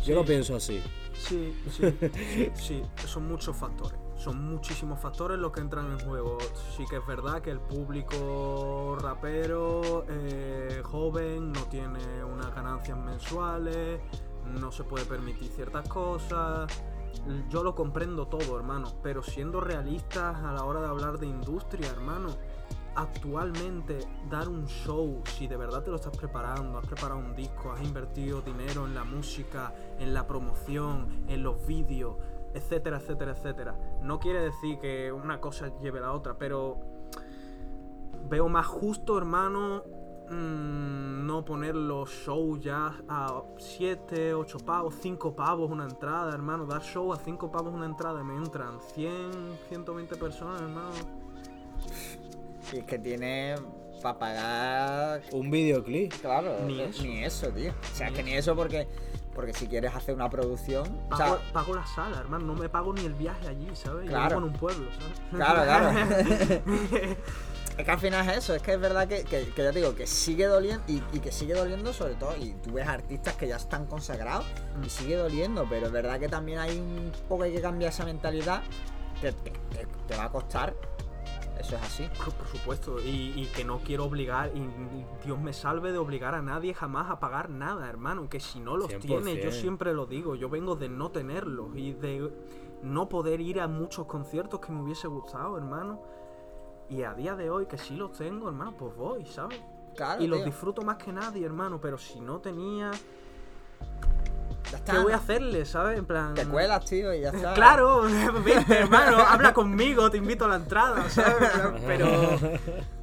Yo 0.00 0.06
Sí. 0.06 0.12
lo 0.14 0.24
pienso 0.24 0.54
así. 0.54 0.80
Sí, 1.18 1.52
sí, 1.70 1.82
sí, 2.00 2.50
sí, 2.54 2.82
son 3.06 3.26
muchos 3.26 3.56
factores. 3.56 3.98
Son 4.16 4.40
muchísimos 4.40 5.00
factores 5.00 5.36
los 5.38 5.50
que 5.50 5.60
entran 5.60 5.90
en 5.90 5.98
juego. 5.98 6.38
Sí 6.76 6.84
que 6.88 6.96
es 6.98 7.06
verdad 7.08 7.42
que 7.42 7.50
el 7.50 7.58
público 7.58 8.96
rapero 9.00 10.04
eh, 10.08 10.80
joven 10.84 11.50
no 11.50 11.62
tiene 11.64 12.22
unas 12.24 12.54
ganancias 12.54 12.96
mensuales, 12.98 13.98
no 14.46 14.72
se 14.72 14.84
puede 14.84 15.04
permitir 15.04 15.48
ciertas 15.48 15.88
cosas. 15.88 16.70
Yo 17.48 17.62
lo 17.62 17.74
comprendo 17.74 18.26
todo, 18.26 18.56
hermano, 18.56 18.88
pero 19.02 19.22
siendo 19.22 19.60
realistas 19.60 20.36
a 20.36 20.52
la 20.52 20.64
hora 20.64 20.80
de 20.80 20.88
hablar 20.88 21.18
de 21.18 21.26
industria, 21.26 21.88
hermano, 21.90 22.30
actualmente 22.94 23.98
dar 24.30 24.48
un 24.48 24.66
show, 24.66 25.22
si 25.24 25.46
de 25.46 25.56
verdad 25.56 25.82
te 25.82 25.90
lo 25.90 25.96
estás 25.96 26.16
preparando, 26.16 26.78
has 26.78 26.86
preparado 26.86 27.20
un 27.20 27.34
disco, 27.34 27.70
has 27.70 27.82
invertido 27.82 28.42
dinero 28.42 28.86
en 28.86 28.94
la 28.94 29.04
música, 29.04 29.74
en 29.98 30.14
la 30.14 30.26
promoción, 30.26 31.24
en 31.28 31.42
los 31.42 31.66
vídeos, 31.66 32.16
etcétera, 32.54 32.98
etcétera, 32.98 33.32
etcétera. 33.32 33.78
No 34.02 34.18
quiere 34.18 34.40
decir 34.40 34.78
que 34.78 35.12
una 35.12 35.40
cosa 35.40 35.70
lleve 35.78 35.98
a 36.00 36.02
la 36.02 36.12
otra, 36.12 36.36
pero 36.38 36.80
veo 38.28 38.48
más 38.48 38.66
justo, 38.66 39.16
hermano, 39.16 39.84
mm, 40.32 41.26
no 41.26 41.44
poner 41.44 41.74
los 41.74 42.10
shows 42.10 42.60
ya 42.60 42.94
a 43.08 43.42
7, 43.58 44.34
8 44.34 44.58
pavos, 44.64 44.94
5 45.00 45.34
pavos 45.36 45.70
una 45.70 45.84
entrada, 45.84 46.32
hermano. 46.34 46.66
Dar 46.66 46.82
show 46.82 47.12
a 47.12 47.16
5 47.18 47.50
pavos 47.50 47.72
una 47.72 47.86
entrada 47.86 48.20
y 48.20 48.24
me 48.24 48.36
entran 48.36 48.78
100, 48.94 49.58
120 49.68 50.16
personas, 50.16 50.60
hermano. 50.62 50.90
Y 52.72 52.78
es 52.78 52.84
que 52.84 52.98
tiene 52.98 53.56
para 54.02 54.18
pagar. 54.18 55.22
Un 55.32 55.50
videoclip. 55.50 56.12
Claro, 56.20 56.56
Ni 56.66 56.80
eso. 56.80 57.02
Ni 57.02 57.24
eso, 57.24 57.48
tío. 57.50 57.70
O 57.72 57.94
sea, 57.96 58.08
Ni 58.10 58.12
es 58.12 58.18
que 58.18 58.24
ni 58.24 58.32
eso 58.36 58.56
porque. 58.56 58.88
Porque 59.34 59.54
si 59.54 59.66
quieres 59.66 59.94
hacer 59.94 60.14
una 60.14 60.28
producción. 60.28 60.86
O 61.06 61.08
Pago, 61.08 61.36
sea, 61.38 61.52
pago 61.54 61.74
la 61.74 61.86
sala, 61.86 62.18
hermano. 62.18 62.44
No 62.46 62.54
me 62.54 62.68
pago 62.68 62.92
ni 62.92 63.02
el 63.06 63.14
viaje 63.14 63.48
allí, 63.48 63.66
¿sabes? 63.74 64.04
Yo 64.04 64.10
Claro. 64.10 64.36
vivo 64.36 64.46
en 64.46 64.52
un 64.52 64.58
pueblo, 64.60 64.86
¿sabes? 64.92 65.20
Claro, 65.30 65.62
claro. 65.62 66.62
Es 67.78 67.84
que 67.84 67.90
al 67.90 67.98
final 67.98 68.28
es 68.28 68.36
eso, 68.38 68.54
es 68.54 68.62
que 68.62 68.74
es 68.74 68.80
verdad 68.80 69.08
que, 69.08 69.24
que- 69.24 69.46
que 69.48 69.62
ya 69.62 69.72
te 69.72 69.78
digo, 69.78 69.94
que 69.94 70.06
sigue 70.06 70.46
doliendo 70.46 70.84
y, 70.86 71.02
y 71.12 71.20
que 71.20 71.32
sigue 71.32 71.54
doliendo 71.54 71.92
sobre 71.92 72.14
todo, 72.14 72.36
y 72.36 72.52
tú 72.62 72.72
ves 72.72 72.86
artistas 72.86 73.34
que 73.36 73.48
ya 73.48 73.56
están 73.56 73.86
consagrados 73.86 74.44
y 74.84 74.88
sigue 74.90 75.16
doliendo, 75.16 75.66
pero 75.68 75.86
es 75.86 75.92
verdad 75.92 76.20
que 76.20 76.28
también 76.28 76.58
hay 76.58 76.78
un 76.78 77.10
poco 77.28 77.44
hay 77.44 77.52
que 77.52 77.62
cambiar 77.62 77.90
esa 77.92 78.04
mentalidad 78.04 78.62
que 79.20 79.32
te, 79.32 79.50
te- 79.50 79.86
te 80.06 80.16
va 80.16 80.24
a 80.24 80.30
costar, 80.30 80.74
eso 81.58 81.76
es 81.76 81.82
así. 81.82 82.08
Por 82.18 82.32
por 82.34 82.46
supuesto, 82.48 83.00
y, 83.00 83.32
y 83.36 83.50
que 83.54 83.64
no 83.64 83.78
quiero 83.78 84.04
obligar, 84.04 84.50
y, 84.54 84.58
y 84.60 85.06
Dios 85.24 85.38
me 85.40 85.52
salve 85.54 85.92
de 85.92 85.98
obligar 85.98 86.34
a 86.34 86.42
nadie 86.42 86.74
jamás 86.74 87.10
a 87.10 87.20
pagar 87.20 87.48
nada, 87.48 87.88
hermano, 87.88 88.28
que 88.28 88.38
si 88.40 88.60
no 88.60 88.76
los 88.76 88.90
100%. 88.90 89.00
tiene, 89.00 89.42
yo 89.42 89.50
siempre 89.50 89.94
lo 89.94 90.04
digo, 90.06 90.34
yo 90.34 90.50
vengo 90.50 90.76
de 90.76 90.88
no 90.90 91.10
tenerlos 91.10 91.68
y 91.74 91.94
de 91.94 92.30
no 92.82 93.08
poder 93.08 93.40
ir 93.40 93.60
a 93.60 93.66
muchos 93.68 94.06
conciertos 94.06 94.60
que 94.60 94.72
me 94.72 94.82
hubiese 94.82 95.06
gustado, 95.08 95.56
hermano. 95.56 96.02
Y 96.92 97.04
a 97.04 97.14
día 97.14 97.34
de 97.34 97.48
hoy 97.48 97.64
que 97.64 97.78
sí 97.78 97.96
los 97.96 98.12
tengo, 98.12 98.48
hermano, 98.48 98.74
pues 98.78 98.94
voy, 98.94 99.24
¿sabes? 99.24 99.58
Claro, 99.96 100.22
y 100.22 100.26
los 100.26 100.40
tío, 100.40 100.44
disfruto 100.44 100.82
más 100.82 100.98
que 100.98 101.10
nadie, 101.10 101.42
hermano, 101.42 101.80
pero 101.80 101.96
si 101.96 102.20
no 102.20 102.38
tenía, 102.38 102.90
ya 104.70 104.76
está, 104.76 104.92
¿qué 104.92 104.98
voy 104.98 105.12
a 105.12 105.16
¿no? 105.16 105.22
hacerle, 105.22 105.64
¿sabes? 105.64 105.98
En 105.98 106.04
plan... 106.04 106.34
Te 106.34 106.46
cuelas, 106.46 106.84
tío, 106.84 107.14
y 107.14 107.22
ya 107.22 107.30
está. 107.30 107.54
Claro, 107.54 108.02
vente, 108.44 108.78
hermano, 108.78 109.20
habla 109.20 109.54
conmigo, 109.54 110.10
te 110.10 110.18
invito 110.18 110.44
a 110.44 110.48
la 110.48 110.56
entrada, 110.56 111.08
¿sabes? 111.08 111.50
Pero, 111.86 112.38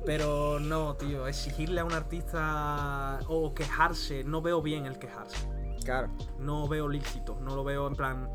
pero 0.05 0.59
no, 0.59 0.95
tío, 0.95 1.25
exigirle 1.25 1.81
a 1.81 1.85
un 1.85 1.93
artista 1.93 3.19
o 3.27 3.55
quejarse, 3.55 4.23
no 4.23 4.43
veo 4.43 4.61
bien 4.61 4.85
el 4.85 4.99
quejarse. 4.99 5.49
Claro. 5.83 6.09
No 6.37 6.67
veo 6.67 6.87
lícito, 6.87 7.39
no 7.41 7.55
lo 7.55 7.63
veo 7.63 7.87
en 7.87 7.95
plan. 7.95 8.29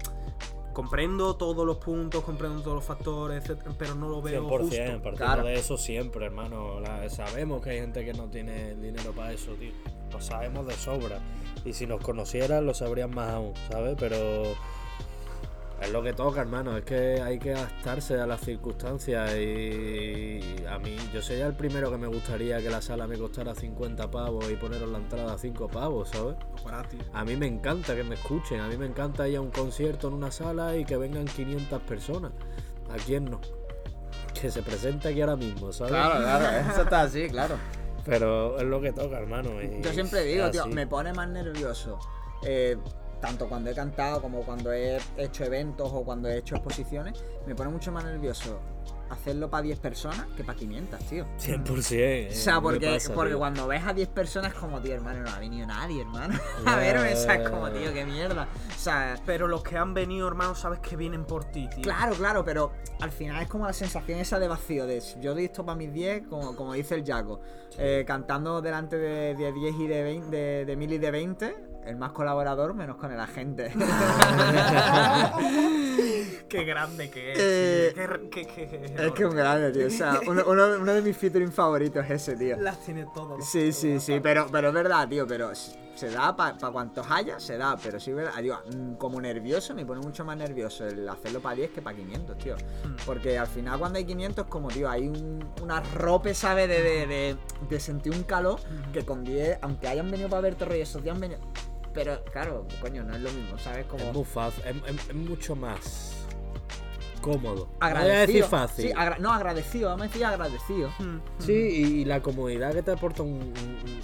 Comprendo 0.75 1.37
todos 1.37 1.65
los 1.67 1.79
puntos, 1.79 2.23
comprendo 2.25 2.61
todos 2.61 2.75
los 2.75 2.85
factores, 2.85 3.43
etcétera, 3.43 3.73
pero 3.79 3.95
no 3.95 4.09
lo 4.09 4.21
veo 4.21 4.43
100%, 4.43 4.59
justo. 4.61 5.03
partiendo 5.03 5.17
Claro. 5.17 5.45
de 5.45 5.55
eso 5.55 5.79
siempre, 5.79 6.27
hermano. 6.27 6.81
La- 6.81 7.09
sabemos 7.09 7.63
que 7.63 7.71
hay 7.71 7.79
gente 7.81 8.05
que 8.05 8.13
no 8.13 8.25
tiene 8.25 8.75
dinero 8.75 9.13
para 9.13 9.33
eso, 9.33 9.53
tío. 9.53 9.71
Lo 10.13 10.21
sabemos 10.21 10.67
de 10.67 10.75
sobra. 10.75 11.21
Y 11.65 11.73
si 11.73 11.87
nos 11.87 12.01
conocieran, 12.03 12.67
lo 12.67 12.75
sabrían 12.75 13.11
más 13.15 13.31
aún, 13.31 13.53
¿sabes? 13.71 13.97
Pero 13.99 14.17
es 15.85 15.93
lo 15.93 16.03
que 16.03 16.13
toca, 16.13 16.41
hermano. 16.41 16.77
Es 16.77 16.85
que 16.85 17.21
hay 17.23 17.39
que 17.39 17.53
adaptarse 17.55 18.19
a 18.21 18.27
las 18.27 18.41
circunstancias. 18.41 19.35
Y 19.37 20.41
a 20.69 20.79
mí, 20.79 20.97
yo 21.13 21.23
sería 21.23 21.47
el 21.47 21.55
primero 21.55 21.91
que 21.91 21.97
me 21.99 22.07
gustaría 22.07 22.59
que 22.61 22.71
la 22.71 22.83
sala 22.83 23.07
me 23.07 23.17
costara 23.17 23.55
50 23.55 24.11
pavos 24.11 24.51
y 24.51 24.57
poneros 24.57 24.89
la 24.91 24.99
entrada 24.99 25.35
a 25.35 25.39
5 25.39 25.69
pavos, 25.69 26.09
¿sabes? 26.11 26.37
Gratis. 26.65 27.01
A 27.13 27.25
mí 27.25 27.37
me 27.37 27.47
encanta 27.47 27.95
que 27.95 28.05
me 28.05 28.15
escuchen, 28.15 28.61
a 28.61 28.69
mí 28.69 28.77
me 28.77 28.87
encanta 28.87 29.29
ir 29.29 29.37
a 29.37 29.41
un 29.41 29.51
concierto 29.51 30.09
en 30.09 30.15
una 30.15 30.31
sala 30.31 30.77
y 30.77 30.85
que 30.85 30.97
vengan 30.97 31.25
500 31.27 31.83
personas. 31.83 32.33
¿A 32.91 32.97
quién 32.97 33.27
no? 33.27 33.41
Que 34.41 34.51
se 34.51 34.63
presente 34.63 35.09
aquí 35.09 35.21
ahora 35.21 35.37
mismo, 35.37 35.73
¿sabes? 35.73 35.93
Claro, 35.93 36.17
claro, 36.21 36.71
eso 36.71 36.83
está 36.83 37.03
así, 37.03 37.29
claro. 37.29 37.57
Pero 38.05 38.59
es 38.59 38.65
lo 38.65 38.81
que 38.83 38.93
toca, 38.93 39.19
hermano. 39.19 39.63
y 39.63 39.81
Yo 39.83 39.93
siempre 39.93 40.23
digo, 40.25 40.51
tío, 40.51 40.63
así. 40.65 40.71
me 40.73 40.87
pone 40.87 41.13
más 41.15 41.29
nervioso. 41.29 41.99
eh, 42.45 42.77
tanto 43.25 43.49
cuando 43.49 43.71
he 43.71 43.75
cantado 43.75 44.21
como 44.21 44.43
cuando 44.43 44.71
he 44.71 44.99
hecho 45.17 45.45
eventos 45.45 45.91
o 45.91 46.05
cuando 46.05 46.29
he 46.29 46.37
hecho 46.39 46.57
exposiciones, 46.57 47.25
me 47.47 47.55
pone 47.55 47.71
mucho 47.71 47.91
más 47.91 48.05
nervioso 48.05 48.61
hacerlo 49.09 49.49
para 49.49 49.63
10 49.63 49.79
personas 49.79 50.27
que 50.37 50.43
para 50.45 50.59
500, 50.59 51.01
tío. 51.05 51.25
100%. 51.39 51.93
eh, 51.93 52.29
O 52.31 52.35
sea, 52.35 52.61
porque, 52.61 52.87
pasa, 52.87 53.15
porque 53.15 53.31
tío. 53.31 53.39
cuando 53.39 53.67
ves 53.67 53.83
a 53.87 53.93
10 53.95 54.09
personas 54.09 54.53
como, 54.55 54.81
tío, 54.81 54.95
hermano, 54.95 55.23
no 55.23 55.31
ha 55.31 55.39
venido 55.39 55.67
nadie, 55.67 56.01
hermano. 56.03 56.35
a 56.67 56.77
verme, 56.77 57.11
ya, 57.11 57.17
¿sabes? 57.17 57.45
ya, 57.45 57.51
Como, 57.51 57.71
tío, 57.71 57.93
qué 57.93 58.05
mierda. 58.05 58.49
O 58.75 58.79
sea, 58.79 59.17
Pero 59.25 59.47
los 59.47 59.63
que 59.63 59.77
han 59.79 59.95
venido, 59.95 60.27
hermano, 60.27 60.55
sabes 60.55 60.81
que 60.81 60.97
vienen 60.97 61.25
por 61.25 61.45
ti, 61.45 61.69
tío. 61.69 61.83
Claro, 61.83 62.15
claro, 62.15 62.45
pero 62.45 62.73
al 63.01 63.11
final 63.11 63.43
es 63.43 63.49
como 63.49 63.67
la 63.67 63.73
sensación 63.73 64.19
esa 64.19 64.39
de 64.39 64.49
vacío, 64.49 64.87
de 64.87 65.01
yo 65.21 65.33
doy 65.35 65.45
esto 65.47 65.65
para 65.65 65.77
mis 65.77 65.93
10, 65.93 66.27
como, 66.27 66.57
como 66.57 66.73
dice 66.73 66.95
el 66.97 67.05
Jaco, 67.07 67.41
eh, 67.79 68.05
cantando 68.07 68.61
delante 68.63 68.97
de, 68.99 69.35
de 69.35 69.53
10 69.53 69.75
y 69.81 69.87
de 69.87 70.03
20, 70.03 70.37
de, 70.37 70.65
de 70.65 70.77
1000 70.77 70.93
y 70.93 70.99
de 70.99 71.11
20, 71.11 71.57
el 71.87 71.97
más 71.97 72.13
colaborador 72.13 72.75
menos 72.75 72.97
con 72.97 73.13
el 73.13 73.21
agente. 73.21 73.73
Qué 76.49 76.65
grande 76.65 77.11
que 77.11 77.33
es. 77.33 77.39
Eh. 77.41 77.95
Qué- 78.31 78.47
qué- 78.47 78.69
qué- 78.69 79.07
es 79.07 79.13
que 79.13 79.27
un 79.27 79.35
grande, 79.35 79.73
tío. 79.73 79.87
O 79.87 79.91
sea, 79.91 80.21
uno, 80.27 80.43
uno- 80.47 80.77
uno 80.81 80.93
de 80.93 81.03
mis 81.03 81.17
featuring 81.17 81.53
favoritos 81.53 82.05
es 82.05 82.11
ese, 82.23 82.37
tío. 82.37 82.57
Las 82.61 82.79
tiene 82.81 83.07
todas. 83.15 83.49
Sí, 83.49 83.73
sí, 83.73 83.99
sí, 84.01 84.21
pero, 84.21 84.47
pero 84.51 84.69
es 84.69 84.75
verdad, 84.75 85.09
tío, 85.09 85.27
pero 85.27 85.51
se 85.55 86.11
da 86.11 86.35
para 86.37 86.57
cuantos 86.73 87.07
haya, 87.09 87.39
se 87.39 87.57
da, 87.57 87.77
pero 87.83 88.01
sí, 88.01 88.13
verdad, 88.13 88.33
digo, 88.43 88.59
mm, 88.73 88.95
como 88.95 89.21
nervioso, 89.21 89.75
me 89.75 89.87
pone 89.87 90.01
mucho 90.01 90.25
más 90.25 90.37
nervioso 90.37 90.87
el 90.87 91.09
hacerlo 91.09 91.41
para 91.41 91.57
10 91.57 91.71
que 91.71 91.83
para 91.83 91.97
500, 91.97 92.39
tío. 92.39 92.57
Porque 93.07 93.39
al 93.39 93.47
final 93.47 93.79
cuando 93.79 93.99
hay 93.99 94.05
500, 94.05 94.47
como, 94.47 94.69
tío, 94.69 94.91
hay 94.91 95.09
un, 95.09 95.45
una 95.63 95.81
rope, 95.95 96.35
¿sabes? 96.35 96.69
De, 96.69 96.83
de, 96.83 97.07
de, 97.07 97.37
de 97.69 97.81
sentir 97.81 98.13
un 98.13 98.25
calor 98.25 98.59
que 98.93 99.05
con 99.05 99.25
10, 99.25 99.59
aunque 99.63 99.89
hayan 99.89 100.11
venido 100.11 100.29
para 100.29 100.43
verte 100.43 100.65
rollo, 100.65 100.83
esos 100.83 101.03
días 101.03 101.15
han 101.15 101.21
venido... 101.21 101.41
Pero, 101.95 102.23
claro, 102.25 102.67
coño, 102.81 103.05
no 103.05 103.15
es 103.15 103.23
lo 103.23 103.31
mismo, 103.31 103.57
¿sabes? 103.59 103.87
Como... 103.87 104.05
Es 104.05 104.13
muy 104.13 104.25
fácil, 104.25 104.63
es, 104.67 104.77
es- 104.95 105.09
es 105.09 105.15
mucho 105.15 105.55
más 105.57 106.27
cómodo. 107.21 107.55
No 107.55 107.65
voy 107.67 107.77
a 107.81 107.87
Agradecido. 107.87 108.27
decir 108.27 108.45
fácil. 108.45 108.87
Sí, 108.89 108.93
agra- 108.97 109.19
no, 109.19 109.33
agradecido, 109.33 109.89
vamos 109.91 110.03
a 110.05 110.09
decir 110.09 110.25
agradecido. 110.25 110.89
Mm, 110.99 111.19
Sí, 111.39 111.53
y, 111.53 112.01
y 112.01 112.05
la 112.05 112.21
comodidad 112.21 112.73
que 112.73 112.83
te 112.83 112.91
aporta 112.91 113.23
un, 113.23 113.31
un- 113.33 114.01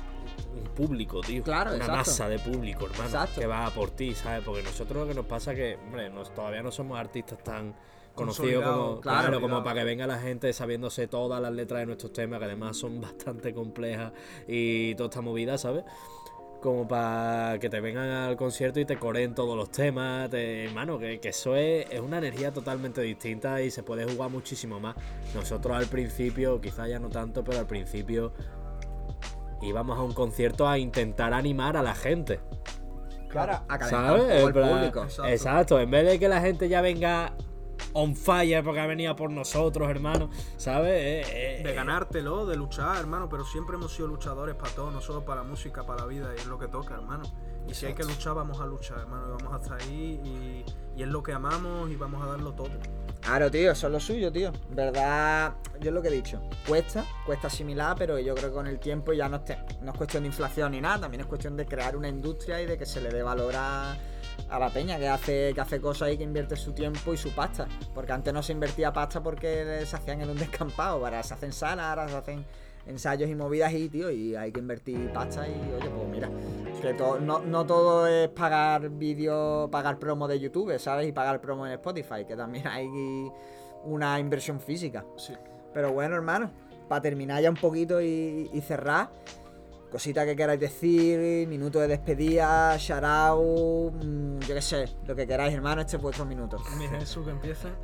un 0.59 0.64
público, 0.74 1.20
tío. 1.20 1.43
Claro, 1.43 1.70
Una 1.70 1.78
exacto. 1.84 1.97
masa 2.11 2.28
de 2.28 2.38
público, 2.38 2.86
hermano. 2.86 3.05
Exacto. 3.05 3.41
Que 3.41 3.47
va 3.47 3.66
a 3.66 3.70
por 3.70 3.91
ti, 3.91 4.14
¿sabes? 4.14 4.43
Porque 4.45 4.62
nosotros 4.62 5.03
lo 5.03 5.09
que 5.09 5.14
nos 5.14 5.26
pasa 5.26 5.55
que, 5.55 5.76
hombre, 5.76 6.09
nos- 6.11 6.32
todavía 6.34 6.62
no 6.62 6.70
somos 6.70 6.99
artistas 6.99 7.43
tan 7.45 7.74
conocidos 8.14 8.64
como, 8.64 9.01
claro, 9.01 9.20
claro, 9.28 9.41
como 9.41 9.62
para 9.62 9.80
que 9.80 9.84
venga 9.84 10.07
la 10.07 10.18
gente 10.18 10.53
sabiéndose 10.53 11.07
todas 11.07 11.41
las 11.41 11.53
letras 11.53 11.80
de 11.80 11.86
nuestros 11.86 12.12
temas, 12.12 12.38
que 12.38 12.45
además 12.47 12.76
son 12.76 13.01
bastante 13.01 13.53
complejas 13.53 14.12
y 14.49 14.95
toda 14.95 15.09
esta 15.11 15.20
movida, 15.20 15.59
¿sabes? 15.59 15.84
Como 16.61 16.86
para 16.86 17.58
que 17.58 17.70
te 17.70 17.80
vengan 17.80 18.08
al 18.08 18.36
concierto 18.36 18.80
y 18.80 18.84
te 18.84 18.96
coreen 18.98 19.34
todos 19.34 19.56
los 19.56 19.70
temas, 19.70 20.28
te- 20.28 20.66
hermano, 20.66 20.98
que, 20.98 21.18
que 21.18 21.30
eso 21.30 21.56
es, 21.56 21.86
es 21.90 22.00
una 22.00 22.18
energía 22.18 22.52
totalmente 22.52 23.00
distinta 23.00 23.62
y 23.62 23.70
se 23.70 23.82
puede 23.82 24.04
jugar 24.04 24.30
muchísimo 24.30 24.78
más. 24.78 24.94
Nosotros 25.34 25.74
al 25.74 25.86
principio, 25.86 26.61
quizá 26.61 26.86
ya 26.86 26.98
no 26.98 27.08
tanto, 27.08 27.42
pero 27.42 27.61
al 27.61 27.66
principio 27.66 28.32
íbamos 29.62 29.98
a 29.98 30.02
un 30.02 30.12
concierto 30.12 30.68
a 30.68 30.78
intentar 30.78 31.32
animar 31.32 31.76
a 31.78 31.82
la 31.82 31.94
gente. 31.94 32.40
Claro, 33.28 33.62
a 33.68 33.78
calentar 33.78 34.18
¿Sabes? 34.18 34.44
el 34.44 34.52
público. 34.52 35.02
Exacto. 35.04 35.26
Exacto, 35.30 35.80
en 35.80 35.90
vez 35.90 36.06
de 36.06 36.18
que 36.18 36.28
la 36.28 36.40
gente 36.40 36.68
ya 36.68 36.80
venga 36.82 37.32
on 37.92 38.14
fire 38.16 38.62
porque 38.64 38.80
ha 38.80 38.86
venido 38.86 39.14
por 39.16 39.30
nosotros, 39.30 39.88
hermano, 39.90 40.30
¿sabes? 40.56 40.92
Eh, 41.28 41.58
eh, 41.60 41.62
De 41.62 41.74
ganártelo, 41.74 42.46
de 42.46 42.56
luchar, 42.56 42.96
hermano, 42.98 43.28
pero 43.28 43.44
siempre 43.44 43.76
hemos 43.76 43.92
sido 43.94 44.08
luchadores 44.08 44.54
para 44.54 44.70
todo, 44.72 44.90
no 44.90 45.00
solo 45.00 45.24
para 45.24 45.42
la 45.42 45.48
música, 45.48 45.84
para 45.84 46.00
la 46.02 46.06
vida, 46.06 46.30
y 46.36 46.38
es 46.40 46.46
lo 46.46 46.58
que 46.58 46.68
toca, 46.68 46.94
hermano. 46.94 47.24
Y 47.68 47.74
si 47.74 47.86
hay 47.86 47.94
que 47.94 48.02
luchar, 48.04 48.34
vamos 48.34 48.60
a 48.60 48.66
luchar, 48.66 48.98
hermano, 49.00 49.26
y 49.28 49.42
vamos 49.42 49.60
hasta 49.60 49.76
ahí, 49.76 50.20
y, 50.24 50.64
y 50.98 51.02
es 51.02 51.08
lo 51.08 51.22
que 51.22 51.32
amamos, 51.32 51.90
y 51.90 51.96
vamos 51.96 52.22
a 52.22 52.26
darlo 52.26 52.52
todo. 52.52 52.70
Claro, 53.20 53.50
tío, 53.50 53.70
eso 53.72 53.86
es 53.86 53.92
lo 53.92 54.00
suyo, 54.00 54.32
tío. 54.32 54.50
Verdad, 54.70 55.52
yo 55.78 55.88
es 55.90 55.94
lo 55.94 56.00
que 56.02 56.08
he 56.08 56.12
dicho. 56.12 56.40
Cuesta, 56.66 57.04
cuesta 57.26 57.48
asimilar, 57.48 57.94
pero 57.98 58.18
yo 58.18 58.34
creo 58.34 58.48
que 58.48 58.54
con 58.54 58.66
el 58.66 58.78
tiempo 58.80 59.12
ya 59.12 59.28
no 59.28 59.42
te- 59.42 59.58
no 59.82 59.92
es 59.92 59.96
cuestión 59.98 60.22
de 60.22 60.28
inflación 60.28 60.72
ni 60.72 60.80
nada, 60.80 61.00
también 61.00 61.20
es 61.20 61.26
cuestión 61.26 61.54
de 61.56 61.66
crear 61.66 61.96
una 61.96 62.08
industria 62.08 62.60
y 62.62 62.66
de 62.66 62.78
que 62.78 62.86
se 62.86 63.00
le 63.00 63.10
dé 63.10 63.22
valor 63.22 63.54
a, 63.56 63.94
a 64.48 64.58
la 64.58 64.70
peña 64.70 64.98
que 64.98 65.08
hace, 65.08 65.52
que 65.54 65.60
hace 65.60 65.80
cosas 65.80 66.12
y 66.12 66.18
que 66.18 66.24
invierte 66.24 66.56
su 66.56 66.72
tiempo 66.72 67.12
y 67.12 67.16
su 67.16 67.30
pasta. 67.34 67.66
Porque 67.94 68.12
antes 68.12 68.32
no 68.34 68.42
se 68.42 68.52
invertía 68.52 68.92
pasta 68.92 69.22
porque 69.22 69.82
se 69.86 69.96
hacían 69.96 70.20
en 70.22 70.30
un 70.30 70.38
descampado, 70.38 71.04
ahora 71.04 71.22
se 71.22 71.34
hacen 71.34 71.52
salas, 71.52 71.86
ahora 71.86 72.08
se 72.08 72.16
hacen 72.16 72.44
ensayos 72.86 73.28
y 73.28 73.34
movidas 73.34 73.72
y, 73.72 73.88
tío, 73.88 74.10
y 74.10 74.34
hay 74.34 74.50
que 74.50 74.58
invertir 74.60 75.12
pasta 75.12 75.46
y, 75.46 75.52
oye, 75.52 75.88
pues 75.90 76.08
mira, 76.08 76.30
que 76.80 76.94
to- 76.94 77.20
no, 77.20 77.40
no 77.40 77.64
todo 77.66 78.06
es 78.06 78.28
pagar 78.30 78.88
vídeos, 78.88 79.68
pagar 79.70 79.98
promo 79.98 80.26
de 80.26 80.40
YouTube, 80.40 80.76
¿sabes? 80.78 81.06
Y 81.06 81.12
pagar 81.12 81.40
promo 81.40 81.66
en 81.66 81.72
Spotify, 81.72 82.24
que 82.26 82.34
también 82.36 82.66
hay 82.66 82.88
una 83.84 84.18
inversión 84.18 84.60
física. 84.60 85.04
Sí. 85.16 85.34
Pero 85.72 85.92
bueno, 85.92 86.16
hermano, 86.16 86.50
para 86.88 87.02
terminar 87.02 87.40
ya 87.42 87.50
un 87.50 87.56
poquito 87.56 88.00
y, 88.00 88.50
y 88.52 88.60
cerrar, 88.62 89.10
cosita 89.91 90.24
que 90.24 90.36
queráis 90.36 90.61
decir, 90.61 91.47
minuto 91.49 91.80
de 91.80 91.88
despedida, 91.88 92.76
shout 92.78 93.05
out, 93.05 93.93
mm, 94.03 94.38
yo 94.41 94.55
qué 94.55 94.62
sé, 94.62 94.88
lo 95.07 95.14
que 95.14 95.26
queráis, 95.26 95.53
hermano, 95.55 95.82
este 95.82 95.97
es 95.97 96.03
vuestro 96.03 96.24
minuto. 96.24 96.59
Mi 96.78 96.86
Jesús 96.86 97.24
que 97.24 97.32
empiece. 97.32 97.68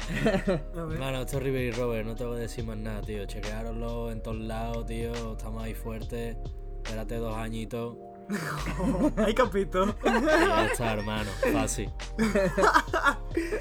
A 0.77 0.85
ver. 0.85 0.93
Hermano, 0.93 1.21
esto 1.21 1.39
es 1.39 1.43
River 1.43 1.63
y 1.63 1.71
Robert, 1.73 2.07
no 2.07 2.15
te 2.15 2.25
voy 2.25 2.39
a 2.39 2.41
decir 2.41 2.65
más 2.65 2.77
nada, 2.77 3.03
tío. 3.03 3.27
Chequeároslo 3.27 4.11
en 4.11 4.23
todos 4.23 4.39
lados, 4.39 4.87
tío. 4.87 5.33
Estamos 5.33 5.63
ahí 5.63 5.75
fuertes. 5.75 6.37
Espérate 6.85 7.17
dos 7.17 7.37
añitos. 7.37 7.97
Hay 9.17 9.35
capítulo. 9.35 9.95
Y 10.05 10.09
ya 10.09 10.67
está, 10.67 10.93
hermano. 10.95 11.31
Fácil. 11.53 11.93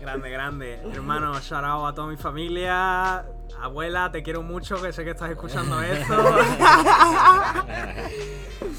Grande, 0.00 0.30
grande. 0.30 0.74
Hermano, 0.92 1.40
shout 1.40 1.64
out 1.64 1.88
a 1.88 1.94
toda 1.94 2.06
mi 2.08 2.16
familia. 2.16 3.26
Abuela, 3.60 4.10
te 4.12 4.22
quiero 4.22 4.42
mucho, 4.42 4.80
que 4.82 4.92
sé 4.92 5.04
que 5.04 5.10
estás 5.10 5.30
escuchando 5.30 5.80
esto. 5.82 6.14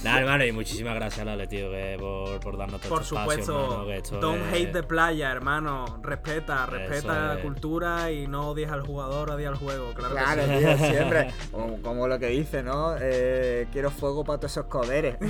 Nada, 0.03 0.19
hermano, 0.19 0.45
y 0.45 0.51
muchísimas 0.51 0.93
gracias, 0.95 1.25
Lale, 1.25 1.47
tío, 1.47 1.69
que 1.71 1.95
por, 1.99 2.39
por 2.39 2.55
darnos 2.57 2.79
todo 2.81 2.89
Por 2.91 3.01
este 3.01 3.15
espacio, 3.15 3.43
supuesto, 3.43 3.63
hermano, 3.63 3.85
que 3.87 3.97
esto 3.97 4.19
don't 4.19 4.45
es- 4.47 4.53
hate 4.53 4.71
the 4.73 4.83
playa, 4.83 5.31
hermano. 5.31 5.99
Respeta, 6.03 6.65
respeta 6.67 7.27
la 7.27 7.33
es. 7.35 7.41
cultura 7.41 8.11
y 8.11 8.27
no 8.27 8.49
odies 8.49 8.69
al 8.69 8.81
jugador, 8.85 9.31
odia 9.31 9.49
al 9.49 9.55
juego. 9.55 9.93
Claro, 9.95 10.15
que 10.15 10.21
Claro, 10.21 10.41
sí. 10.43 10.49
tío, 10.59 10.77
siempre. 10.91 11.33
Como, 11.51 11.81
como 11.81 12.07
lo 12.07 12.19
que 12.19 12.27
dice, 12.27 12.61
¿no? 12.63 12.95
Eh, 12.99 13.67
quiero 13.71 13.89
fuego 13.89 14.23
para 14.23 14.37
todos 14.39 14.51
esos 14.51 14.65
coderes. 14.65 15.17
que 15.17 15.25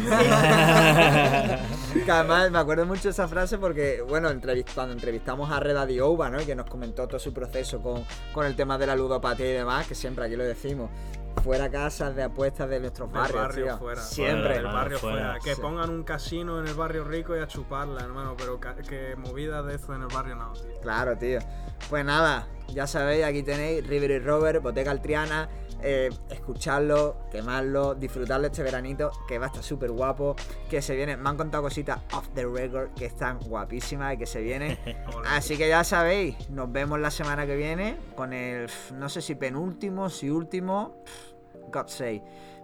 además 2.11 2.51
me 2.51 2.59
acuerdo 2.59 2.85
mucho 2.85 3.03
de 3.03 3.09
esa 3.11 3.27
frase 3.27 3.57
porque, 3.57 4.01
bueno, 4.07 4.29
entrevist- 4.29 4.73
cuando 4.75 4.93
entrevistamos 4.93 5.49
a 5.51 5.59
Reda 5.61 5.85
Diouba, 5.85 6.29
¿no? 6.29 6.41
Y 6.41 6.45
que 6.45 6.55
nos 6.55 6.65
comentó 6.69 7.07
todo 7.07 7.19
su 7.19 7.33
proceso 7.33 7.79
con, 7.81 8.03
con 8.33 8.45
el 8.45 8.55
tema 8.55 8.77
de 8.77 8.87
la 8.87 8.95
ludopatía 8.95 9.26
y 9.35 9.53
demás, 9.53 9.87
que 9.87 9.95
siempre 9.95 10.25
aquí 10.25 10.35
lo 10.35 10.43
decimos. 10.43 10.89
Fuera 11.43 11.69
casas 11.69 12.15
de 12.15 12.23
apuestas 12.23 12.67
de 12.67 12.79
nuestros 12.79 13.11
Del 13.11 13.21
barrios, 13.21 13.41
barrio 13.41 13.65
tío. 13.65 13.77
fuera. 13.77 14.01
Siempre. 14.01 14.53
Del 14.55 14.63
barrio 14.65 14.97
Fuera, 14.99 15.17
fuera. 15.17 15.39
Que 15.43 15.55
sí. 15.55 15.61
pongan 15.61 15.89
un 15.91 16.03
casino 16.03 16.59
en 16.59 16.67
el 16.67 16.73
barrio 16.73 17.03
rico 17.03 17.37
y 17.37 17.39
a 17.39 17.47
chuparla, 17.47 18.01
hermano. 18.01 18.35
Pero 18.37 18.59
que 18.59 19.15
movidas 19.17 19.65
de 19.67 19.75
eso 19.75 19.93
en 19.93 20.01
el 20.01 20.07
barrio 20.07 20.35
no, 20.35 20.51
tío. 20.53 20.81
Claro, 20.81 21.15
tío. 21.17 21.39
Pues 21.89 22.03
nada, 22.03 22.47
ya 22.69 22.87
sabéis, 22.87 23.23
aquí 23.23 23.43
tenéis 23.43 23.85
River 23.85 24.11
y 24.11 24.19
Robert, 24.19 24.63
Boteca 24.63 24.89
Altriana. 24.91 25.47
Eh, 25.81 26.09
escuchadlo, 26.29 27.17
quemarlo, 27.31 27.93
disfrutarlo 27.95 28.47
este 28.47 28.63
veranito, 28.63 29.11
que 29.27 29.37
va 29.37 29.45
a 29.45 29.47
estar 29.47 29.63
súper 29.63 29.91
guapo. 29.91 30.35
Que 30.69 30.81
se 30.81 30.95
viene, 30.95 31.17
me 31.17 31.29
han 31.29 31.37
contado 31.37 31.63
cositas 31.63 31.99
off 32.13 32.27
the 32.33 32.45
record 32.45 32.93
que 32.93 33.05
están 33.05 33.39
guapísimas 33.39 34.15
y 34.15 34.17
que 34.17 34.25
se 34.25 34.41
vienen. 34.41 34.77
Así 35.27 35.57
que 35.57 35.67
ya 35.67 35.83
sabéis, 35.83 36.49
nos 36.49 36.71
vemos 36.71 36.99
la 36.99 37.11
semana 37.11 37.45
que 37.45 37.55
viene 37.55 37.97
con 38.15 38.33
el, 38.33 38.69
no 38.95 39.09
sé 39.09 39.21
si 39.21 39.35
penúltimo, 39.35 40.09
si 40.09 40.29
último, 40.29 41.03
God 41.71 41.87
say. 41.87 42.23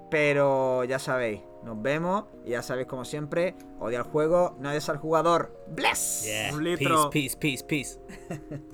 Pero 0.09 0.83
ya 0.83 0.99
sabéis, 0.99 1.41
nos 1.63 1.81
vemos 1.81 2.25
y 2.45 2.51
ya 2.51 2.61
sabéis 2.61 2.87
como 2.87 3.03
siempre, 3.03 3.55
odia 3.79 3.99
el 3.99 4.03
juego, 4.03 4.55
no 4.59 4.69
odias 4.69 4.89
al 4.89 4.97
jugador. 4.97 5.65
Bless. 5.69 6.23
Yeah. 6.25 6.53
Un 6.53 6.63
litro. 6.63 7.09
Peace, 7.09 7.35
peace, 7.37 7.63
peace, 7.65 7.97
peace. 7.97 8.63